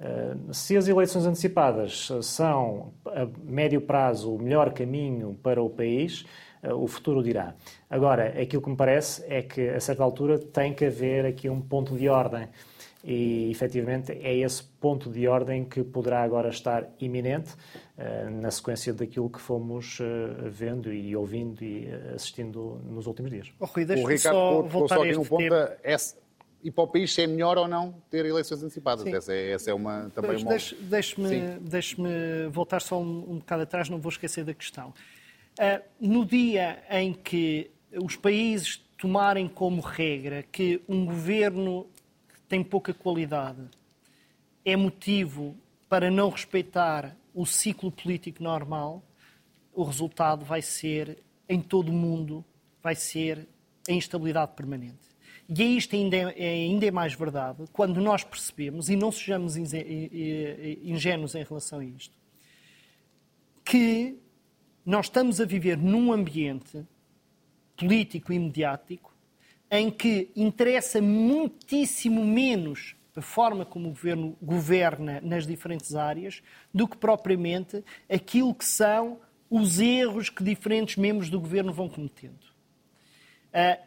Eh, 0.00 0.34
se 0.52 0.76
as 0.76 0.88
eleições 0.88 1.26
antecipadas 1.26 2.08
são, 2.22 2.92
a 3.06 3.26
médio 3.44 3.80
prazo, 3.80 4.34
o 4.34 4.42
melhor 4.42 4.72
caminho 4.72 5.38
para 5.42 5.62
o 5.62 5.70
país, 5.70 6.26
o 6.62 6.86
futuro 6.86 7.22
dirá. 7.22 7.54
Agora, 7.88 8.40
aquilo 8.40 8.62
que 8.62 8.70
me 8.70 8.76
parece 8.76 9.24
é 9.26 9.42
que, 9.42 9.68
a 9.68 9.80
certa 9.80 10.02
altura, 10.02 10.38
tem 10.38 10.74
que 10.74 10.84
haver 10.84 11.26
aqui 11.26 11.48
um 11.48 11.60
ponto 11.60 11.96
de 11.96 12.08
ordem. 12.08 12.48
E, 13.04 13.50
efetivamente, 13.50 14.12
é 14.12 14.36
esse 14.36 14.62
ponto 14.62 15.08
de 15.08 15.28
ordem 15.28 15.64
que 15.64 15.84
poderá 15.84 16.22
agora 16.22 16.48
estar 16.48 16.84
iminente 17.00 17.52
uh, 17.96 18.30
na 18.30 18.50
sequência 18.50 18.92
daquilo 18.92 19.30
que 19.30 19.40
fomos 19.40 20.00
uh, 20.00 20.50
vendo 20.50 20.92
e 20.92 21.14
ouvindo 21.14 21.62
e 21.62 21.88
assistindo 22.14 22.80
nos 22.84 23.06
últimos 23.06 23.30
dias. 23.30 23.52
Oh, 23.60 23.66
Rui, 23.66 23.84
o 23.84 24.04
Ricardo 24.04 24.36
só 24.36 24.62
voltar 24.62 24.96
só 24.96 25.04
aqui 25.04 25.16
um 25.16 25.24
ponto. 25.24 25.54
É, 25.82 25.96
e 26.62 26.72
para 26.72 26.84
o 26.84 26.88
país 26.88 27.14
se 27.14 27.22
é 27.22 27.26
melhor 27.26 27.56
ou 27.56 27.68
não 27.68 27.94
ter 28.10 28.26
eleições 28.26 28.62
antecipadas. 28.62 29.06
Essa 29.06 29.32
é, 29.32 29.52
essa 29.52 29.70
é, 29.70 29.74
uma, 29.74 30.10
também 30.12 30.42
uma... 30.42 30.56
Deixe-me 30.82 31.58
deixe 31.60 31.96
voltar 32.50 32.80
só 32.80 33.00
um, 33.00 33.30
um 33.30 33.38
bocado 33.38 33.62
atrás, 33.62 33.88
não 33.88 33.98
vou 33.98 34.10
esquecer 34.10 34.44
da 34.44 34.52
questão. 34.52 34.92
Uh, 35.58 35.82
no 36.00 36.24
dia 36.24 36.84
em 36.88 37.12
que 37.12 37.68
os 38.00 38.14
países 38.14 38.76
tomarem 38.96 39.48
como 39.48 39.80
regra 39.80 40.44
que 40.44 40.80
um 40.88 41.04
governo 41.04 41.86
que 42.28 42.40
tem 42.48 42.62
pouca 42.62 42.94
qualidade 42.94 43.62
é 44.64 44.76
motivo 44.76 45.56
para 45.88 46.10
não 46.10 46.28
respeitar 46.28 47.16
o 47.34 47.44
ciclo 47.44 47.90
político 47.90 48.42
normal, 48.42 49.02
o 49.72 49.82
resultado 49.82 50.44
vai 50.44 50.62
ser, 50.62 51.18
em 51.48 51.60
todo 51.60 51.88
o 51.88 51.92
mundo, 51.92 52.44
vai 52.82 52.94
ser 52.94 53.46
a 53.88 53.92
instabilidade 53.92 54.52
permanente. 54.54 55.08
E 55.48 55.62
é 55.62 55.66
isto 55.66 55.96
ainda 55.96 56.16
é, 56.16 56.48
ainda 56.48 56.86
é 56.86 56.90
mais 56.90 57.14
verdade 57.14 57.64
quando 57.72 58.00
nós 58.00 58.22
percebemos, 58.22 58.88
e 58.88 58.96
não 58.96 59.10
sejamos 59.10 59.56
ingênuos 59.56 61.34
em 61.34 61.42
relação 61.42 61.78
a 61.78 61.84
isto, 61.84 62.14
que 63.64 64.18
nós 64.88 65.04
estamos 65.04 65.38
a 65.38 65.44
viver 65.44 65.76
num 65.76 66.10
ambiente 66.10 66.82
político 67.76 68.32
e 68.32 68.38
mediático 68.38 69.14
em 69.70 69.90
que 69.90 70.30
interessa 70.34 70.98
muitíssimo 71.02 72.24
menos 72.24 72.96
a 73.14 73.20
forma 73.20 73.66
como 73.66 73.88
o 73.88 73.90
governo 73.90 74.34
governa 74.40 75.20
nas 75.20 75.46
diferentes 75.46 75.94
áreas 75.94 76.42
do 76.72 76.88
que 76.88 76.96
propriamente 76.96 77.84
aquilo 78.08 78.54
que 78.54 78.64
são 78.64 79.20
os 79.50 79.78
erros 79.78 80.30
que 80.30 80.42
diferentes 80.42 80.96
membros 80.96 81.28
do 81.28 81.38
governo 81.38 81.70
vão 81.70 81.90
cometendo. 81.90 82.38
Ah, 83.52 83.78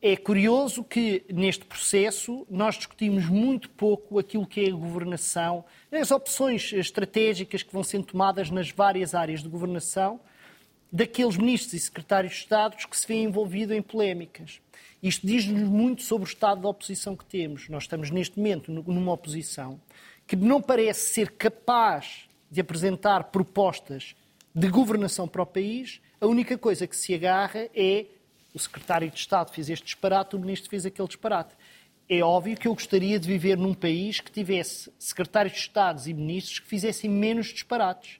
é 0.00 0.16
curioso 0.16 0.82
que 0.82 1.22
neste 1.28 1.66
processo 1.66 2.46
nós 2.48 2.76
discutimos 2.76 3.26
muito 3.26 3.68
pouco 3.68 4.18
aquilo 4.18 4.46
que 4.46 4.64
é 4.64 4.70
a 4.70 4.74
governação, 4.74 5.66
as 5.92 6.10
opções 6.10 6.72
estratégicas 6.72 7.62
que 7.62 7.74
vão 7.74 7.84
sendo 7.84 8.06
tomadas 8.06 8.50
nas 8.50 8.70
várias 8.70 9.14
áreas 9.14 9.42
de 9.42 9.50
governação 9.50 10.18
daqueles 10.90 11.36
ministros 11.36 11.74
e 11.74 11.80
secretários 11.80 12.34
de 12.34 12.38
Estado 12.40 12.76
que 12.76 12.96
se 12.96 13.06
vêem 13.06 13.24
envolvidos 13.24 13.76
em 13.76 13.82
polémicas. 13.82 14.60
Isto 15.02 15.26
diz-nos 15.26 15.68
muito 15.68 16.02
sobre 16.02 16.26
o 16.26 16.28
estado 16.28 16.62
da 16.62 16.68
oposição 16.68 17.16
que 17.16 17.24
temos. 17.24 17.68
Nós 17.68 17.84
estamos 17.84 18.10
neste 18.10 18.38
momento 18.38 18.72
numa 18.72 19.12
oposição 19.12 19.80
que 20.26 20.34
não 20.34 20.60
parece 20.60 21.10
ser 21.10 21.32
capaz 21.32 22.28
de 22.50 22.60
apresentar 22.60 23.24
propostas 23.24 24.16
de 24.54 24.68
governação 24.68 25.28
para 25.28 25.42
o 25.42 25.46
país. 25.46 26.00
A 26.20 26.26
única 26.26 26.56
coisa 26.56 26.86
que 26.86 26.96
se 26.96 27.14
agarra 27.14 27.68
é 27.74 28.06
o 28.54 28.58
secretário 28.58 29.10
de 29.10 29.18
Estado 29.18 29.52
fez 29.52 29.68
este 29.68 29.84
disparate, 29.84 30.34
o 30.34 30.38
ministro 30.38 30.70
fez 30.70 30.86
aquele 30.86 31.06
disparate. 31.06 31.54
É 32.08 32.22
óbvio 32.22 32.56
que 32.56 32.66
eu 32.66 32.72
gostaria 32.72 33.18
de 33.18 33.28
viver 33.28 33.58
num 33.58 33.74
país 33.74 34.20
que 34.20 34.30
tivesse 34.30 34.90
secretários 34.98 35.52
de 35.54 35.60
Estado 35.60 36.00
e 36.08 36.14
ministros 36.14 36.60
que 36.60 36.66
fizessem 36.66 37.10
menos 37.10 37.48
disparates. 37.48 38.18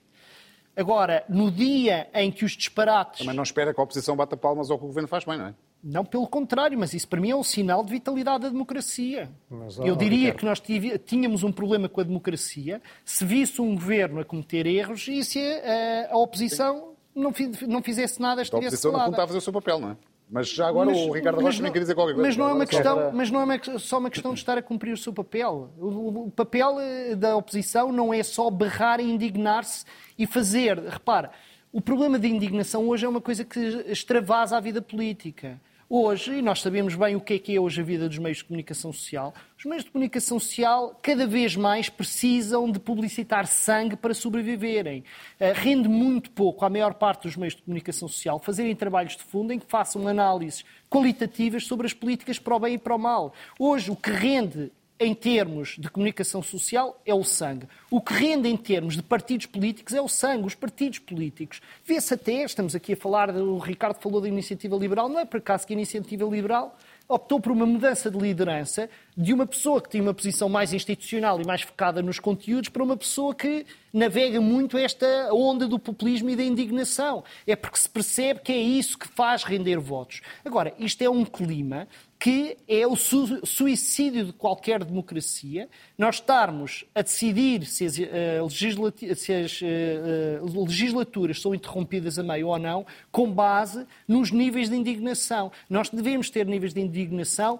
Agora, 0.77 1.25
no 1.27 1.49
dia 1.49 2.07
em 2.13 2.31
que 2.31 2.45
os 2.45 2.51
disparates. 2.51 3.19
Também 3.19 3.35
não 3.35 3.41
espera 3.41 3.73
que 3.73 3.79
a 3.79 3.83
oposição 3.83 4.15
bata 4.15 4.37
palmas 4.37 4.69
ao 4.69 4.77
que 4.77 4.83
o 4.83 4.87
governo 4.87 5.07
faz 5.07 5.25
bem, 5.25 5.37
não 5.37 5.47
é? 5.47 5.55
Não, 5.83 6.05
pelo 6.05 6.27
contrário, 6.27 6.77
mas 6.77 6.93
isso 6.93 7.07
para 7.07 7.19
mim 7.19 7.31
é 7.31 7.35
um 7.35 7.43
sinal 7.43 7.83
de 7.83 7.91
vitalidade 7.91 8.43
da 8.43 8.49
democracia. 8.49 9.29
Mas, 9.49 9.77
Eu 9.79 9.95
diria 9.95 10.33
que 10.33 10.43
nós 10.45 10.61
tínhamos 11.05 11.43
um 11.43 11.51
problema 11.51 11.87
com 11.87 12.01
a 12.01 12.03
democracia 12.03 12.81
se 13.05 13.23
visse 13.25 13.61
um 13.61 13.73
governo 13.75 14.19
a 14.19 14.25
cometer 14.25 14.65
erros 14.65 15.07
e 15.07 15.23
se 15.23 15.39
a, 15.39 16.13
a 16.13 16.17
oposição 16.17 16.93
não, 17.15 17.33
não 17.67 17.81
fizesse 17.81 18.21
nada, 18.21 18.41
estivesse 18.41 18.65
A 18.65 18.69
oposição 18.69 18.91
não 18.91 19.09
está 19.09 19.23
a 19.23 19.27
fazer 19.27 19.39
o 19.39 19.41
seu 19.41 19.53
papel, 19.53 19.79
não 19.79 19.91
é? 19.91 19.97
Mas 20.29 20.49
já 20.49 20.67
agora 20.67 20.91
mas, 20.91 20.99
o 20.99 21.11
Ricardo 21.11 21.41
Rocha 21.41 21.63
nem 21.63 21.71
quer 21.71 21.79
dizer 21.79 21.95
qualquer 21.95 22.13
coisa. 22.13 22.27
Mas 22.27 22.35
não 22.35 22.49
é, 22.49 22.53
uma 22.53 22.65
questão, 22.65 23.11
mas 23.13 23.31
não 23.31 23.51
é 23.51 23.61
só 23.79 23.97
uma 23.97 24.09
questão 24.09 24.33
de 24.33 24.39
estar 24.39 24.57
a 24.57 24.61
cumprir 24.61 24.93
o 24.93 24.97
seu 24.97 25.13
papel. 25.13 25.69
O, 25.77 26.25
o 26.25 26.31
papel 26.31 26.79
eh, 26.81 27.15
da 27.15 27.35
oposição 27.35 27.91
não 27.93 28.13
é 28.13 28.21
só 28.23 28.49
berrar 28.49 28.99
e 28.99 29.09
indignar-se 29.09 29.85
e 30.17 30.27
fazer. 30.27 30.79
Repara, 30.79 31.31
O 31.71 31.81
problema 31.81 32.17
de 32.19 32.27
indignação 32.27 32.87
hoje 32.87 33.05
é 33.05 33.09
uma 33.09 33.21
coisa 33.21 33.45
que 33.45 33.59
extravasa 33.87 34.57
a 34.57 34.59
vida 34.59 34.81
política. 34.81 35.59
Hoje, 35.89 36.39
e 36.39 36.41
nós 36.41 36.59
sabemos 36.59 36.95
bem 36.95 37.15
o 37.15 37.21
que 37.21 37.35
é 37.35 37.39
que 37.39 37.55
é 37.55 37.61
hoje 37.61 37.79
a 37.79 37.83
vida 37.83 38.09
dos 38.09 38.17
meios 38.17 38.39
de 38.39 38.43
comunicação 38.43 38.91
social, 38.91 39.33
os 39.57 39.63
meios 39.63 39.85
de 39.85 39.89
comunicação 39.89 40.37
social 40.37 40.99
cada 41.01 41.25
vez 41.25 41.55
mais 41.55 41.87
precisam 41.87 42.69
de 42.69 42.77
publicitar 42.77 43.47
sangue 43.47 43.95
para 43.95 44.13
sobreviverem. 44.13 45.05
Uh, 45.39 45.53
rende 45.55 45.87
muito 45.87 46.29
pouco 46.31 46.65
à 46.65 46.69
maior 46.69 46.93
parte 46.95 47.23
dos 47.23 47.37
meios 47.37 47.55
de 47.55 47.61
comunicação 47.61 48.09
social 48.09 48.37
fazerem 48.37 48.75
trabalhos 48.75 49.15
de 49.15 49.23
fundo 49.23 49.53
em 49.53 49.59
que 49.59 49.65
façam 49.65 50.05
análises 50.05 50.65
qualitativas 50.89 51.65
sobre 51.65 51.87
as 51.87 51.93
políticas 51.93 52.37
para 52.37 52.57
o 52.57 52.59
bem 52.59 52.73
e 52.73 52.77
para 52.77 52.93
o 52.93 52.99
mal. 52.99 53.33
Hoje, 53.57 53.89
o 53.89 53.95
que 53.95 54.11
rende 54.11 54.73
em 54.99 55.13
termos 55.13 55.75
de 55.77 55.89
comunicação 55.89 56.41
social 56.41 56.99
é 57.05 57.13
o 57.13 57.23
sangue. 57.23 57.67
O 57.89 58.01
que 58.01 58.13
rende 58.13 58.49
em 58.49 58.57
termos 58.57 58.95
de 58.95 59.03
partidos 59.03 59.45
políticos 59.45 59.93
é 59.93 60.01
o 60.01 60.07
sangue, 60.07 60.47
os 60.47 60.55
partidos 60.55 60.99
políticos. 60.99 61.61
Vê-se 61.85 62.13
até, 62.13 62.43
estamos 62.43 62.75
aqui 62.75 62.93
a 62.93 62.97
falar, 62.97 63.29
o 63.29 63.57
Ricardo 63.59 64.01
falou 64.01 64.19
da 64.19 64.27
iniciativa 64.27 64.75
liberal, 64.75 65.07
não 65.07 65.19
é 65.19 65.25
por 65.25 65.37
acaso 65.37 65.67
que 65.67 65.73
a 65.73 65.75
iniciativa 65.75 66.25
liberal 66.25 66.75
optou 67.07 67.39
por 67.39 67.51
uma 67.51 67.65
mudança 67.65 68.11
de 68.11 68.17
liderança 68.17 68.89
de 69.17 69.33
uma 69.33 69.47
pessoa 69.47 69.81
que 69.81 69.89
tinha 69.89 70.03
uma 70.03 70.13
posição 70.13 70.47
mais 70.47 70.71
institucional 70.73 71.41
e 71.41 71.45
mais 71.45 71.63
focada 71.63 72.03
nos 72.03 72.19
conteúdos 72.19 72.69
para 72.69 72.83
uma 72.83 72.95
pessoa 72.95 73.33
que 73.33 73.65
navega 73.91 74.39
muito 74.39 74.77
esta 74.77 75.33
onda 75.33 75.67
do 75.67 75.79
populismo 75.79 76.29
e 76.29 76.35
da 76.35 76.43
indignação. 76.43 77.23
É 77.47 77.55
porque 77.55 77.79
se 77.79 77.89
percebe 77.89 78.41
que 78.41 78.51
é 78.51 78.57
isso 78.57 78.95
que 78.95 79.07
faz 79.07 79.43
render 79.43 79.79
votos. 79.79 80.21
Agora, 80.45 80.71
isto 80.77 81.01
é 81.01 81.09
um 81.09 81.25
clima 81.25 81.87
que 82.19 82.57
é 82.67 82.85
o 82.85 82.95
suicídio 82.95 84.25
de 84.25 84.33
qualquer 84.33 84.83
democracia, 84.83 85.69
nós 85.97 86.15
estarmos 86.15 86.83
a 86.93 87.01
decidir 87.03 87.65
se 87.65 87.85
as, 87.85 87.97
uh, 87.97 89.15
se 89.15 89.33
as 89.33 89.61
uh, 89.61 90.63
legislaturas 90.65 91.39
são 91.39 91.53
interrompidas 91.53 92.17
a 92.17 92.23
meio 92.23 92.47
ou 92.47 92.57
não, 92.57 92.85
com 93.11 93.31
base 93.31 93.85
nos 94.07 94.31
níveis 94.31 94.69
de 94.69 94.75
indignação. 94.75 95.51
Nós 95.69 95.89
devemos 95.89 96.29
ter 96.29 96.45
níveis 96.47 96.73
de 96.73 96.81
indignação 96.81 97.59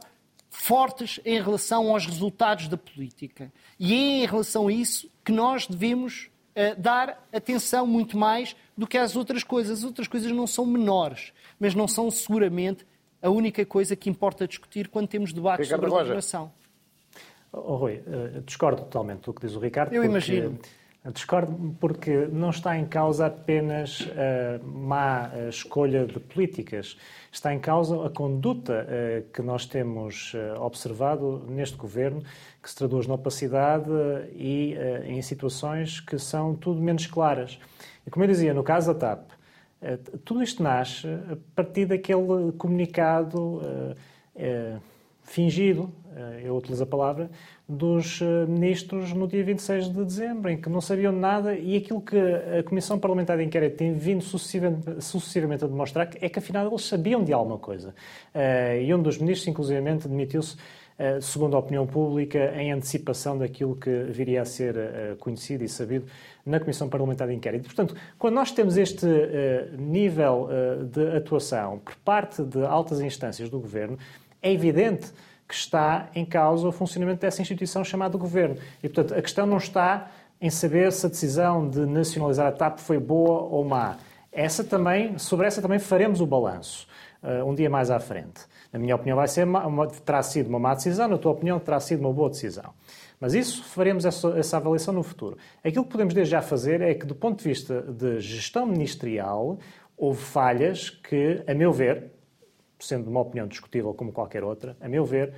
fortes 0.57 1.19
em 1.23 1.39
relação 1.39 1.91
aos 1.91 2.05
resultados 2.05 2.67
da 2.67 2.75
política. 2.75 3.51
E 3.79 3.93
é 3.93 3.97
em 4.23 4.25
relação 4.25 4.67
a 4.67 4.71
isso 4.71 5.09
que 5.23 5.31
nós 5.31 5.67
devemos 5.67 6.29
uh, 6.55 6.79
dar 6.81 7.25
atenção 7.31 7.85
muito 7.85 8.17
mais 8.17 8.55
do 8.75 8.87
que 8.87 8.97
às 8.97 9.15
outras 9.15 9.43
coisas. 9.43 9.79
As 9.79 9.83
outras 9.83 10.07
coisas 10.07 10.31
não 10.31 10.47
são 10.47 10.65
menores, 10.65 11.31
mas 11.59 11.75
não 11.75 11.87
são 11.87 12.09
seguramente 12.09 12.85
a 13.21 13.29
única 13.29 13.63
coisa 13.65 13.95
que 13.95 14.09
importa 14.09 14.47
discutir 14.47 14.89
quando 14.89 15.07
temos 15.07 15.31
debates 15.31 15.67
Ricardo 15.67 15.83
sobre 15.83 15.95
a 15.95 16.03
governação. 16.03 16.51
Oh, 17.53 17.75
Rui, 17.75 18.03
uh, 18.07 18.41
discordo 18.41 18.81
totalmente 18.81 19.21
do 19.21 19.33
que 19.33 19.45
diz 19.45 19.55
o 19.55 19.59
Ricardo. 19.59 19.93
Eu 19.93 20.03
imagino. 20.03 20.59
Discordo 21.13 21.75
porque 21.79 22.27
não 22.31 22.49
está 22.49 22.77
em 22.77 22.85
causa 22.85 23.27
apenas 23.27 24.07
a 24.11 24.63
má 24.65 25.31
escolha 25.47 26.05
de 26.05 26.19
políticas, 26.19 26.97
está 27.31 27.53
em 27.53 27.59
causa 27.59 28.05
a 28.05 28.09
conduta 28.09 28.85
eh, 28.89 29.23
que 29.33 29.41
nós 29.41 29.65
temos 29.65 30.33
eh, 30.35 30.53
observado 30.59 31.45
neste 31.47 31.77
governo, 31.77 32.21
que 32.61 32.69
se 32.69 32.75
traduz 32.75 33.07
na 33.07 33.13
opacidade 33.13 33.89
e 34.33 34.75
em 35.05 35.21
situações 35.21 35.99
que 35.99 36.17
são 36.19 36.55
tudo 36.55 36.81
menos 36.81 37.05
claras. 37.07 37.57
E 38.05 38.09
como 38.09 38.25
eu 38.25 38.27
dizia, 38.27 38.53
no 38.53 38.63
caso 38.63 38.93
da 38.93 38.99
TAP, 38.99 39.29
eh, 39.81 39.97
tudo 40.25 40.41
isto 40.41 40.61
nasce 40.61 41.07
a 41.07 41.37
partir 41.55 41.85
daquele 41.85 42.51
comunicado 42.57 43.61
fingido, 45.27 45.83
uh, 45.83 46.39
eu 46.41 46.55
utilizo 46.55 46.81
a 46.83 46.85
palavra, 46.85 47.29
dos 47.69 48.21
ministros 48.47 49.11
no 49.11 49.27
dia 49.27 49.43
26 49.43 49.89
de 49.89 50.05
dezembro, 50.05 50.49
em 50.49 50.55
que 50.59 50.69
não 50.69 50.79
sabiam 50.79 51.11
nada 51.11 51.53
e 51.53 51.75
aquilo 51.75 51.99
que 51.99 52.17
a 52.17 52.63
Comissão 52.63 52.97
Parlamentar 52.97 53.37
de 53.37 53.43
Inquérito 53.43 53.75
tem 53.75 53.93
vindo 53.93 54.23
sucessivamente, 54.23 55.03
sucessivamente 55.03 55.65
a 55.65 55.67
demonstrar 55.67 56.09
é 56.21 56.29
que 56.29 56.39
afinal 56.39 56.65
eles 56.65 56.85
sabiam 56.85 57.21
de 57.21 57.33
alguma 57.33 57.57
coisa. 57.57 57.93
e 58.81 58.93
um 58.95 59.01
dos 59.01 59.17
ministros, 59.17 59.49
inclusivamente, 59.49 60.07
demitiu-se 60.07 60.55
segundo 61.21 61.57
a 61.57 61.59
opinião 61.59 61.85
pública, 61.85 62.53
em 62.55 62.71
antecipação 62.71 63.37
daquilo 63.37 63.75
que 63.75 64.05
viria 64.05 64.43
a 64.43 64.45
ser 64.45 65.17
conhecido 65.19 65.65
e 65.65 65.67
sabido 65.67 66.05
na 66.45 66.57
Comissão 66.57 66.87
Parlamentar 66.87 67.27
de 67.27 67.33
Inquérito. 67.33 67.65
Portanto, 67.65 67.95
quando 68.17 68.35
nós 68.35 68.51
temos 68.51 68.77
este 68.77 69.05
nível 69.77 70.47
de 70.89 71.17
atuação 71.17 71.79
por 71.79 71.95
parte 71.97 72.41
de 72.43 72.63
altas 72.65 73.01
instâncias 73.01 73.49
do 73.49 73.59
Governo, 73.59 73.97
é 74.41 74.51
evidente 74.51 75.11
que 75.47 75.53
está 75.53 76.09
em 76.13 76.25
causa 76.25 76.67
o 76.67 76.71
funcionamento 76.71 77.21
dessa 77.21 77.41
instituição 77.41 77.83
chamada 77.83 78.17
Governo. 78.17 78.57
E, 78.83 78.89
portanto, 78.89 79.17
a 79.17 79.21
questão 79.21 79.45
não 79.45 79.57
está 79.57 80.11
em 80.41 80.49
saber 80.49 80.91
se 80.91 81.05
a 81.05 81.09
decisão 81.09 81.67
de 81.69 81.85
nacionalizar 81.85 82.47
a 82.47 82.51
TAP 82.51 82.79
foi 82.79 82.99
boa 82.99 83.41
ou 83.43 83.63
má. 83.63 83.97
Essa 84.31 84.63
também, 84.63 85.17
sobre 85.17 85.47
essa 85.47 85.61
também 85.61 85.79
faremos 85.79 86.21
o 86.21 86.25
balanço 86.25 86.87
uh, 87.23 87.43
um 87.45 87.55
dia 87.55 87.69
mais 87.69 87.89
à 87.89 87.99
frente. 87.99 88.41
Na 88.71 88.77
minha 88.77 88.95
opinião, 88.95 89.15
vai 89.15 89.27
ser 89.27 89.45
uma, 89.45 89.87
terá 89.87 90.21
sido 90.21 90.47
uma 90.47 90.59
má 90.59 90.75
decisão, 90.75 91.07
na 91.07 91.17
tua 91.17 91.31
opinião, 91.31 91.59
terá 91.59 91.79
sido 91.79 92.01
uma 92.01 92.13
boa 92.13 92.29
decisão. 92.29 92.73
Mas 93.19 93.33
isso 93.33 93.63
faremos 93.63 94.05
essa, 94.05 94.27
essa, 94.37 94.57
avaliação 94.57 94.93
no 94.93 95.01
futuro. 95.01 95.37
Aquilo 95.63 95.85
que 95.85 95.91
podemos 95.91 96.13
desde 96.13 96.31
já 96.31 96.41
fazer 96.41 96.81
é 96.81 96.93
que, 96.93 97.05
do 97.05 97.15
ponto 97.15 97.39
de 97.39 97.49
vista 97.49 97.81
de 97.81 98.19
gestão 98.19 98.65
ministerial, 98.67 99.57
houve 99.97 100.21
falhas 100.21 100.89
que, 100.89 101.41
a 101.47 101.53
meu 101.55 101.73
ver, 101.73 102.11
sendo 102.79 103.09
uma 103.09 103.21
opinião 103.21 103.47
discutível 103.47 103.93
como 103.93 104.11
qualquer 104.11 104.43
outra, 104.43 104.77
a 104.79 104.87
meu 104.87 105.05
ver, 105.05 105.33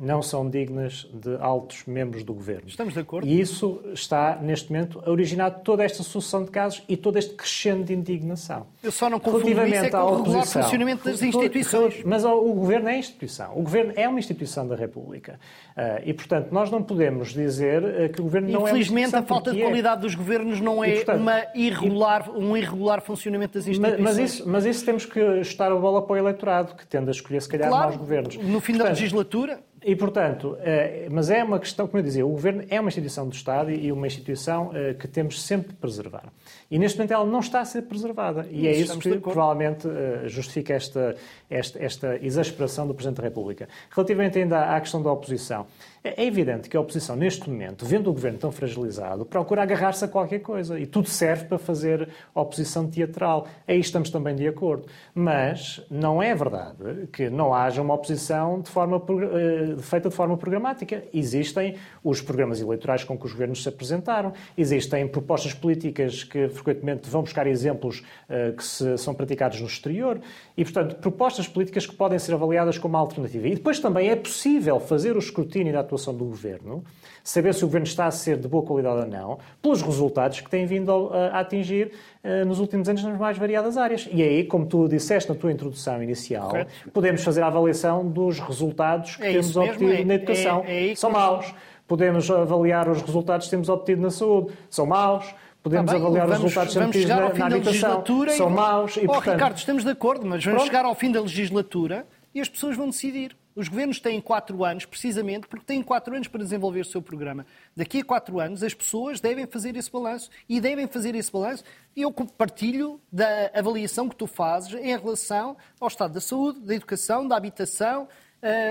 não 0.00 0.22
são 0.22 0.48
dignas 0.48 1.06
de 1.12 1.36
altos 1.40 1.84
membros 1.86 2.24
do 2.24 2.32
governo. 2.32 2.64
Estamos 2.66 2.94
de 2.94 3.00
acordo. 3.00 3.28
E 3.28 3.38
isso 3.38 3.82
está, 3.92 4.38
neste 4.40 4.72
momento, 4.72 5.02
a 5.04 5.10
originar 5.10 5.50
toda 5.50 5.84
esta 5.84 6.02
sucessão 6.02 6.42
de 6.42 6.50
casos 6.50 6.82
e 6.88 6.96
todo 6.96 7.18
este 7.18 7.34
crescendo 7.34 7.84
de 7.84 7.92
indignação. 7.92 8.66
Eu 8.82 8.90
só 8.90 9.10
não 9.10 9.20
confundo 9.20 9.48
isso 9.50 9.84
é 9.84 9.90
com 9.90 9.98
o 9.98 10.16
regular 10.16 10.46
funcionamento 10.46 11.04
das 11.04 11.22
instituições. 11.22 12.02
Mas 12.02 12.24
o 12.24 12.52
governo 12.54 12.88
é 12.88 12.98
instituição. 12.98 13.52
O 13.54 13.62
governo 13.62 13.92
é 13.94 14.08
uma 14.08 14.18
instituição 14.18 14.66
da 14.66 14.74
República. 14.74 15.38
Uh, 15.76 16.02
e, 16.06 16.14
portanto, 16.14 16.48
nós 16.50 16.70
não 16.70 16.82
podemos 16.82 17.34
dizer 17.34 17.82
uh, 17.82 18.08
que 18.10 18.20
o 18.20 18.24
governo 18.24 18.50
não 18.50 18.66
é 18.66 18.70
Infelizmente, 18.70 19.14
a 19.14 19.22
falta 19.22 19.52
de 19.52 19.60
é. 19.60 19.64
qualidade 19.64 20.00
dos 20.00 20.14
governos 20.14 20.60
não 20.60 20.82
é 20.82 20.90
e, 20.90 20.96
portanto, 20.96 21.20
uma 21.20 21.44
irregular, 21.54 22.30
um 22.30 22.56
irregular 22.56 23.02
funcionamento 23.02 23.58
das 23.58 23.66
instituições. 23.66 24.00
Mas, 24.00 24.16
mas, 24.16 24.32
isso, 24.32 24.48
mas 24.48 24.64
isso 24.64 24.84
temos 24.84 25.04
que 25.04 25.20
ajustar 25.20 25.70
a 25.70 25.76
bola 25.76 26.00
para 26.00 26.14
o 26.14 26.16
eleitorado, 26.16 26.74
que 26.74 26.86
tende 26.86 27.08
a 27.08 27.10
escolher, 27.10 27.42
se 27.42 27.48
calhar, 27.48 27.68
claro, 27.68 27.88
maus 27.88 27.96
governos. 27.96 28.36
No 28.36 28.60
fim 28.60 28.72
portanto, 28.72 28.78
da 28.78 28.88
legislatura 28.88 29.60
e, 29.82 29.96
portanto, 29.96 30.58
eh, 30.60 31.08
mas 31.10 31.30
é 31.30 31.42
uma 31.42 31.58
questão, 31.58 31.86
como 31.86 31.98
eu 31.98 32.02
dizia, 32.02 32.26
o 32.26 32.30
Governo 32.30 32.64
é 32.68 32.78
uma 32.78 32.88
instituição 32.88 33.26
do 33.26 33.34
Estado 33.34 33.70
e 33.70 33.90
uma 33.90 34.06
instituição 34.06 34.70
eh, 34.74 34.92
que 34.92 35.08
temos 35.08 35.40
sempre 35.40 35.70
de 35.70 35.76
preservar. 35.76 36.30
E, 36.70 36.78
neste 36.78 36.98
momento, 36.98 37.12
ela 37.12 37.24
não 37.24 37.40
está 37.40 37.60
a 37.60 37.64
ser 37.64 37.82
preservada. 37.82 38.46
E 38.50 38.68
é 38.68 38.72
isso 38.72 38.98
que 38.98 39.18
provavelmente 39.18 39.88
eh, 39.88 40.28
justifica 40.28 40.74
esta, 40.74 41.16
esta, 41.50 41.82
esta 41.82 42.18
exasperação 42.22 42.86
do 42.86 42.94
Presidente 42.94 43.16
da 43.16 43.24
República. 43.24 43.68
Relativamente 43.90 44.38
ainda 44.38 44.76
à 44.76 44.80
questão 44.80 45.02
da 45.02 45.12
oposição, 45.12 45.66
é 46.02 46.24
evidente 46.24 46.68
que 46.68 46.76
a 46.76 46.80
oposição, 46.80 47.14
neste 47.14 47.48
momento, 47.50 47.84
vendo 47.84 48.08
o 48.08 48.12
governo 48.12 48.38
tão 48.38 48.50
fragilizado, 48.50 49.26
procura 49.26 49.62
agarrar-se 49.62 50.04
a 50.04 50.08
qualquer 50.08 50.38
coisa 50.38 50.78
e 50.78 50.86
tudo 50.86 51.08
serve 51.08 51.44
para 51.44 51.58
fazer 51.58 52.08
oposição 52.34 52.88
teatral. 52.88 53.46
Aí 53.68 53.78
estamos 53.78 54.08
também 54.08 54.34
de 54.34 54.48
acordo. 54.48 54.86
Mas 55.14 55.84
não 55.90 56.22
é 56.22 56.34
verdade 56.34 57.08
que 57.12 57.28
não 57.28 57.52
haja 57.52 57.82
uma 57.82 57.94
oposição 57.94 58.60
de 58.60 58.70
forma, 58.70 58.96
eh, 58.96 59.76
feita 59.82 60.08
de 60.08 60.14
forma 60.14 60.36
programática. 60.36 61.04
Existem 61.12 61.76
os 62.02 62.22
programas 62.22 62.60
eleitorais 62.60 63.04
com 63.04 63.18
que 63.18 63.26
os 63.26 63.32
governos 63.32 63.62
se 63.62 63.68
apresentaram, 63.68 64.32
existem 64.56 65.06
propostas 65.06 65.52
políticas 65.52 66.24
que 66.24 66.48
frequentemente 66.48 67.10
vão 67.10 67.22
buscar 67.22 67.46
exemplos 67.46 68.02
uh, 68.28 68.54
que 68.56 68.64
se, 68.64 68.96
são 68.96 69.14
praticados 69.14 69.60
no 69.60 69.66
exterior 69.66 70.20
e, 70.56 70.64
portanto, 70.64 70.96
propostas 70.96 71.39
políticas 71.48 71.86
que 71.86 71.94
podem 71.94 72.18
ser 72.18 72.34
avaliadas 72.34 72.78
como 72.78 72.96
alternativa. 72.96 73.46
E 73.48 73.54
depois 73.54 73.78
também 73.78 74.08
é 74.08 74.16
possível 74.16 74.80
fazer 74.80 75.16
o 75.16 75.18
escrutínio 75.18 75.72
da 75.72 75.80
atuação 75.80 76.14
do 76.14 76.24
governo, 76.24 76.84
saber 77.22 77.54
se 77.54 77.64
o 77.64 77.66
governo 77.66 77.86
está 77.86 78.06
a 78.06 78.10
ser 78.10 78.36
de 78.36 78.48
boa 78.48 78.62
qualidade 78.62 79.00
ou 79.00 79.06
não, 79.06 79.38
pelos 79.62 79.82
resultados 79.82 80.40
que 80.40 80.50
tem 80.50 80.66
vindo 80.66 81.10
a, 81.12 81.40
atingir 81.40 81.92
uh, 82.24 82.44
nos 82.46 82.58
últimos 82.58 82.88
anos 82.88 83.02
nas 83.02 83.18
mais 83.18 83.38
variadas 83.38 83.76
áreas. 83.76 84.08
E 84.10 84.22
aí, 84.22 84.44
como 84.44 84.66
tu 84.66 84.88
disseste 84.88 85.28
na 85.28 85.34
tua 85.34 85.52
introdução 85.52 86.02
inicial, 86.02 86.48
Correto. 86.48 86.70
podemos 86.92 87.22
fazer 87.22 87.42
a 87.42 87.46
avaliação 87.46 88.06
dos 88.08 88.38
resultados 88.38 89.16
que 89.16 89.24
é 89.24 89.32
temos 89.32 89.56
obtido 89.56 89.92
é, 89.92 90.04
na 90.04 90.14
educação. 90.14 90.64
É, 90.66 90.90
é 90.90 90.94
São 90.94 91.10
maus. 91.10 91.54
Podemos 91.86 92.30
avaliar 92.30 92.88
os 92.88 93.02
resultados 93.02 93.46
que 93.46 93.50
temos 93.50 93.68
obtido 93.68 94.00
na 94.00 94.10
saúde. 94.10 94.52
São 94.68 94.86
maus. 94.86 95.34
Podemos 95.62 95.86
tá 95.86 95.98
bem, 95.98 96.06
avaliar 96.06 96.26
vamos, 96.26 96.38
os 96.38 96.44
resultados 96.44 96.74
vamos 96.74 96.96
chegar 96.96 97.16
na, 97.16 97.22
ao 97.24 97.30
fim 97.32 97.38
na. 97.40 97.48
Da 97.58 98.36
São 98.36 98.50
maus. 98.50 98.96
E, 98.96 99.00
oh, 99.00 99.06
portanto... 99.06 99.34
Ricardo, 99.34 99.56
estamos 99.56 99.84
de 99.84 99.90
acordo, 99.90 100.26
mas 100.26 100.44
vamos 100.44 100.60
Pronto. 100.60 100.66
chegar 100.66 100.84
ao 100.84 100.94
fim 100.94 101.12
da 101.12 101.20
legislatura 101.20 102.06
e 102.34 102.40
as 102.40 102.48
pessoas 102.48 102.76
vão 102.76 102.88
decidir. 102.88 103.36
Os 103.54 103.68
governos 103.68 103.98
têm 104.00 104.20
quatro 104.20 104.64
anos, 104.64 104.86
precisamente 104.86 105.46
porque 105.46 105.66
têm 105.66 105.82
quatro 105.82 106.14
anos 106.14 106.28
para 106.28 106.42
desenvolver 106.42 106.80
o 106.80 106.84
seu 106.84 107.02
programa. 107.02 107.44
Daqui 107.76 107.98
a 107.98 108.04
quatro 108.04 108.38
anos, 108.38 108.62
as 108.62 108.72
pessoas 108.72 109.20
devem 109.20 109.46
fazer 109.46 109.76
esse 109.76 109.90
balanço. 109.90 110.30
E 110.48 110.60
devem 110.60 110.86
fazer 110.86 111.14
esse 111.14 111.30
balanço. 111.30 111.64
E 111.94 112.02
eu 112.02 112.12
partilho 112.12 113.00
da 113.12 113.50
avaliação 113.52 114.08
que 114.08 114.16
tu 114.16 114.26
fazes 114.26 114.72
em 114.74 114.96
relação 114.96 115.56
ao 115.80 115.88
estado 115.88 116.14
da 116.14 116.20
saúde, 116.20 116.60
da 116.60 116.74
educação, 116.74 117.26
da 117.26 117.36
habitação. 117.36 118.08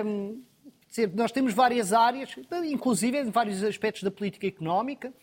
Hum, 0.06 0.42
nós 1.14 1.32
temos 1.32 1.54
várias 1.54 1.94
áreas, 1.94 2.36
inclusive 2.66 3.20
em 3.20 3.30
vários 3.30 3.64
aspectos 3.64 4.02
da 4.02 4.10
política 4.10 4.48
económica. 4.48 5.14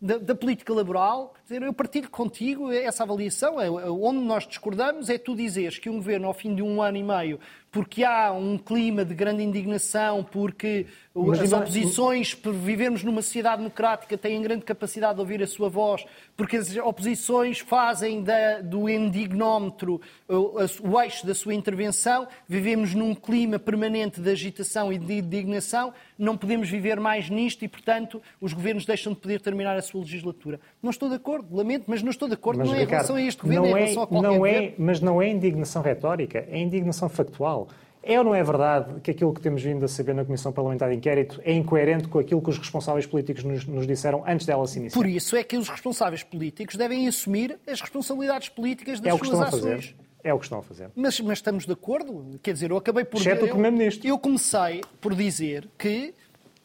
Da, 0.00 0.18
da, 0.18 0.34
política 0.34 0.72
laboral. 0.72 1.34
Dizer, 1.44 1.62
eu 1.62 1.72
partilho 1.72 2.10
contigo 2.10 2.70
essa 2.72 3.02
avaliação. 3.02 3.60
É, 3.60 3.66
é, 3.66 3.70
onde 3.70 4.20
nós 4.20 4.46
discordamos 4.46 5.08
é 5.08 5.18
tu 5.18 5.34
dizeres 5.34 5.78
que 5.78 5.88
um 5.88 5.96
governo, 5.96 6.26
ao 6.26 6.34
fim 6.34 6.54
de 6.54 6.62
um 6.62 6.82
ano 6.82 6.96
e 6.96 7.02
meio, 7.02 7.40
porque 7.70 8.04
há 8.04 8.32
um 8.32 8.58
clima 8.58 9.04
de 9.04 9.14
grande 9.14 9.42
indignação, 9.42 10.22
porque 10.22 10.86
mas, 11.14 11.40
as 11.40 11.52
oposições, 11.52 12.34
por 12.34 12.52
vivermos 12.52 13.04
numa 13.04 13.22
sociedade 13.22 13.58
democrática, 13.58 14.18
têm 14.18 14.42
grande 14.42 14.64
capacidade 14.64 15.14
de 15.14 15.20
ouvir 15.20 15.40
a 15.42 15.46
sua 15.46 15.68
voz, 15.68 16.04
porque 16.36 16.56
as 16.56 16.76
oposições 16.76 17.60
fazem 17.60 18.22
da, 18.22 18.60
do 18.60 18.88
indignómetro 18.88 20.00
o, 20.28 21.00
eixo 21.00 21.24
da 21.24 21.34
sua 21.34 21.54
intervenção, 21.54 22.26
vivemos 22.48 22.94
num 22.94 23.14
clima 23.14 23.60
permanente 23.60 24.20
de 24.20 24.28
agitação 24.28 24.92
e 24.92 24.98
de 24.98 25.18
indignação, 25.18 25.94
não 26.18 26.36
podemos 26.36 26.68
viver 26.68 26.98
mais 26.98 27.30
nisto 27.30 27.64
e, 27.64 27.68
portanto, 27.68 28.20
os 28.40 28.52
governos 28.52 28.84
deixam 28.84 29.12
de 29.12 29.20
poder 29.20 29.40
terminar 29.40 29.76
a 29.76 29.82
sua 29.82 30.00
legislatura. 30.00 30.58
Não 30.82 30.90
estou 30.90 31.08
de 31.08 31.14
acordo, 31.14 31.54
lamento, 31.54 31.84
mas 31.86 32.02
não 32.02 32.10
estou 32.10 32.26
de 32.26 32.34
acordo, 32.34 32.58
mas, 32.58 32.68
não 32.68 32.74
é 32.74 32.80
Ricardo, 32.80 32.92
em 32.92 32.96
relação 32.96 33.16
a 33.16 33.22
este 33.22 33.42
governo, 33.42 33.66
é 33.66 33.70
em 33.70 33.74
relação 33.74 34.02
a 34.02 34.06
qualquer 34.08 34.28
não 34.28 34.46
é, 34.46 34.52
governo. 34.54 34.74
Mas 34.78 35.00
não 35.00 35.22
é 35.22 35.28
indignação 35.28 35.80
retórica, 35.80 36.44
é 36.50 36.58
indignação 36.58 37.08
factual. 37.08 37.68
É 38.06 38.18
ou 38.18 38.24
não 38.24 38.34
é 38.34 38.42
verdade 38.42 39.00
que 39.00 39.10
aquilo 39.10 39.32
que 39.32 39.40
temos 39.40 39.62
vindo 39.62 39.84
a 39.84 39.88
saber 39.88 40.14
na 40.14 40.24
Comissão 40.24 40.52
Parlamentar 40.52 40.90
de 40.90 40.96
Inquérito 40.96 41.40
é 41.44 41.52
incoerente 41.52 42.08
com 42.08 42.18
aquilo 42.18 42.42
que 42.42 42.50
os 42.50 42.58
responsáveis 42.58 43.06
políticos 43.06 43.44
nos, 43.44 43.64
nos, 43.66 43.86
disseram 43.86 44.24
antes 44.26 44.46
dela 44.46 44.66
se 44.66 44.78
iniciar? 44.78 45.00
Por 45.00 45.08
isso 45.08 45.36
é 45.36 45.42
que 45.42 45.56
os 45.56 45.68
responsáveis 45.68 46.22
políticos 46.22 46.76
devem 46.76 47.08
assumir 47.08 47.58
as 47.66 47.80
responsabilidades 47.80 48.48
políticas 48.48 49.00
das 49.00 49.14
é 49.14 49.18
suas 49.18 49.40
ações. 49.40 49.86
Fazer. 49.86 49.96
É 50.22 50.32
o 50.32 50.38
que 50.38 50.44
estão 50.46 50.58
a 50.58 50.62
fazer. 50.62 50.90
Mas, 50.96 51.20
mas 51.20 51.38
estamos 51.38 51.66
de 51.66 51.72
acordo? 51.72 52.38
Quer 52.42 52.54
dizer, 52.54 52.70
eu 52.70 52.78
acabei 52.78 53.04
por... 53.04 53.20
Exceto 53.20 53.44
o 53.44 53.48
Primeiro-Ministro. 53.48 54.06
Eu 54.08 54.18
comecei 54.18 54.80
por 55.00 55.14
dizer 55.14 55.68
que 55.76 56.14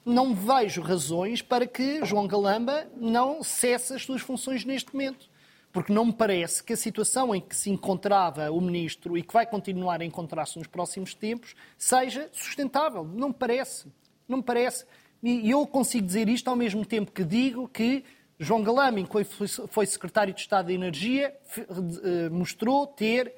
não 0.05 0.33
vejo 0.33 0.81
razões 0.81 1.41
para 1.41 1.67
que 1.67 2.03
João 2.05 2.25
Galamba 2.25 2.87
não 2.95 3.43
cesse 3.43 3.93
as 3.93 4.03
suas 4.03 4.21
funções 4.21 4.63
neste 4.63 4.93
momento. 4.93 5.29
Porque 5.71 5.93
não 5.93 6.05
me 6.05 6.13
parece 6.13 6.63
que 6.63 6.73
a 6.73 6.77
situação 6.77 7.33
em 7.33 7.41
que 7.41 7.55
se 7.55 7.69
encontrava 7.69 8.51
o 8.51 8.59
ministro 8.59 9.17
e 9.17 9.21
que 9.21 9.33
vai 9.33 9.45
continuar 9.45 10.01
a 10.01 10.05
encontrar-se 10.05 10.57
nos 10.57 10.67
próximos 10.67 11.13
tempos 11.13 11.55
seja 11.77 12.29
sustentável. 12.31 13.03
Não 13.03 13.29
me 13.29 13.33
parece. 13.35 13.87
Não 14.27 14.37
me 14.37 14.43
parece. 14.43 14.85
E 15.21 15.49
eu 15.49 15.67
consigo 15.67 16.05
dizer 16.05 16.27
isto 16.29 16.47
ao 16.49 16.55
mesmo 16.55 16.85
tempo 16.85 17.11
que 17.11 17.23
digo 17.23 17.67
que 17.67 18.03
João 18.39 18.63
Galamba, 18.63 19.01
enquanto 19.01 19.27
foi 19.67 19.85
secretário 19.85 20.33
de 20.33 20.39
Estado 20.39 20.67
da 20.67 20.73
Energia, 20.73 21.35
eh, 21.57 22.29
mostrou 22.29 22.87
ter 22.87 23.33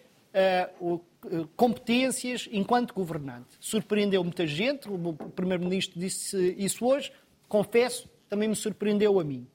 uh, 0.79 1.01
competências 1.55 2.47
enquanto 2.51 2.93
governante. 2.93 3.47
Surpreendeu 3.59 4.23
muita 4.23 4.45
gente, 4.45 4.87
o 4.87 5.13
Primeiro-Ministro 5.35 5.99
disse 5.99 6.55
isso 6.57 6.85
hoje, 6.85 7.11
confesso, 7.47 8.07
também 8.29 8.47
me 8.47 8.55
surpreendeu 8.55 9.19
a 9.19 9.23
mim. 9.23 9.47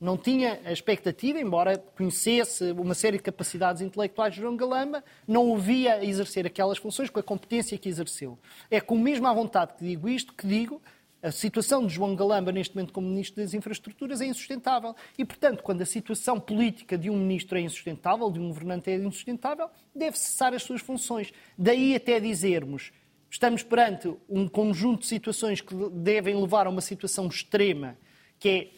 Não 0.00 0.16
tinha 0.16 0.60
a 0.64 0.72
expectativa, 0.72 1.40
embora 1.40 1.76
conhecesse 1.76 2.70
uma 2.72 2.94
série 2.94 3.16
de 3.16 3.22
capacidades 3.22 3.82
intelectuais 3.82 4.34
de 4.34 4.40
João 4.40 4.56
Galamba, 4.56 5.02
não 5.26 5.50
o 5.50 5.58
via 5.58 6.04
exercer 6.04 6.46
aquelas 6.46 6.78
funções 6.78 7.10
com 7.10 7.18
a 7.18 7.22
competência 7.22 7.76
que 7.76 7.88
exerceu. 7.88 8.38
É 8.70 8.80
com 8.80 8.96
mesmo 8.96 9.26
à 9.26 9.32
vontade 9.32 9.74
que 9.74 9.84
digo 9.84 10.08
isto, 10.08 10.32
que 10.32 10.46
digo 10.46 10.80
a 11.20 11.32
situação 11.32 11.84
de 11.84 11.92
João 11.92 12.14
Galamba, 12.14 12.52
neste 12.52 12.76
momento, 12.76 12.92
como 12.92 13.08
Ministro 13.08 13.42
das 13.42 13.52
Infraestruturas, 13.52 14.20
é 14.20 14.26
insustentável. 14.26 14.94
E, 15.16 15.24
portanto, 15.24 15.64
quando 15.64 15.82
a 15.82 15.86
situação 15.86 16.38
política 16.38 16.96
de 16.96 17.10
um 17.10 17.16
Ministro 17.16 17.58
é 17.58 17.60
insustentável, 17.60 18.30
de 18.30 18.38
um 18.38 18.48
governante 18.48 18.88
é 18.88 18.94
insustentável, 18.94 19.68
deve 19.92 20.16
cessar 20.16 20.54
as 20.54 20.62
suas 20.62 20.80
funções. 20.80 21.32
Daí 21.56 21.96
até 21.96 22.20
dizermos 22.20 22.92
estamos 23.28 23.64
perante 23.64 24.14
um 24.28 24.46
conjunto 24.48 25.00
de 25.00 25.06
situações 25.06 25.60
que 25.60 25.74
devem 25.90 26.40
levar 26.40 26.66
a 26.66 26.70
uma 26.70 26.80
situação 26.80 27.26
extrema, 27.26 27.98
que 28.38 28.48
é 28.48 28.68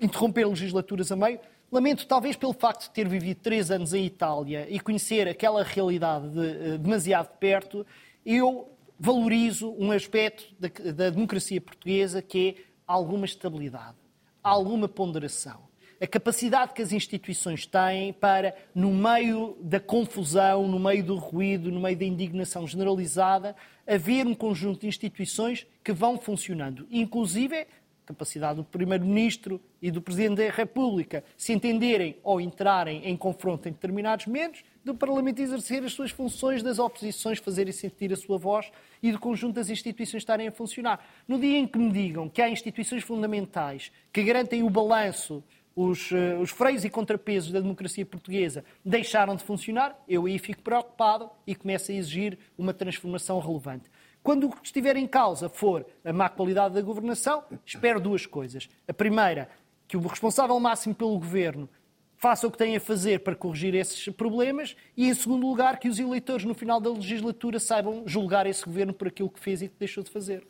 interromper 0.00 0.48
legislaturas 0.48 1.12
a 1.12 1.16
meio. 1.16 1.38
Lamento, 1.70 2.06
talvez 2.06 2.36
pelo 2.36 2.52
facto 2.52 2.82
de 2.82 2.90
ter 2.90 3.06
vivido 3.08 3.38
três 3.38 3.70
anos 3.70 3.94
em 3.94 4.04
Itália 4.04 4.66
e 4.68 4.80
conhecer 4.80 5.28
aquela 5.28 5.62
realidade 5.62 6.28
de, 6.30 6.46
eh, 6.46 6.78
demasiado 6.78 7.28
perto, 7.38 7.86
eu 8.26 8.68
valorizo 8.98 9.74
um 9.78 9.92
aspecto 9.92 10.44
da, 10.58 10.68
da 10.92 11.10
democracia 11.10 11.60
portuguesa 11.60 12.20
que 12.20 12.56
é 12.58 12.62
alguma 12.86 13.24
estabilidade, 13.24 13.96
alguma 14.42 14.88
ponderação. 14.88 15.70
A 16.00 16.06
capacidade 16.06 16.72
que 16.72 16.80
as 16.80 16.92
instituições 16.92 17.66
têm 17.66 18.12
para, 18.12 18.56
no 18.74 18.90
meio 18.90 19.56
da 19.60 19.78
confusão, 19.78 20.66
no 20.66 20.78
meio 20.78 21.04
do 21.04 21.16
ruído, 21.16 21.70
no 21.70 21.78
meio 21.78 21.96
da 21.96 22.06
indignação 22.06 22.66
generalizada, 22.66 23.54
haver 23.86 24.26
um 24.26 24.34
conjunto 24.34 24.80
de 24.80 24.86
instituições 24.86 25.66
que 25.84 25.92
vão 25.92 26.18
funcionando. 26.18 26.86
Inclusive, 26.90 27.66
capacidade 28.10 28.56
do 28.56 28.64
Primeiro-Ministro 28.64 29.60
e 29.80 29.90
do 29.90 30.02
Presidente 30.02 30.36
da 30.36 30.50
República 30.50 31.22
se 31.36 31.52
entenderem 31.52 32.16
ou 32.22 32.40
entrarem 32.40 33.06
em 33.06 33.16
confronto 33.16 33.68
em 33.68 33.72
determinados 33.72 34.26
momentos, 34.26 34.62
do 34.84 34.94
Parlamento 34.94 35.40
exercer 35.40 35.84
as 35.84 35.92
suas 35.92 36.10
funções, 36.10 36.62
das 36.62 36.78
oposições 36.78 37.38
fazerem 37.38 37.72
sentir 37.72 38.12
a 38.12 38.16
sua 38.16 38.38
voz 38.38 38.70
e 39.02 39.12
do 39.12 39.18
conjunto 39.18 39.54
das 39.54 39.70
instituições 39.70 40.22
estarem 40.22 40.48
a 40.48 40.52
funcionar. 40.52 41.04
No 41.28 41.38
dia 41.38 41.58
em 41.58 41.66
que 41.66 41.78
me 41.78 41.92
digam 41.92 42.28
que 42.28 42.42
há 42.42 42.48
instituições 42.48 43.02
fundamentais 43.02 43.92
que 44.12 44.22
garantem 44.22 44.62
o 44.62 44.70
balanço, 44.70 45.44
os, 45.76 46.10
uh, 46.10 46.40
os 46.40 46.50
freios 46.50 46.84
e 46.84 46.90
contrapesos 46.90 47.52
da 47.52 47.60
democracia 47.60 48.04
portuguesa 48.04 48.64
deixaram 48.84 49.36
de 49.36 49.44
funcionar, 49.44 49.96
eu 50.08 50.26
aí 50.26 50.38
fico 50.38 50.62
preocupado 50.62 51.30
e 51.46 51.54
começo 51.54 51.92
a 51.92 51.94
exigir 51.94 52.38
uma 52.58 52.74
transformação 52.74 53.38
relevante. 53.38 53.84
Quando 54.22 54.46
o 54.46 54.50
que 54.50 54.64
estiver 54.64 54.96
em 54.96 55.06
causa 55.06 55.48
for 55.48 55.86
a 56.04 56.12
má 56.12 56.28
qualidade 56.28 56.74
da 56.74 56.82
governação, 56.82 57.42
espero 57.64 58.00
duas 58.00 58.26
coisas. 58.26 58.68
A 58.86 58.92
primeira, 58.92 59.48
que 59.88 59.96
o 59.96 60.00
responsável 60.00 60.58
máximo 60.60 60.94
pelo 60.94 61.18
governo 61.18 61.68
faça 62.16 62.46
o 62.46 62.50
que 62.50 62.58
tem 62.58 62.76
a 62.76 62.80
fazer 62.80 63.20
para 63.20 63.34
corrigir 63.34 63.74
esses 63.74 64.08
problemas 64.14 64.76
e, 64.94 65.08
em 65.08 65.14
segundo 65.14 65.46
lugar, 65.46 65.78
que 65.78 65.88
os 65.88 65.98
eleitores, 65.98 66.44
no 66.44 66.54
final 66.54 66.78
da 66.78 66.90
legislatura, 66.90 67.58
saibam 67.58 68.02
julgar 68.06 68.46
esse 68.46 68.62
governo 68.62 68.92
por 68.92 69.08
aquilo 69.08 69.30
que 69.30 69.40
fez 69.40 69.62
e 69.62 69.68
que 69.68 69.76
deixou 69.78 70.04
de 70.04 70.10
fazer. 70.10 70.46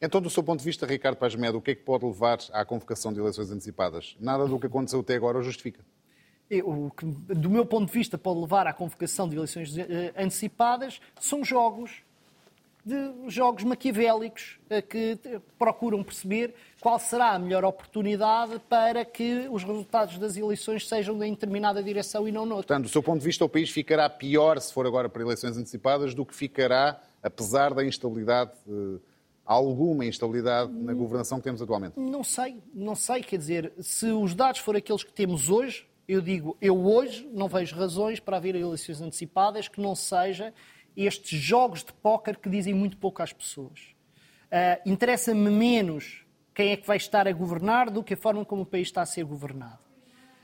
Então, 0.00 0.20
do 0.20 0.28
seu 0.28 0.42
ponto 0.42 0.58
de 0.58 0.66
vista, 0.66 0.86
Ricardo 0.86 1.16
Paz 1.16 1.34
Medo, 1.34 1.58
o 1.58 1.62
que 1.62 1.70
é 1.70 1.74
que 1.74 1.82
pode 1.82 2.04
levar 2.04 2.38
à 2.52 2.62
convocação 2.62 3.12
de 3.12 3.18
eleições 3.18 3.50
antecipadas? 3.50 4.16
Nada 4.20 4.46
do 4.46 4.60
que 4.60 4.66
aconteceu 4.66 5.00
até 5.00 5.16
agora 5.16 5.38
o 5.38 5.42
justifica. 5.42 5.82
O 6.62 6.90
que, 6.90 7.04
do 7.04 7.50
meu 7.50 7.64
ponto 7.64 7.86
de 7.86 7.92
vista, 7.92 8.18
pode 8.18 8.40
levar 8.40 8.66
à 8.66 8.72
convocação 8.72 9.28
de 9.28 9.36
eleições 9.36 9.76
eh, 9.76 10.12
antecipadas 10.16 11.00
são 11.18 11.42
jogos 11.42 12.02
de 12.88 13.30
jogos 13.30 13.64
maquiavélicos 13.64 14.58
eh, 14.70 14.80
que 14.80 15.18
procuram 15.58 16.02
perceber 16.02 16.54
qual 16.80 16.98
será 16.98 17.32
a 17.32 17.38
melhor 17.38 17.62
oportunidade 17.62 18.58
para 18.66 19.04
que 19.04 19.46
os 19.50 19.62
resultados 19.62 20.16
das 20.16 20.38
eleições 20.38 20.88
sejam 20.88 21.22
em 21.22 21.32
determinada 21.32 21.82
direção 21.82 22.26
e 22.26 22.32
não 22.32 22.46
noutra. 22.46 22.66
Portanto, 22.68 22.84
do 22.84 22.88
seu 22.88 23.02
ponto 23.02 23.18
de 23.18 23.26
vista, 23.26 23.44
o 23.44 23.48
país 23.48 23.68
ficará 23.68 24.08
pior 24.08 24.58
se 24.58 24.72
for 24.72 24.86
agora 24.86 25.08
para 25.08 25.20
eleições 25.20 25.58
antecipadas 25.58 26.14
do 26.14 26.24
que 26.24 26.34
ficará, 26.34 26.98
apesar 27.22 27.74
da 27.74 27.84
instabilidade, 27.84 28.52
eh, 28.66 28.98
alguma 29.44 30.06
instabilidade 30.06 30.72
na 30.72 30.94
governação 30.94 31.38
que 31.38 31.44
temos 31.44 31.60
atualmente? 31.60 32.00
Não 32.00 32.24
sei, 32.24 32.62
não 32.72 32.94
sei. 32.94 33.22
Quer 33.22 33.36
dizer, 33.36 33.72
se 33.80 34.06
os 34.06 34.34
dados 34.34 34.60
forem 34.60 34.78
aqueles 34.78 35.04
que 35.04 35.12
temos 35.12 35.50
hoje, 35.50 35.86
eu 36.08 36.22
digo, 36.22 36.56
eu 36.58 36.86
hoje 36.86 37.28
não 37.34 37.48
vejo 37.48 37.76
razões 37.76 38.18
para 38.18 38.38
haver 38.38 38.54
eleições 38.54 39.02
antecipadas 39.02 39.68
que 39.68 39.78
não 39.78 39.94
seja 39.94 40.54
estes 40.96 41.38
jogos 41.40 41.84
de 41.84 41.92
póquer 41.92 42.36
que 42.36 42.48
dizem 42.48 42.74
muito 42.74 42.96
pouco 42.96 43.22
às 43.22 43.32
pessoas. 43.32 43.80
Uh, 44.46 44.90
Interessa-me 44.90 45.50
menos 45.50 46.24
quem 46.54 46.72
é 46.72 46.76
que 46.76 46.86
vai 46.86 46.96
estar 46.96 47.28
a 47.28 47.32
governar 47.32 47.90
do 47.90 48.02
que 48.02 48.14
a 48.14 48.16
forma 48.16 48.44
como 48.44 48.62
o 48.62 48.66
país 48.66 48.88
está 48.88 49.02
a 49.02 49.06
ser 49.06 49.24
governado. 49.24 49.78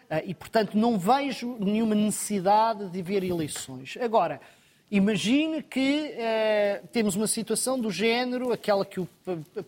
Uh, 0.04 0.22
e, 0.26 0.34
portanto, 0.34 0.76
não 0.76 0.98
vejo 0.98 1.56
nenhuma 1.58 1.94
necessidade 1.94 2.88
de 2.90 3.00
haver 3.00 3.24
eleições. 3.24 3.96
Agora, 4.00 4.40
imagine 4.90 5.62
que 5.62 6.12
uh, 6.12 6.86
temos 6.88 7.16
uma 7.16 7.26
situação 7.26 7.80
do 7.80 7.90
género, 7.90 8.52
aquela 8.52 8.84
que 8.84 9.00
o 9.00 9.08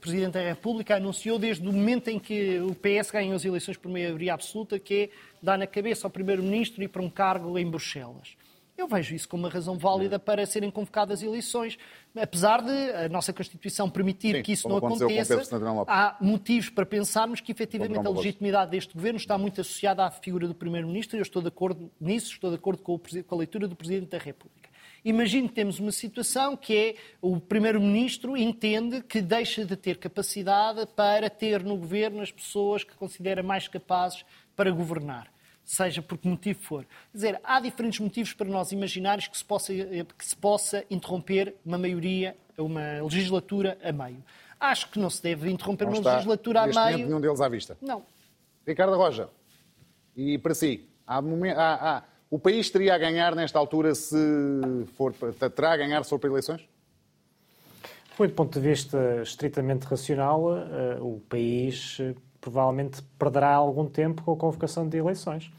Presidente 0.01 0.35
da 0.35 0.41
República 0.41 0.97
anunciou 0.97 1.39
desde 1.39 1.67
o 1.67 1.73
momento 1.73 2.09
em 2.09 2.19
que 2.19 2.61
o 2.61 2.75
PS 2.75 3.11
ganhou 3.11 3.35
as 3.35 3.45
eleições 3.45 3.77
por 3.77 3.91
maioria 3.91 4.35
absoluta, 4.35 4.79
que 4.79 4.95
é 4.95 5.09
dar 5.43 5.59
na 5.59 5.67
cabeça 5.67 6.07
ao 6.07 6.11
Primeiro-Ministro 6.11 6.83
e 6.83 6.89
para 6.89 7.03
um 7.03 7.11
cargo 7.11 7.59
em 7.59 7.69
Bruxelas. 7.69 8.37
Eu 8.77 8.87
vejo 8.87 9.15
isso 9.15 9.27
como 9.27 9.45
uma 9.45 9.49
razão 9.49 9.79
válida 9.79 10.19
para 10.19 10.45
serem 10.45 10.71
convocadas 10.71 11.23
eleições. 11.23 11.79
Apesar 12.15 12.61
de 12.61 12.91
a 12.93 13.09
nossa 13.09 13.33
Constituição 13.33 13.89
permitir 13.89 14.37
Sim, 14.37 14.43
que 14.43 14.53
isso 14.53 14.69
não 14.69 14.77
aconteça, 14.77 15.41
há 15.87 16.17
motivos 16.21 16.69
para 16.69 16.85
pensarmos 16.85 17.41
que 17.41 17.51
efetivamente 17.51 18.07
a 18.07 18.11
legitimidade 18.11 18.73
deste 18.73 18.93
governo 18.93 19.17
está 19.17 19.39
muito 19.39 19.63
associada 19.63 20.05
à 20.05 20.11
figura 20.11 20.47
do 20.47 20.55
Primeiro-Ministro. 20.55 21.17
E 21.17 21.21
eu 21.21 21.23
estou 21.23 21.41
de 21.41 21.49
acordo 21.49 21.91
nisso, 21.99 22.33
estou 22.33 22.51
de 22.51 22.57
acordo 22.57 22.83
com, 22.83 23.01
a 23.31 23.35
leitura 23.35 23.67
do 23.67 23.75
Presidente 23.75 24.11
da 24.11 24.19
República. 24.19 24.69
Imagino 25.03 25.49
que 25.49 25.55
temos 25.55 25.79
uma 25.79 25.93
situação 25.93 26.57
que 26.57 26.77
é 26.77 26.95
o 27.23 27.41
Primeiro-Ministro 27.41 28.37
entende 28.37 29.03
que 29.03 29.23
deixa 29.23 29.65
de 29.65 29.77
ter 29.77 29.97
capacidade 29.97 30.87
para 30.95 31.31
ter 31.31 31.63
no 31.63 31.77
governo 31.77 32.21
as 32.21 32.31
pessoas 32.31 32.85
que 32.85 32.95
considera 32.95 33.43
mais 33.43 33.69
capazes 33.69 34.25
para 34.55 34.71
governar 34.71 35.35
seja 35.67 36.01
por 36.01 36.17
que 36.17 36.29
motivo 36.29 36.61
for. 36.61 36.85
Quer 36.85 37.17
dizer, 37.17 37.41
há 37.43 37.61
diferentes 37.61 37.99
motivos 37.99 38.33
para 38.33 38.49
nós 38.49 38.71
imaginarmos 38.71 39.27
que 39.27 39.37
se 39.37 39.45
possa, 39.45 39.75
que 39.75 40.25
se 40.25 40.37
possa 40.37 40.85
interromper 40.89 41.57
uma 41.65 41.77
maioria, 41.77 42.37
uma 42.57 43.03
legislatura 43.03 43.77
a 43.83 43.91
meio. 43.91 44.23
Acho 44.59 44.89
que 44.89 44.99
não 44.99 45.11
se 45.11 45.23
deve 45.23 45.51
interromper 45.51 45.87
não 45.87 45.99
uma 45.99 46.13
legislatura 46.13 46.63
a 46.63 46.67
meio. 46.67 47.07
nenhum 47.07 47.21
deles 47.21 47.41
à 47.41 47.49
vista. 47.49 47.77
Não. 47.83 48.03
Ricardo 48.67 48.97
Roja, 48.97 49.29
e 50.17 50.39
para 50.39 50.55
si, 50.55 50.89
há, 51.07 51.19
há, 51.19 51.97
há, 51.97 52.03
o 52.31 52.39
país 52.39 52.71
teria 52.71 52.95
a 52.95 52.99
ganhar 52.99 53.35
nesta 53.35 53.59
altura 53.59 53.95
se 53.95 54.17
for, 54.97 55.13
terá 55.55 55.73
a 55.73 55.77
ganhar 55.77 56.03
se 56.05 56.11
for 56.11 56.19
para 56.19 56.31
eleições? 56.31 56.67
Do 58.19 58.29
ponto 58.31 58.59
de 58.59 58.67
vista 58.67 59.21
estritamente 59.23 59.85
racional, 59.85 60.57
eh, 60.57 60.99
o 61.01 61.21
país 61.29 61.99
eh, 62.01 62.15
provavelmente 62.51 63.03
perderá 63.19 63.55
algum 63.55 63.87
tempo 63.87 64.23
com 64.23 64.33
a 64.33 64.37
convocação 64.37 64.89
de 64.89 64.97
eleições. 64.97 65.51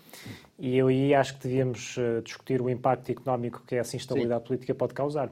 E 0.57 0.77
eu 0.77 0.87
aí 0.87 1.13
acho 1.13 1.35
que 1.35 1.47
devíamos 1.47 1.95
eh, 1.97 2.21
discutir 2.21 2.61
o 2.61 2.69
impacto 2.69 3.11
económico 3.11 3.61
que 3.67 3.75
essa 3.75 3.95
instabilidade 3.95 4.41
Sim. 4.41 4.47
política 4.47 4.73
pode 4.73 4.93
causar. 4.93 5.29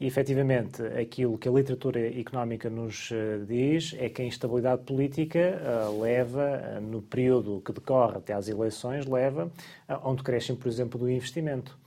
E, 0.00 0.06
efetivamente, 0.06 0.82
aquilo 0.82 1.38
que 1.38 1.48
a 1.48 1.52
literatura 1.52 2.00
económica 2.18 2.68
nos 2.68 3.10
diz 3.46 3.94
é 3.98 4.10
que 4.10 4.20
a 4.20 4.24
instabilidade 4.26 4.82
política 4.82 5.58
leva, 5.98 6.78
no 6.82 7.00
período 7.00 7.62
que 7.64 7.72
decorre 7.72 8.18
até 8.18 8.34
às 8.34 8.46
eleições, 8.46 9.06
leva 9.06 9.50
a 9.88 10.06
um 10.10 10.14
decréscimo, 10.14 10.58
por 10.58 10.68
exemplo, 10.68 11.00
do 11.00 11.08
investimento 11.08 11.78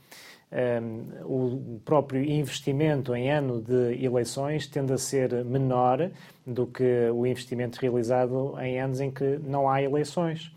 o 1.25 1.79
próprio 1.85 2.23
investimento 2.23 3.15
em 3.15 3.31
ano 3.31 3.61
de 3.61 4.03
eleições 4.03 4.65
tende 4.65 4.91
a 4.91 4.97
ser 4.97 5.45
menor 5.45 6.09
do 6.45 6.65
que 6.65 7.09
o 7.13 7.25
investimento 7.25 7.79
realizado 7.79 8.55
em 8.59 8.81
anos 8.81 8.99
em 8.99 9.11
que 9.11 9.37
não 9.43 9.69
há 9.69 9.81
eleições. 9.81 10.51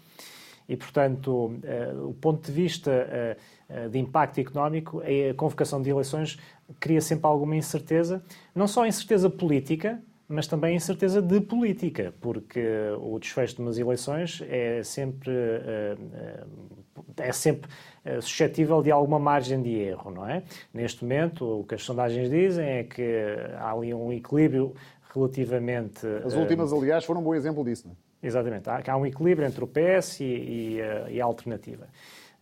E, 0.68 0.76
portanto, 0.76 1.54
eh, 1.64 1.92
o 2.02 2.14
ponto 2.14 2.46
de 2.46 2.52
vista 2.52 2.90
eh, 2.90 3.36
eh, 3.68 3.88
de 3.88 3.98
impacto 3.98 4.40
económico, 4.40 5.02
a 5.02 5.34
convocação 5.34 5.82
de 5.82 5.90
eleições 5.90 6.38
cria 6.80 7.00
sempre 7.00 7.26
alguma 7.26 7.56
incerteza, 7.56 8.22
não 8.54 8.66
só 8.66 8.86
incerteza 8.86 9.28
política, 9.28 10.00
mas 10.26 10.46
também 10.46 10.74
incerteza 10.74 11.20
de 11.20 11.40
política, 11.42 12.14
porque 12.22 12.64
o 12.98 13.18
desfecho 13.18 13.56
de 13.56 13.60
umas 13.60 13.76
eleições 13.76 14.42
é 14.48 14.82
sempre, 14.82 15.30
é 17.18 17.32
sempre 17.32 17.68
suscetível 18.20 18.82
de 18.82 18.90
alguma 18.90 19.18
margem 19.18 19.62
de 19.62 19.70
erro, 19.70 20.10
não 20.10 20.28
é? 20.28 20.42
Neste 20.72 21.04
momento, 21.04 21.60
o 21.60 21.64
que 21.64 21.74
as 21.74 21.82
sondagens 21.82 22.28
dizem 22.30 22.66
é 22.66 22.84
que 22.84 23.02
há 23.58 23.72
ali 23.72 23.94
um 23.94 24.12
equilíbrio 24.12 24.74
relativamente... 25.14 26.06
As 26.24 26.34
últimas, 26.34 26.72
aliás, 26.72 27.04
foram 27.04 27.20
um 27.20 27.24
bom 27.24 27.34
exemplo 27.34 27.64
disso, 27.64 27.86
não 27.86 27.92
é? 27.92 28.26
Exatamente. 28.26 28.68
Há, 28.68 28.82
há 28.86 28.96
um 28.96 29.04
equilíbrio 29.04 29.46
entre 29.46 29.62
o 29.64 29.66
PS 29.66 30.20
e, 30.20 30.24
e, 30.24 30.78
e 31.10 31.20
a 31.20 31.24
alternativa. 31.24 31.86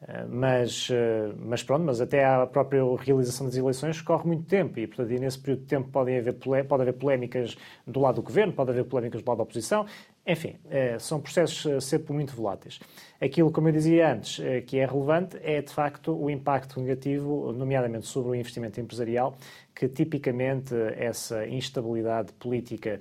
Eh, 0.07 0.25
mas, 0.29 0.89
eh, 0.91 1.33
mas 1.39 1.63
pronto, 1.63 1.85
mas 1.85 2.01
até 2.01 2.25
a 2.25 2.47
própria 2.47 2.83
realização 2.97 3.47
das 3.47 3.57
eleições 3.57 4.01
corre 4.01 4.27
muito 4.27 4.45
tempo 4.45 4.79
e, 4.79 4.87
portanto, 4.87 5.09
nesse 5.11 5.39
período 5.39 5.61
de 5.61 5.67
tempo 5.67 5.89
podem 5.91 6.19
haver, 6.19 6.35
pode 6.67 6.83
haver 6.83 6.95
polémicas 6.95 7.57
do 7.87 8.01
lado 8.01 8.17
do 8.17 8.23
governo, 8.23 8.53
pode 8.53 8.71
haver 8.71 8.85
polémicas 8.85 9.23
do 9.23 9.29
lado 9.29 9.39
da 9.39 9.43
oposição, 9.43 9.85
enfim, 10.33 10.57
eh, 10.71 10.99
são 10.99 11.21
processos 11.21 11.85
sempre 11.85 12.13
muito 12.13 12.35
voláteis. 12.35 12.79
Aquilo, 13.21 13.51
como 13.51 13.69
eu 13.69 13.73
dizia 13.73 14.13
antes, 14.13 14.41
que 14.67 14.79
é 14.79 14.87
relevante 14.87 15.37
é, 15.43 15.61
de 15.61 15.71
facto, 15.71 16.13
o 16.13 16.31
impacto 16.31 16.81
negativo, 16.81 17.53
nomeadamente 17.53 18.07
sobre 18.07 18.31
o 18.31 18.35
investimento 18.35 18.81
empresarial, 18.81 19.37
que 19.75 19.89
tipicamente 19.89 20.75
essa 20.97 21.47
instabilidade 21.47 22.33
política 22.35 22.99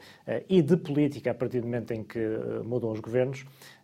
e 0.50 0.62
de 0.62 0.76
política, 0.76 1.32
a 1.32 1.34
partir 1.34 1.62
do 1.62 1.68
momento 1.68 1.92
em 1.92 2.04
que 2.04 2.20
mudam 2.66 2.92
os 2.92 3.00
governos, 3.00 3.46
eh, 3.46 3.79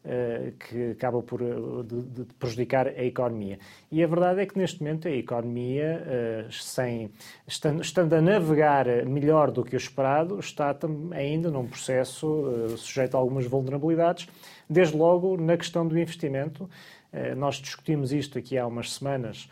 que 0.59 0.91
acaba 0.91 1.21
por 1.21 1.41
eh, 1.41 1.45
de, 1.83 2.01
de 2.23 2.33
prejudicar 2.35 2.87
a 2.87 3.03
economia. 3.03 3.57
E 3.91 4.03
a 4.03 4.07
verdade 4.07 4.41
é 4.41 4.45
que 4.45 4.57
neste 4.57 4.81
momento 4.81 5.07
a 5.07 5.11
economia, 5.11 6.03
eh, 6.05 6.45
sem, 6.51 7.11
estando, 7.47 7.81
estando 7.81 8.13
a 8.13 8.21
navegar 8.21 8.85
melhor 9.05 9.51
do 9.51 9.63
que 9.63 9.75
o 9.75 9.77
esperado, 9.77 10.39
está 10.39 10.75
ainda 11.11 11.49
num 11.49 11.67
processo 11.67 12.75
sujeito 12.77 13.15
a 13.15 13.19
algumas 13.19 13.45
vulnerabilidades, 13.45 14.27
desde 14.69 14.95
logo 14.95 15.37
na 15.37 15.57
questão 15.57 15.87
do 15.87 15.97
investimento. 15.97 16.69
Nós 17.37 17.55
discutimos 17.55 18.11
isto 18.11 18.37
aqui 18.37 18.57
há 18.57 18.67
umas 18.67 18.93
semanas 18.93 19.49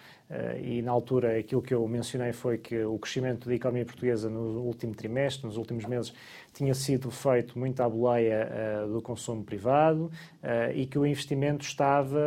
e, 0.62 0.82
na 0.82 0.92
altura, 0.92 1.38
aquilo 1.38 1.62
que 1.62 1.74
eu 1.74 1.88
mencionei 1.88 2.34
foi 2.34 2.58
que 2.58 2.84
o 2.84 2.98
crescimento 2.98 3.48
da 3.48 3.56
economia 3.56 3.86
portuguesa 3.86 4.30
no 4.30 4.62
último 4.62 4.96
trimestre, 4.96 5.46
nos 5.46 5.58
últimos 5.58 5.86
meses, 5.86 6.14
tinha 6.54 6.74
sido 6.74 7.10
feito 7.10 7.58
muito 7.58 7.82
à 7.82 7.90
boleia 7.90 8.48
uh, 8.86 8.94
do 8.94 9.02
consumo 9.02 9.44
privado 9.44 10.12
uh, 10.44 10.72
e 10.74 10.86
que 10.86 10.98
o 11.00 11.06
investimento 11.06 11.66
estava 11.66 12.20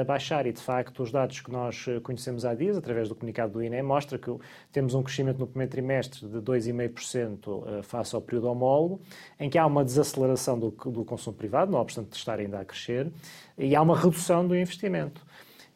a, 0.00 0.04
baixar. 0.04 0.46
E, 0.46 0.52
de 0.52 0.60
facto, 0.60 1.02
os 1.02 1.10
dados 1.10 1.40
que 1.40 1.50
nós 1.50 1.86
conhecemos 2.02 2.44
há 2.44 2.54
dias, 2.54 2.76
através 2.76 3.08
do 3.08 3.14
comunicado 3.14 3.54
do 3.54 3.62
INE, 3.62 3.82
mostra 3.82 4.18
que 4.18 4.30
temos 4.70 4.94
um 4.94 5.02
crescimento 5.02 5.38
no 5.38 5.46
primeiro 5.46 5.70
trimestre 5.70 6.26
de 6.28 6.38
2,5% 6.38 7.48
uh, 7.48 7.82
face 7.82 8.14
ao 8.14 8.20
período 8.20 8.48
homólogo, 8.48 9.00
em 9.40 9.48
que 9.48 9.58
há 9.58 9.66
uma 9.66 9.84
desaceleração 9.84 10.58
do, 10.58 10.70
do 10.70 11.04
consumo 11.04 11.36
privado, 11.36 11.72
não 11.72 11.80
obstante 11.80 12.12
estar 12.12 12.38
ainda 12.38 12.60
a 12.60 12.64
crescer, 12.64 13.10
e 13.56 13.74
há 13.74 13.80
uma 13.80 13.96
redução 13.98 14.46
do 14.46 14.54
investimento. 14.54 15.25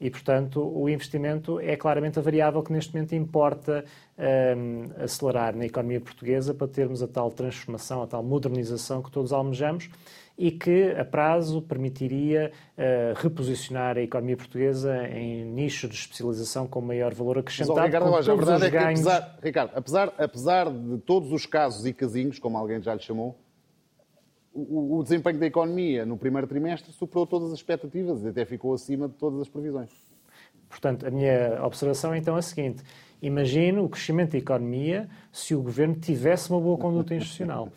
E, 0.01 0.09
portanto, 0.09 0.63
o 0.63 0.89
investimento 0.89 1.61
é 1.61 1.77
claramente 1.77 2.19
a 2.19 2.23
variável 2.23 2.63
que 2.63 2.73
neste 2.73 2.95
momento 2.95 3.15
importa 3.15 3.85
um, 4.57 5.03
acelerar 5.03 5.55
na 5.55 5.67
economia 5.67 6.01
portuguesa 6.01 6.55
para 6.55 6.67
termos 6.67 7.03
a 7.03 7.07
tal 7.07 7.31
transformação, 7.31 8.03
a 8.03 8.07
tal 8.07 8.23
modernização 8.23 9.03
que 9.03 9.11
todos 9.11 9.31
almejamos 9.31 9.91
e 10.39 10.51
que, 10.51 10.93
a 10.93 11.05
prazo, 11.05 11.61
permitiria 11.61 12.51
uh, 12.79 13.21
reposicionar 13.21 13.99
a 13.99 14.01
economia 14.01 14.39
portuguesa 14.39 15.07
em 15.09 15.45
nichos 15.45 15.91
de 15.91 15.97
especialização 15.97 16.67
com 16.67 16.81
maior 16.81 17.13
valor 17.13 17.37
acrescentado. 17.37 17.79
Mas, 17.79 17.87
Ricardo, 17.87 18.15
a 18.15 18.35
verdade 18.37 18.65
é 18.65 18.71
que, 18.71 18.77
apesar, 18.79 19.39
Ricardo, 19.43 19.73
apesar, 19.75 20.15
apesar 20.17 20.71
de 20.71 20.97
todos 20.99 21.31
os 21.31 21.45
casos 21.45 21.85
e 21.85 21.93
casinhos, 21.93 22.39
como 22.39 22.57
alguém 22.57 22.81
já 22.81 22.95
lhe 22.95 23.03
chamou, 23.03 23.39
o, 24.53 24.99
o, 24.99 25.03
desempenho 25.03 25.39
da 25.39 25.47
economia 25.47 26.05
no 26.05 26.17
primeiro 26.17 26.47
trimestre 26.47 26.93
superou 26.93 27.27
todas 27.27 27.53
as 27.53 27.59
expectativas 27.59 28.25
e 28.25 28.29
até 28.29 28.45
ficou 28.45 28.75
acima 28.75 29.09
de 29.09 29.15
todas 29.15 29.41
as 29.41 29.49
previsões. 29.49 29.91
Portanto, 30.69 31.07
a 31.07 31.11
minha 31.11 31.65
observação 31.65 32.15
então 32.15 32.37
é 32.37 32.39
a 32.39 32.43
seguinte: 32.43 32.83
imagino 33.21 33.85
o 33.85 33.89
crescimento 33.89 34.33
da 34.33 34.39
economia 34.39 35.09
se 35.33 35.55
o 35.55 35.63
governo 35.63 35.95
tivesse 35.95 36.51
uma 36.51 36.61
boa 36.61 36.79
conduta 36.79 37.15
institucional. 37.15 37.69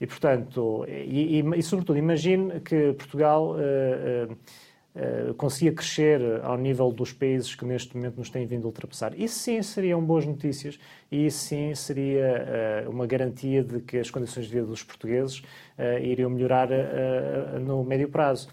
E, 0.00 0.06
portanto, 0.06 0.84
e, 0.88 1.40
e, 1.40 1.44
e 1.56 1.62
sobretudo, 1.62 1.98
imagine 1.98 2.60
que 2.60 2.92
Portugal 2.92 3.56
uh, 3.56 4.32
uh, 4.32 4.36
uh, 4.98 5.34
conseguia 5.34 5.72
crescer 5.72 6.20
ao 6.42 6.56
nível 6.58 6.90
dos 6.92 7.12
países 7.12 7.54
que 7.54 7.64
neste 7.64 7.96
momento 7.96 8.16
nos 8.18 8.28
têm 8.28 8.46
vindo 8.46 8.64
a 8.64 8.66
ultrapassar. 8.66 9.18
Isso 9.18 9.38
sim 9.38 9.62
seriam 9.62 10.02
boas 10.04 10.26
notícias 10.26 10.78
e 11.10 11.26
isso 11.26 11.38
sim 11.38 11.74
seria 11.74 12.86
uma 12.88 13.06
garantia 13.06 13.62
de 13.62 13.80
que 13.80 13.96
as 13.96 14.10
condições 14.10 14.46
de 14.46 14.52
vida 14.52 14.66
dos 14.66 14.82
portugueses 14.82 15.42
iriam 16.02 16.28
melhorar 16.28 16.68
no 17.60 17.82
médio 17.82 18.08
prazo 18.08 18.48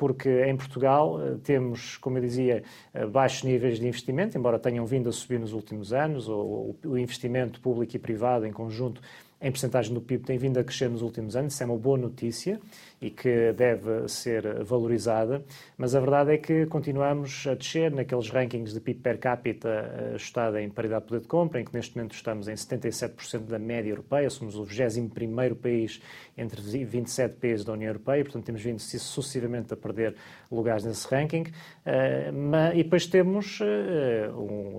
porque 0.00 0.46
em 0.46 0.56
Portugal 0.56 1.20
eh, 1.20 1.36
temos, 1.44 1.98
como 1.98 2.16
eu 2.16 2.22
dizia, 2.22 2.62
eh, 2.94 3.04
baixos 3.04 3.42
níveis 3.42 3.78
de 3.78 3.86
investimento, 3.86 4.36
embora 4.38 4.58
tenham 4.58 4.86
vindo 4.86 5.10
a 5.10 5.12
subir 5.12 5.38
nos 5.38 5.52
últimos 5.52 5.92
anos, 5.92 6.26
o 6.26 6.96
investimento 6.96 7.60
público 7.60 7.94
e 7.94 7.98
privado 7.98 8.46
em 8.46 8.50
conjunto 8.50 9.02
em 9.42 9.50
percentagem 9.50 9.92
do 9.92 10.00
PIB 10.00 10.24
tem 10.24 10.38
vindo 10.38 10.58
a 10.58 10.64
crescer 10.64 10.88
nos 10.88 11.02
últimos 11.02 11.36
anos, 11.36 11.52
isso 11.52 11.62
é 11.62 11.66
uma 11.66 11.76
boa 11.76 11.98
notícia 11.98 12.58
e 13.00 13.10
que 13.10 13.52
deve 13.52 14.06
ser 14.08 14.62
valorizada, 14.62 15.42
mas 15.78 15.94
a 15.94 16.00
verdade 16.00 16.34
é 16.34 16.38
que 16.38 16.66
continuamos 16.66 17.46
a 17.46 17.54
descer 17.54 17.90
naqueles 17.90 18.28
rankings 18.28 18.74
de 18.74 18.80
PIB 18.80 19.00
per 19.00 19.18
capita 19.18 19.68
eh, 19.68 20.14
ajustada 20.14 20.60
em 20.60 20.68
paridade 20.68 21.04
de 21.04 21.08
poder 21.08 21.22
de 21.22 21.28
compra, 21.28 21.60
em 21.60 21.64
que 21.64 21.74
neste 21.74 21.96
momento 21.96 22.14
estamos 22.14 22.46
em 22.46 22.52
77% 22.52 23.46
da 23.46 23.58
média 23.58 23.88
europeia, 23.88 24.28
somos 24.28 24.54
o 24.54 24.64
21º 24.64 25.54
país 25.54 26.02
entre 26.36 26.60
27 26.60 27.36
países 27.36 27.64
da 27.64 27.72
União 27.72 27.88
Europeia, 27.88 28.22
portanto 28.22 28.44
temos 28.44 28.62
vindo 28.62 28.80
sucessivamente 28.80 29.72
a 29.72 29.76
perder 29.76 30.14
lugares 30.52 30.84
nesse 30.84 31.08
ranking, 31.08 31.46
eh, 31.86 32.30
e 32.74 32.82
depois 32.82 33.06
temos 33.06 33.60
eh, 33.62 34.28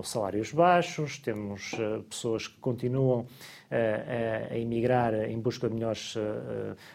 salários 0.04 0.52
baixos, 0.52 1.18
temos 1.18 1.72
pessoas 2.08 2.46
que 2.46 2.58
continuam 2.58 3.26
a, 3.70 4.56
emigrar 4.56 5.14
em 5.14 5.40
busca 5.40 5.68
de 5.68 5.74
melhores 5.74 6.14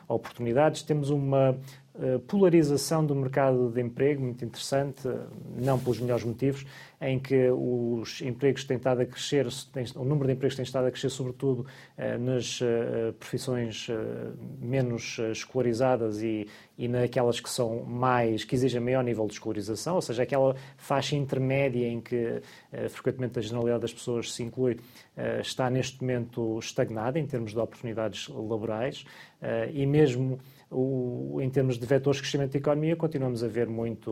oportunidades. 0.07 0.83
Temos 0.83 1.09
uma 1.17 1.51
uh, 1.51 2.19
polarização 2.21 3.05
do 3.05 3.15
mercado 3.15 3.69
de 3.69 3.81
emprego 3.81 4.21
muito 4.21 4.45
interessante, 4.45 5.07
não 5.55 5.79
pelos 5.79 5.99
melhores 5.99 6.23
motivos, 6.23 6.65
em 6.99 7.19
que 7.19 7.49
os 7.51 8.21
empregos 8.21 8.63
têm 8.63 8.77
estado 8.77 9.01
a 9.01 9.05
crescer, 9.05 9.47
o 9.95 10.03
número 10.03 10.27
de 10.27 10.33
empregos 10.33 10.55
tem 10.55 10.63
estado 10.63 10.87
a 10.87 10.91
crescer, 10.91 11.09
sobretudo 11.09 11.61
uh, 11.61 12.19
nas 12.19 12.59
profissões 13.19 13.87
menos 14.59 15.19
escolarizadas 15.31 16.21
e, 16.21 16.47
e 16.77 16.87
naquelas 16.87 17.39
que 17.39 17.49
são 17.49 17.83
mais, 17.83 18.43
que 18.43 18.55
exigem 18.55 18.81
maior 18.81 19.03
nível 19.03 19.27
de 19.27 19.33
escolarização, 19.33 19.95
ou 19.95 20.01
seja, 20.01 20.23
aquela 20.23 20.55
faixa 20.75 21.15
intermédia 21.15 21.87
em 21.87 22.01
que 22.01 22.41
frequentemente 22.89 23.37
a 23.39 23.41
generalidade 23.41 23.81
das 23.81 23.93
pessoas 23.93 24.33
se 24.33 24.41
inclui 24.43 24.77
eh, 25.17 25.41
está 25.41 25.67
neste 25.67 25.99
momento 25.99 26.59
estagnada 26.59 27.17
em 27.17 27.25
termos 27.25 27.51
de 27.51 27.57
oportunidades 27.57 28.27
laborais 28.27 29.03
eh, 29.41 29.71
e 29.73 29.83
mesmo 29.83 30.37
o, 30.69 31.39
em 31.41 31.49
termos 31.49 31.77
de 31.77 31.85
vetores 31.85 32.17
de 32.17 32.23
crescimento 32.23 32.51
da 32.51 32.59
economia, 32.59 32.95
continuamos 32.95 33.43
a 33.43 33.47
ver 33.47 33.67
muito 33.67 34.11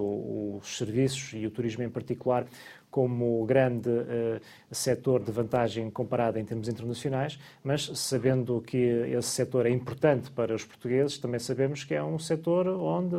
os 0.57 0.77
serviços 0.77 1.33
e 1.33 1.45
o 1.45 1.51
turismo 1.51 1.83
em 1.83 1.89
particular 1.89 2.45
como 2.89 3.45
grande 3.45 3.89
uh, 3.89 4.39
setor 4.71 5.21
de 5.21 5.31
vantagem 5.31 5.89
comparado 5.89 6.39
em 6.39 6.45
termos 6.45 6.69
internacionais, 6.69 7.37
mas 7.61 7.91
sabendo 7.95 8.61
que 8.61 8.77
esse 8.77 9.29
setor 9.29 9.65
é 9.65 9.69
importante 9.69 10.31
para 10.31 10.55
os 10.55 10.63
portugueses, 10.63 11.17
também 11.17 11.39
sabemos 11.39 11.83
que 11.83 11.93
é 11.93 12.01
um 12.01 12.17
setor 12.17 12.67
onde 12.67 13.17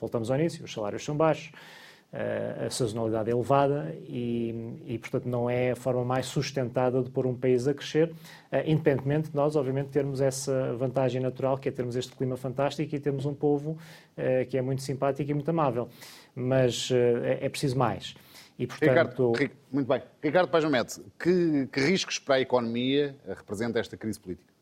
voltamos 0.00 0.30
ao 0.30 0.38
início, 0.38 0.64
os 0.64 0.72
salários 0.72 1.04
são 1.04 1.16
baixos, 1.16 1.52
a 2.12 2.68
sazonalidade 2.68 3.30
é 3.30 3.32
elevada 3.32 3.96
e, 4.06 4.80
e, 4.84 4.98
portanto, 4.98 5.26
não 5.26 5.48
é 5.48 5.70
a 5.70 5.76
forma 5.76 6.04
mais 6.04 6.26
sustentada 6.26 7.02
de 7.02 7.08
pôr 7.10 7.26
um 7.26 7.34
país 7.34 7.66
a 7.66 7.72
crescer, 7.72 8.12
independentemente 8.66 9.30
de 9.30 9.36
nós, 9.36 9.56
obviamente, 9.56 9.88
termos 9.88 10.20
essa 10.20 10.74
vantagem 10.74 11.22
natural, 11.22 11.56
que 11.56 11.70
é 11.70 11.72
termos 11.72 11.96
este 11.96 12.14
clima 12.14 12.36
fantástico 12.36 12.94
e 12.94 13.00
termos 13.00 13.24
um 13.24 13.32
povo 13.32 13.78
que 14.50 14.58
é 14.58 14.62
muito 14.62 14.82
simpático 14.82 15.30
e 15.30 15.34
muito 15.34 15.48
amável. 15.48 15.88
Mas 16.34 16.90
é 16.90 17.48
preciso 17.48 17.78
mais. 17.78 18.14
E, 18.58 18.66
portanto... 18.66 19.32
Ricardo, 19.32 19.56
muito 19.70 19.88
bem. 19.88 20.02
Ricardo 20.22 20.50
Pajamete, 20.50 21.00
que, 21.18 21.66
que 21.72 21.80
riscos 21.80 22.18
para 22.18 22.34
a 22.34 22.40
economia 22.40 23.16
representa 23.26 23.80
esta 23.80 23.96
crise 23.96 24.20
política? 24.20 24.52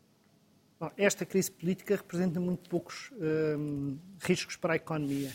Bom, 0.79 0.89
esta 0.97 1.25
crise 1.25 1.51
política 1.51 1.95
representa 1.95 2.39
muito 2.39 2.67
poucos 2.69 3.11
hum, 3.19 3.97
riscos 4.19 4.55
para 4.55 4.73
a 4.73 4.75
economia. 4.77 5.29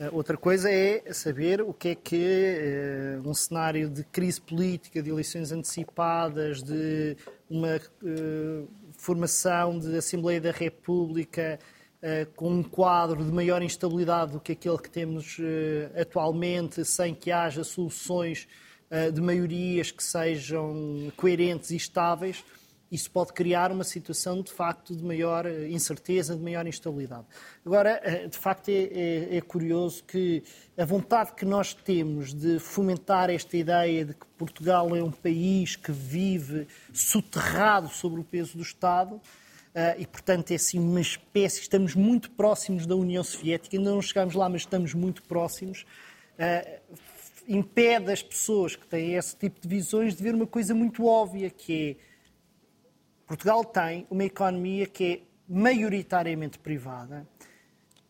Uh, 0.00 0.16
outra 0.16 0.36
coisa 0.36 0.70
é 0.70 1.12
saber 1.12 1.60
o 1.60 1.74
que 1.74 1.88
é 1.88 1.94
que 1.94 3.18
uh, 3.22 3.28
um 3.28 3.34
cenário 3.34 3.90
de 3.90 4.02
crise 4.04 4.40
política, 4.40 5.02
de 5.02 5.10
eleições 5.10 5.52
antecipadas, 5.52 6.62
de 6.62 7.16
uma 7.50 7.76
uh, 7.76 8.68
formação 8.96 9.78
de 9.78 9.94
Assembleia 9.96 10.40
da 10.40 10.50
República 10.50 11.58
eh, 12.02 12.26
com 12.34 12.50
um 12.50 12.62
quadro 12.62 13.22
de 13.22 13.30
maior 13.30 13.62
instabilidade 13.62 14.32
do 14.32 14.40
que 14.40 14.52
aquele 14.52 14.78
que 14.78 14.88
temos 14.88 15.36
eh, 15.38 16.00
atualmente, 16.00 16.82
sem 16.82 17.14
que 17.14 17.30
haja 17.30 17.62
soluções 17.62 18.48
eh, 18.90 19.10
de 19.10 19.20
maiorias 19.20 19.90
que 19.90 20.02
sejam 20.02 21.12
coerentes 21.14 21.70
e 21.70 21.76
estáveis, 21.76 22.42
isso 22.90 23.10
pode 23.10 23.32
criar 23.32 23.70
uma 23.70 23.84
situação 23.84 24.42
de 24.42 24.50
facto 24.50 24.96
de 24.96 25.04
maior 25.04 25.46
incerteza, 25.46 26.34
de 26.34 26.42
maior 26.42 26.66
instabilidade. 26.66 27.24
Agora, 27.64 28.00
de 28.28 28.36
facto, 28.36 28.68
é, 28.68 28.72
é, 28.72 29.36
é, 29.36 29.40
curioso 29.40 30.02
que 30.04 30.42
a 30.76 30.84
vontade 30.84 31.32
que 31.34 31.44
nós 31.44 31.72
temos 31.72 32.34
de 32.34 32.58
fomentar 32.58 33.30
esta 33.30 33.56
ideia 33.56 34.04
de 34.04 34.14
que 34.14 34.26
Portugal 34.36 34.96
é 34.96 35.02
um 35.02 35.12
país 35.12 35.76
que 35.76 35.92
vive 35.92 36.66
soterrado 36.92 37.88
sobre 37.88 38.20
o 38.20 38.24
peso 38.24 38.56
do 38.56 38.62
Estado 38.62 39.20
Uh, 39.70 39.94
e, 40.00 40.04
portanto, 40.04 40.50
é 40.50 40.56
assim 40.56 40.80
uma 40.80 41.00
espécie. 41.00 41.60
Estamos 41.60 41.94
muito 41.94 42.28
próximos 42.32 42.86
da 42.86 42.96
União 42.96 43.22
Soviética, 43.22 43.76
ainda 43.76 43.92
não 43.92 44.02
chegámos 44.02 44.34
lá, 44.34 44.48
mas 44.48 44.62
estamos 44.62 44.94
muito 44.94 45.22
próximos. 45.22 45.86
Impede 47.46 48.10
as 48.10 48.22
pessoas 48.22 48.74
que 48.74 48.86
têm 48.86 49.14
esse 49.14 49.36
tipo 49.36 49.60
de 49.60 49.68
visões 49.68 50.16
de 50.16 50.22
ver 50.22 50.34
uma 50.34 50.46
coisa 50.46 50.74
muito 50.74 51.06
óbvia, 51.06 51.50
que 51.50 51.90
é 51.90 52.09
Portugal 53.30 53.64
tem 53.64 54.08
uma 54.10 54.24
economia 54.24 54.88
que 54.88 55.04
é 55.04 55.20
maioritariamente 55.48 56.58
privada, 56.58 57.24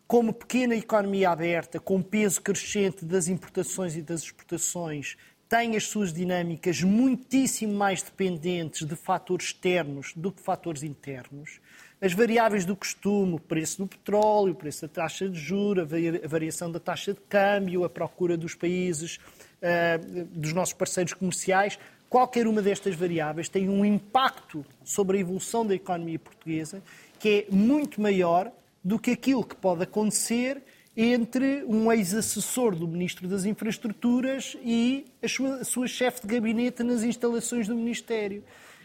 como 0.07 0.33
pequena 0.33 0.75
economia 0.75 1.29
aberta, 1.29 1.79
com 1.79 2.01
peso 2.01 2.41
crescente 2.41 3.05
das 3.05 3.29
importações 3.29 3.95
e 3.97 4.01
das 4.01 4.23
exportações, 4.23 5.18
tem 5.47 5.77
as 5.77 5.85
suas 5.89 6.11
dinâmicas 6.11 6.81
muitíssimo 6.83 7.75
mais 7.75 8.03
dependentes 8.03 8.89
de 8.89 8.97
fatores 8.97 9.49
externos 9.49 10.14
do 10.16 10.33
que 10.33 10.41
fatores 10.41 10.83
internos. 10.83 11.61
As 12.01 12.14
variáveis 12.14 12.64
do 12.64 12.75
costume, 12.75 13.35
o 13.35 13.39
preço 13.39 13.83
do 13.83 13.87
petróleo, 13.87 14.55
o 14.55 14.57
preço 14.57 14.87
da 14.87 14.89
taxa 14.89 15.29
de 15.29 15.39
juros, 15.39 15.85
a 15.85 16.29
variação 16.29 16.73
da 16.73 16.81
taxa 16.81 17.12
de 17.12 17.21
câmbio, 17.29 17.85
a 17.85 17.91
procura 17.91 18.39
dos 18.39 18.55
países, 18.55 19.16
uh, 19.16 20.25
dos 20.33 20.55
nossos 20.55 20.73
parceiros 20.73 21.12
comerciais, 21.12 21.79
qualquer 22.11 22.47
uma 22.49 22.61
destas 22.61 22.97
variáveis 22.97 23.49
tem 23.49 23.69
um 23.69 23.85
impacto 23.85 24.67
sobre 24.85 25.17
a 25.17 25.21
evolução 25.21 25.65
da 25.65 25.75
economia 25.75 26.19
portuguesa 26.19 26.83
que 27.21 27.47
é 27.49 27.55
muito 27.55 28.01
maior 28.01 28.51
do 28.83 28.99
que 28.99 29.13
aquilo 29.13 29.45
que 29.45 29.55
pode 29.55 29.85
acontecer 29.85 30.61
entre 30.97 31.65
um 31.67 31.93
ex-assessor 31.93 32.75
do 32.75 32.89
Ministro 32.89 33.29
das 33.29 33.45
Infraestruturas 33.45 34.57
e 34.63 35.07
a 35.23 35.29
sua, 35.29 35.65
sua 35.65 35.87
chefe 35.87 36.27
de 36.27 36.35
gabinete 36.35 36.83
nas 36.83 37.03
instalações 37.03 37.69
do 37.69 37.77
Ministério. 37.77 38.43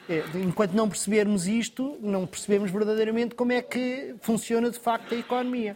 É, 0.08 0.24
enquanto 0.36 0.74
não 0.74 0.88
percebermos 0.88 1.48
isto, 1.48 1.98
não 2.00 2.28
percebemos 2.28 2.70
verdadeiramente 2.70 3.34
como 3.34 3.52
é 3.52 3.62
que 3.62 4.14
funciona 4.22 4.70
de 4.70 4.78
facto 4.78 5.16
a 5.16 5.18
economia. 5.18 5.76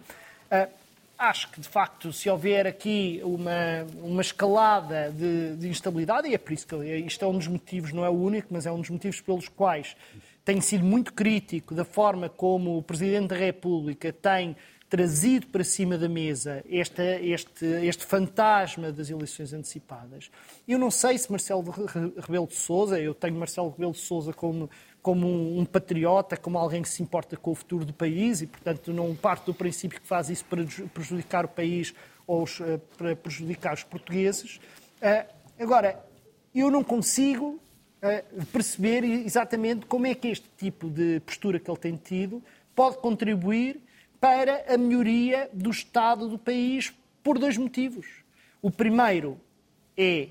Acho 1.19 1.51
que, 1.51 1.59
de 1.59 1.67
facto, 1.67 2.13
se 2.13 2.29
houver 2.29 2.65
aqui 2.65 3.19
uma, 3.25 3.85
uma 4.01 4.21
escalada 4.21 5.11
de, 5.11 5.57
de, 5.57 5.67
instabilidade, 5.67 6.29
e 6.29 6.33
é 6.33 6.37
por 6.37 6.53
isso 6.53 6.65
que 6.65 6.75
isto 6.77 7.25
é 7.25 7.27
um 7.27 7.37
dos 7.37 7.47
motivos, 7.47 7.91
não 7.91 8.05
é 8.05 8.09
o 8.09 8.13
único, 8.13 8.47
mas 8.51 8.65
é 8.65 8.71
um 8.71 8.79
dos 8.79 8.89
motivos 8.89 9.19
pelos 9.19 9.49
quais 9.49 9.97
tenho 10.45 10.61
sido 10.61 10.85
muito 10.85 11.13
crítico 11.13 11.75
da 11.75 11.83
forma 11.83 12.29
como 12.29 12.77
o 12.77 12.81
Presidente 12.81 13.27
da 13.27 13.35
República 13.35 14.13
tem 14.13 14.55
trazido 14.89 15.47
para 15.47 15.63
cima 15.63 15.97
da 15.97 16.09
mesa 16.09 16.63
este, 16.67 17.03
este, 17.21 17.65
este 17.65 18.05
fantasma 18.05 18.91
das 18.91 19.09
eleições 19.09 19.53
antecipadas. 19.53 20.31
Eu 20.67 20.79
não 20.79 20.89
sei 20.89 21.17
se 21.17 21.29
Marcelo 21.29 21.63
Rebelo 22.17 22.47
de 22.47 22.55
Sousa, 22.55 22.99
eu 22.99 23.13
tenho 23.13 23.35
Marcelo 23.35 23.69
Rebelo 23.69 23.91
de 23.91 23.99
Sousa 23.99 24.33
como, 24.33 24.69
como 25.01 25.27
um, 25.27 25.59
um, 25.59 25.65
patriota, 25.65 26.35
como 26.35 26.57
alguém 26.57 26.81
que 26.81 26.89
se 26.89 27.01
importa 27.01 27.37
com 27.37 27.51
o 27.51 27.55
futuro 27.55 27.85
do 27.85 27.93
país 27.93 28.41
e, 28.41 28.47
portanto, 28.47 28.91
não 28.91 29.15
parte 29.15 29.45
do 29.45 29.53
princípio 29.53 29.99
que 29.99 30.07
faz 30.07 30.29
isso 30.29 30.45
para 30.45 30.63
prejudicar 30.93 31.45
o 31.45 31.47
país 31.47 31.93
ou 32.27 32.43
os, 32.43 32.59
eh, 32.59 32.79
para 32.97 33.15
prejudicar 33.15 33.73
os 33.73 33.83
portugueses. 33.83 34.59
Uh, 35.01 35.33
agora, 35.57 36.03
eu 36.53 36.69
não 36.69 36.83
consigo 36.83 37.59
uh, 38.03 38.45
perceber 38.47 39.03
exatamente 39.03 39.85
como 39.85 40.05
é 40.05 40.13
que 40.13 40.27
este 40.27 40.47
tipo 40.57 40.89
de 40.89 41.21
postura 41.21 41.59
que 41.59 41.71
ele 41.71 41.79
tem 41.79 41.95
tido 41.95 42.43
pode 42.75 42.97
contribuir 42.97 43.81
para 44.19 44.65
a 44.73 44.77
melhoria 44.77 45.49
do 45.53 45.69
estado 45.69 46.27
do 46.27 46.37
país 46.37 46.93
por 47.23 47.39
dois 47.39 47.57
motivos. 47.57 48.05
O 48.61 48.69
primeiro 48.69 49.39
é, 49.97 50.27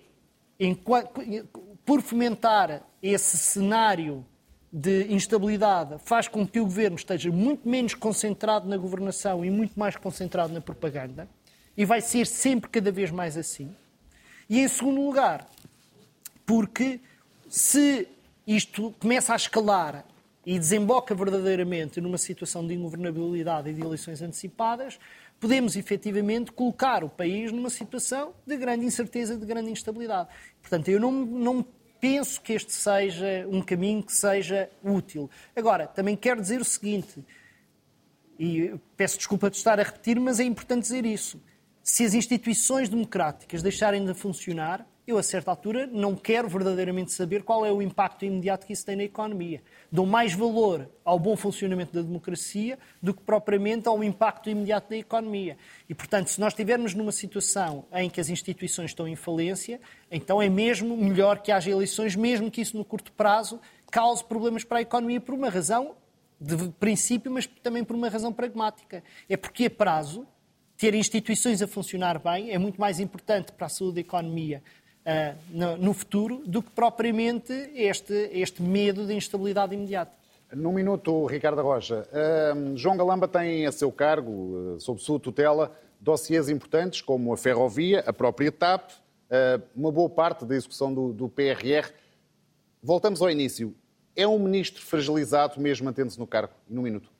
por 1.85 2.03
fomentar 2.03 2.83
esse 3.03 3.39
cenário 3.39 4.25
de 4.73 5.13
instabilidade, 5.13 5.97
faz 6.05 6.29
com 6.29 6.47
que 6.47 6.61
o 6.61 6.65
governo 6.65 6.97
esteja 6.97 7.31
muito 7.31 7.69
menos 7.69 7.95
concentrado 7.95 8.69
na 8.69 8.77
governação 8.77 9.45
e 9.45 9.51
muito 9.51 9.79
mais 9.79 9.97
concentrado 9.97 10.53
na 10.53 10.61
propaganda, 10.61 11.29
e 11.77 11.85
vai 11.85 12.01
ser 12.01 12.27
sempre 12.27 12.69
cada 12.69 12.91
vez 12.91 13.11
mais 13.11 13.37
assim. 13.37 13.75
E 14.49 14.61
em 14.61 14.69
segundo 14.69 15.05
lugar, 15.05 15.47
porque 16.45 17.01
se 17.49 18.09
isto 18.47 18.95
começa 18.99 19.33
a 19.33 19.37
escalar 19.37 20.05
e 20.45 20.59
desemboca 20.59 21.15
verdadeiramente 21.15 22.01
numa 22.01 22.19
situação 22.19 22.67
de 22.67 22.75
ingovernabilidade 22.75 23.71
e 23.71 23.75
de 23.75 23.83
eleições 23.83 24.23
antecipadas, 24.23 24.99
podemos 25.39 25.77
efetivamente 25.77 26.51
colocar 26.51 27.05
o 27.05 27.09
país 27.09 27.53
numa 27.53 27.71
situação 27.71 28.33
de 28.47 28.57
grande 28.57 28.85
incerteza, 28.85 29.37
de 29.37 29.47
grande 29.47 29.71
instabilidade. 29.71 30.29
Portanto, 30.61 30.89
eu 30.89 30.99
não, 30.99 31.13
não 31.13 31.65
penso 32.01 32.41
que 32.41 32.53
este 32.53 32.73
seja 32.73 33.47
um 33.51 33.63
caminho 33.63 34.03
que 34.03 34.13
seja 34.13 34.71
útil. 34.83 35.31
Agora, 35.55 35.87
também 35.87 36.17
quero 36.17 36.41
dizer 36.41 36.61
o 36.61 36.65
seguinte, 36.65 37.25
e 38.39 38.75
peço 38.97 39.19
desculpa 39.19 39.51
de 39.51 39.57
estar 39.57 39.81
a 39.81 39.83
repetir, 39.83 40.19
mas 40.21 40.39
é 40.39 40.45
importante 40.45 40.83
dizer 40.83 41.05
isso. 41.05 41.41
Se 41.83 42.05
as 42.05 42.15
instituições 42.15 42.89
democráticas 42.89 43.63
deixarem 43.63 44.05
de 44.05 44.15
funcionar, 44.15 44.87
eu, 45.09 45.17
a 45.17 45.23
certa 45.23 45.51
altura, 45.51 45.87
não 45.87 46.15
quero 46.15 46.51
verdadeiramente 46.51 47.13
saber 47.13 47.43
qual 47.43 47.65
é 47.65 47.73
o 47.73 47.81
impacto 47.81 48.27
imediato 48.27 48.67
que 48.67 48.75
isso 48.75 48.85
tem 48.85 48.95
na 48.95 49.05
economia. 49.05 49.63
Dou 49.91 50.05
mais 50.05 50.35
valor 50.35 50.87
ao 51.03 51.19
bom 51.19 51.35
funcionamento 51.35 51.95
da 51.95 52.03
democracia 52.03 52.79
do 53.03 53.15
que 53.15 53.23
propriamente 53.23 53.89
ao 53.89 54.05
impacto 54.05 54.51
imediato 54.51 54.91
da 54.91 54.99
economia. 54.99 55.57
E, 55.89 55.95
portanto, 55.95 56.29
se 56.29 56.39
nós 56.39 56.53
estivermos 56.53 56.93
numa 56.93 57.11
situação 57.11 57.87
em 57.95 58.11
que 58.11 58.21
as 58.21 58.29
instituições 58.29 58.91
estão 58.91 59.09
em 59.09 59.17
falência, 59.17 59.81
então 60.11 60.43
é 60.43 60.49
mesmo 60.51 60.95
melhor 60.95 61.39
que 61.39 61.51
haja 61.51 61.71
eleições, 61.71 62.15
mesmo 62.15 62.51
que 62.51 62.61
isso 62.61 62.77
no 62.77 62.85
curto 62.85 63.11
prazo 63.13 63.59
cause 63.91 64.23
problemas 64.23 64.63
para 64.63 64.77
a 64.77 64.83
economia 64.83 65.23
por 65.23 65.35
uma 65.35 65.49
razão 65.49 65.97
de 66.39 66.69
princípio, 66.79 67.33
mas 67.33 67.47
também 67.47 67.83
por 67.83 67.97
uma 67.97 68.11
razão 68.11 68.31
pragmática. 68.31 69.03
É 69.27 69.39
porque 69.39 69.65
a 69.65 69.71
prazo 69.71 70.27
ter 70.79 70.95
instituições 70.95 71.61
a 71.61 71.67
funcionar 71.67 72.21
bem 72.21 72.53
é 72.53 72.59
muito 72.59 72.81
mais 72.81 73.01
importante 73.01 73.51
para 73.51 73.67
a 73.67 73.69
saúde 73.69 73.97
da 73.97 74.01
economia 74.01 74.63
no, 75.51 75.77
no, 75.77 75.95
futuro 75.95 76.43
do 76.47 76.63
que 76.63 76.71
propriamente 76.71 77.53
este, 77.75 78.31
este 78.33 78.63
medo 78.63 79.07
de 79.07 79.15
instabilidade 79.15 79.75
imediata. 79.75 80.13
Num 80.53 80.73
minuto, 80.73 81.27
Ricardo 81.27 81.63
Rocha. 81.63 82.07
Uh, 82.11 82.77
João 82.77 82.97
Galamba 82.97 83.29
tem 83.29 83.67
a 83.67 83.73
seu 83.73 83.93
cargo, 83.93 84.31
uh, 84.31 84.81
sob 84.81 85.01
sua 85.01 85.21
tutela, 85.21 85.73
dossiês 86.01 86.49
importantes 86.49 87.03
como 87.03 87.33
a 87.33 87.37
ferrovia, 87.37 88.03
a 88.07 88.13
própria 88.13 88.51
TAP, 88.51 88.91
uma 89.77 89.93
boa 89.93 90.09
parte 90.09 90.47
da 90.47 90.55
execução 90.55 90.95
do, 90.95 91.13
do 91.13 91.29
PRR. 91.29 91.93
Voltamos 92.83 93.21
ao 93.21 93.31
início. 93.31 93.75
É 94.17 94.27
um 94.27 94.39
ministro 94.39 94.83
fragilizado 94.83 95.61
mesmo 95.61 95.85
mantendo-se 95.85 96.19
no 96.19 96.27
cargo? 96.27 96.55
Num 96.69 96.83
minuto. 96.83 97.11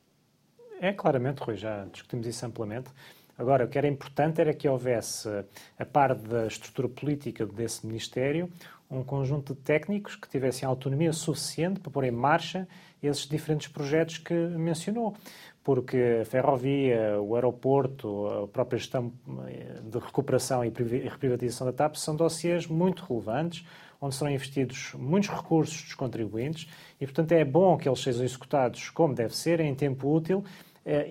É, 0.81 0.93
claramente, 0.93 1.39
Rui, 1.41 1.57
já 1.57 1.85
discutimos 1.87 2.27
isso 2.27 2.47
amplamente. 2.47 2.91
Agora, 3.39 3.65
o 3.65 3.69
que 3.69 3.79
era 3.79 3.87
importante 3.87 4.41
era 4.41 4.53
que 4.53 4.69
houvesse, 4.69 5.29
a 5.79 5.87
par 5.87 6.15
da 6.15 6.47
estrutura 6.49 6.89
política 6.89 7.47
desse 7.47 7.87
Ministério, 7.87 8.51
um 8.91 9.05
conjunto 9.05 9.55
de 9.55 9.61
técnicos 9.61 10.17
que 10.17 10.29
tivessem 10.29 10.67
autonomia 10.67 11.13
suficiente 11.13 11.79
para 11.79 11.91
pôr 11.93 12.05
em 12.05 12.11
marcha 12.11 12.67
esses 13.01 13.29
diferentes 13.29 13.69
projetos 13.69 14.19
que 14.19 14.35
mencionou. 14.35 15.15
porque 15.63 16.21
a 16.23 16.25
ferrovia, 16.25 17.21
o 17.21 17.35
aeroporto, 17.35 18.27
a 18.27 18.49
própria 18.49 18.79
gestão 18.79 19.13
eh, 19.49 19.81
de 19.83 19.99
recuperação 19.99 20.65
e 20.65 20.69
reprivatização 20.71 21.67
da 21.67 21.75
TAP 21.75 21.97
são 21.97 22.17
dossiês 22.17 22.67
muito 22.67 23.05
relevantes, 23.05 23.67
onde 24.01 24.15
serão 24.15 24.31
investidos 24.33 24.95
muitos 24.95 25.29
recursos 25.29 25.83
dos 25.83 25.95
contribuintes 25.95 26.71
e, 26.99 27.05
portanto, 27.05 27.33
é 27.33 27.45
bom 27.45 27.77
que 27.77 27.87
eles 27.87 28.01
sejam 28.01 28.25
executados 28.25 28.89
como 28.89 29.15
deve 29.15 29.37
ser, 29.37 29.61
em 29.61 29.75
tempo 29.75 30.11
útil 30.11 30.43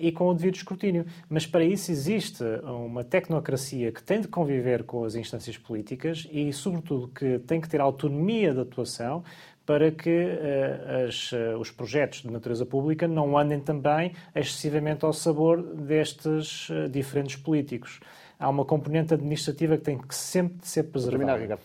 e 0.00 0.10
com 0.12 0.28
o 0.28 0.34
devido 0.34 0.56
escrutínio. 0.56 1.06
Mas 1.28 1.46
para 1.46 1.64
isso 1.64 1.90
existe 1.90 2.42
uma 2.64 3.04
tecnocracia 3.04 3.92
que 3.92 4.02
tem 4.02 4.20
de 4.20 4.28
conviver 4.28 4.84
com 4.84 5.04
as 5.04 5.14
instâncias 5.14 5.56
políticas 5.56 6.26
e, 6.30 6.52
sobretudo, 6.52 7.08
que 7.08 7.38
tem 7.40 7.60
que 7.60 7.68
ter 7.68 7.80
autonomia 7.80 8.52
de 8.52 8.60
atuação 8.60 9.22
para 9.68 9.90
que 9.90 10.08
uh, 10.08 11.06
as, 11.06 11.30
uh, 11.30 11.58
os 11.60 11.70
projetos 11.70 12.22
de 12.22 12.30
natureza 12.30 12.64
pública 12.64 13.06
não 13.06 13.36
andem 13.36 13.60
também 13.60 14.14
excessivamente 14.34 15.04
ao 15.04 15.12
sabor 15.12 15.62
destes 15.62 16.70
uh, 16.70 16.88
diferentes 16.88 17.36
políticos. 17.36 18.00
Há 18.38 18.48
uma 18.48 18.64
componente 18.64 19.12
administrativa 19.12 19.76
que 19.76 19.84
tem 19.84 19.98
que 19.98 20.14
sempre 20.14 20.66
ser 20.66 20.84
preservada. 20.84 21.32
Terminar, 21.32 21.58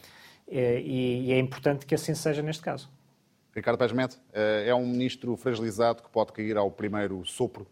e, 0.52 1.28
e, 1.28 1.32
é 1.32 1.40
importante 1.40 1.86
que 1.86 1.96
assim 1.96 2.14
seja 2.14 2.42
neste 2.42 2.62
caso. 2.62 2.90
Ricardo 3.56 3.96
Mete, 3.96 4.18
é 4.34 4.76
um 4.76 4.86
ministro 4.86 5.38
fragilizado 5.38 6.04
que 6.04 6.10
pode 6.10 6.34
cair 6.34 6.58
ao 6.58 6.70
primeiro 6.70 7.24
sopro 7.24 7.66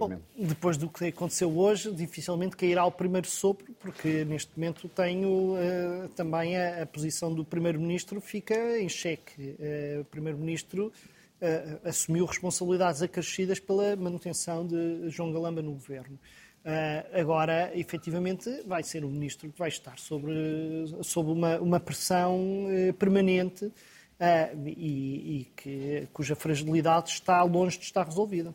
Bom, 0.00 0.18
depois 0.34 0.78
do 0.78 0.88
que 0.88 1.04
aconteceu 1.04 1.54
hoje, 1.58 1.92
dificilmente 1.92 2.56
cairá 2.56 2.86
o 2.86 2.90
primeiro 2.90 3.28
sopro, 3.28 3.70
porque 3.78 4.24
neste 4.24 4.50
momento 4.56 4.88
tenho 4.88 5.28
uh, 5.28 6.08
também 6.16 6.56
a, 6.56 6.84
a, 6.84 6.86
posição 6.86 7.34
do 7.34 7.44
Primeiro-Ministro 7.44 8.18
fica 8.18 8.80
em 8.80 8.88
xeque. 8.88 9.58
Uh, 9.58 10.00
o 10.00 10.04
Primeiro-Ministro 10.06 10.86
uh, 10.86 11.86
assumiu 11.86 12.24
responsabilidades 12.24 13.02
acrescidas 13.02 13.60
pela 13.60 13.94
manutenção 13.94 14.66
de 14.66 15.10
João 15.10 15.30
Galamba 15.34 15.60
no 15.60 15.72
governo. 15.72 16.18
agora, 17.12 17.70
efetivamente, 17.74 18.48
vai 18.66 18.82
ser 18.82 19.04
o 19.04 19.08
Ministro 19.08 19.52
que 19.52 19.58
vai 19.58 19.68
estar 19.68 19.98
sobre, 19.98 20.32
sobre 21.02 21.32
uma, 21.32 21.58
uma 21.58 21.78
pressão 21.78 22.66
permanente 22.98 23.70
e, 24.66 25.40
e 25.40 25.44
que, 25.54 26.08
cuja 26.10 26.34
fragilidade 26.34 27.10
está 27.10 27.42
longe 27.42 27.78
de 27.78 27.84
estar 27.84 28.04
resolvida. 28.04 28.54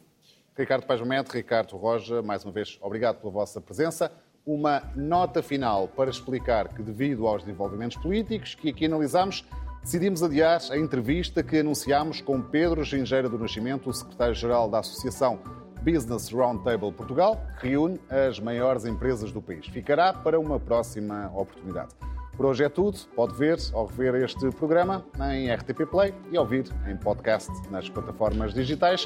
Ricardo 0.58 0.86
Paz 0.86 1.02
Ricardo 1.34 1.76
Roja, 1.76 2.22
mais 2.22 2.46
uma 2.46 2.52
vez, 2.52 2.80
obrigado 2.82 3.20
pela 3.20 3.32
vossa 3.32 3.60
presença. 3.60 4.10
Uma 4.46 4.84
nota 4.96 5.44
final 5.44 5.88
para 5.90 6.10
explicar 6.10 6.70
que, 6.70 6.82
devido 6.82 7.28
aos 7.28 7.44
desenvolvimentos 7.44 7.98
políticos 7.98 8.56
que 8.56 8.70
aqui 8.70 8.86
analisamos, 8.86 9.44
decidimos 9.82 10.24
adiar 10.24 10.62
a 10.72 10.78
entrevista 10.78 11.44
que 11.44 11.60
anunciámos 11.60 12.22
com 12.22 12.42
Pedro 12.42 12.86
Gingeira 12.86 13.28
do 13.28 13.38
Nascimento, 13.38 13.90
o 13.90 13.94
secretário-geral 13.94 14.70
da 14.70 14.80
Associação 14.80 15.40
Business 15.82 16.32
Roundtable 16.32 16.94
Portugal, 16.94 17.38
que 17.60 17.70
reúne 17.70 18.00
as 18.10 18.40
maiores 18.40 18.86
empresas 18.86 19.34
do 19.34 19.42
país. 19.42 19.68
Ficará 19.68 20.14
para 20.14 20.40
uma 20.40 20.58
próxima 20.58 21.30
oportunidade. 21.36 21.90
Por 22.38 22.46
hoje 22.46 22.64
é 22.64 22.70
tudo. 22.70 22.98
Pode 23.14 23.36
ver 23.36 23.58
ou 23.74 23.86
rever 23.86 24.24
este 24.24 24.50
programa 24.52 25.06
em 25.32 25.54
RTP 25.54 25.86
Play 25.90 26.14
e 26.32 26.38
ouvir 26.38 26.66
em 26.88 26.96
podcast 26.96 27.52
nas 27.70 27.90
plataformas 27.90 28.54
digitais. 28.54 29.06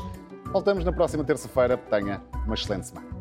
Voltamos 0.51 0.83
na 0.83 0.91
próxima 0.91 1.23
terça-feira. 1.23 1.77
Tenha 1.77 2.21
uma 2.45 2.55
excelente 2.55 2.87
semana. 2.87 3.18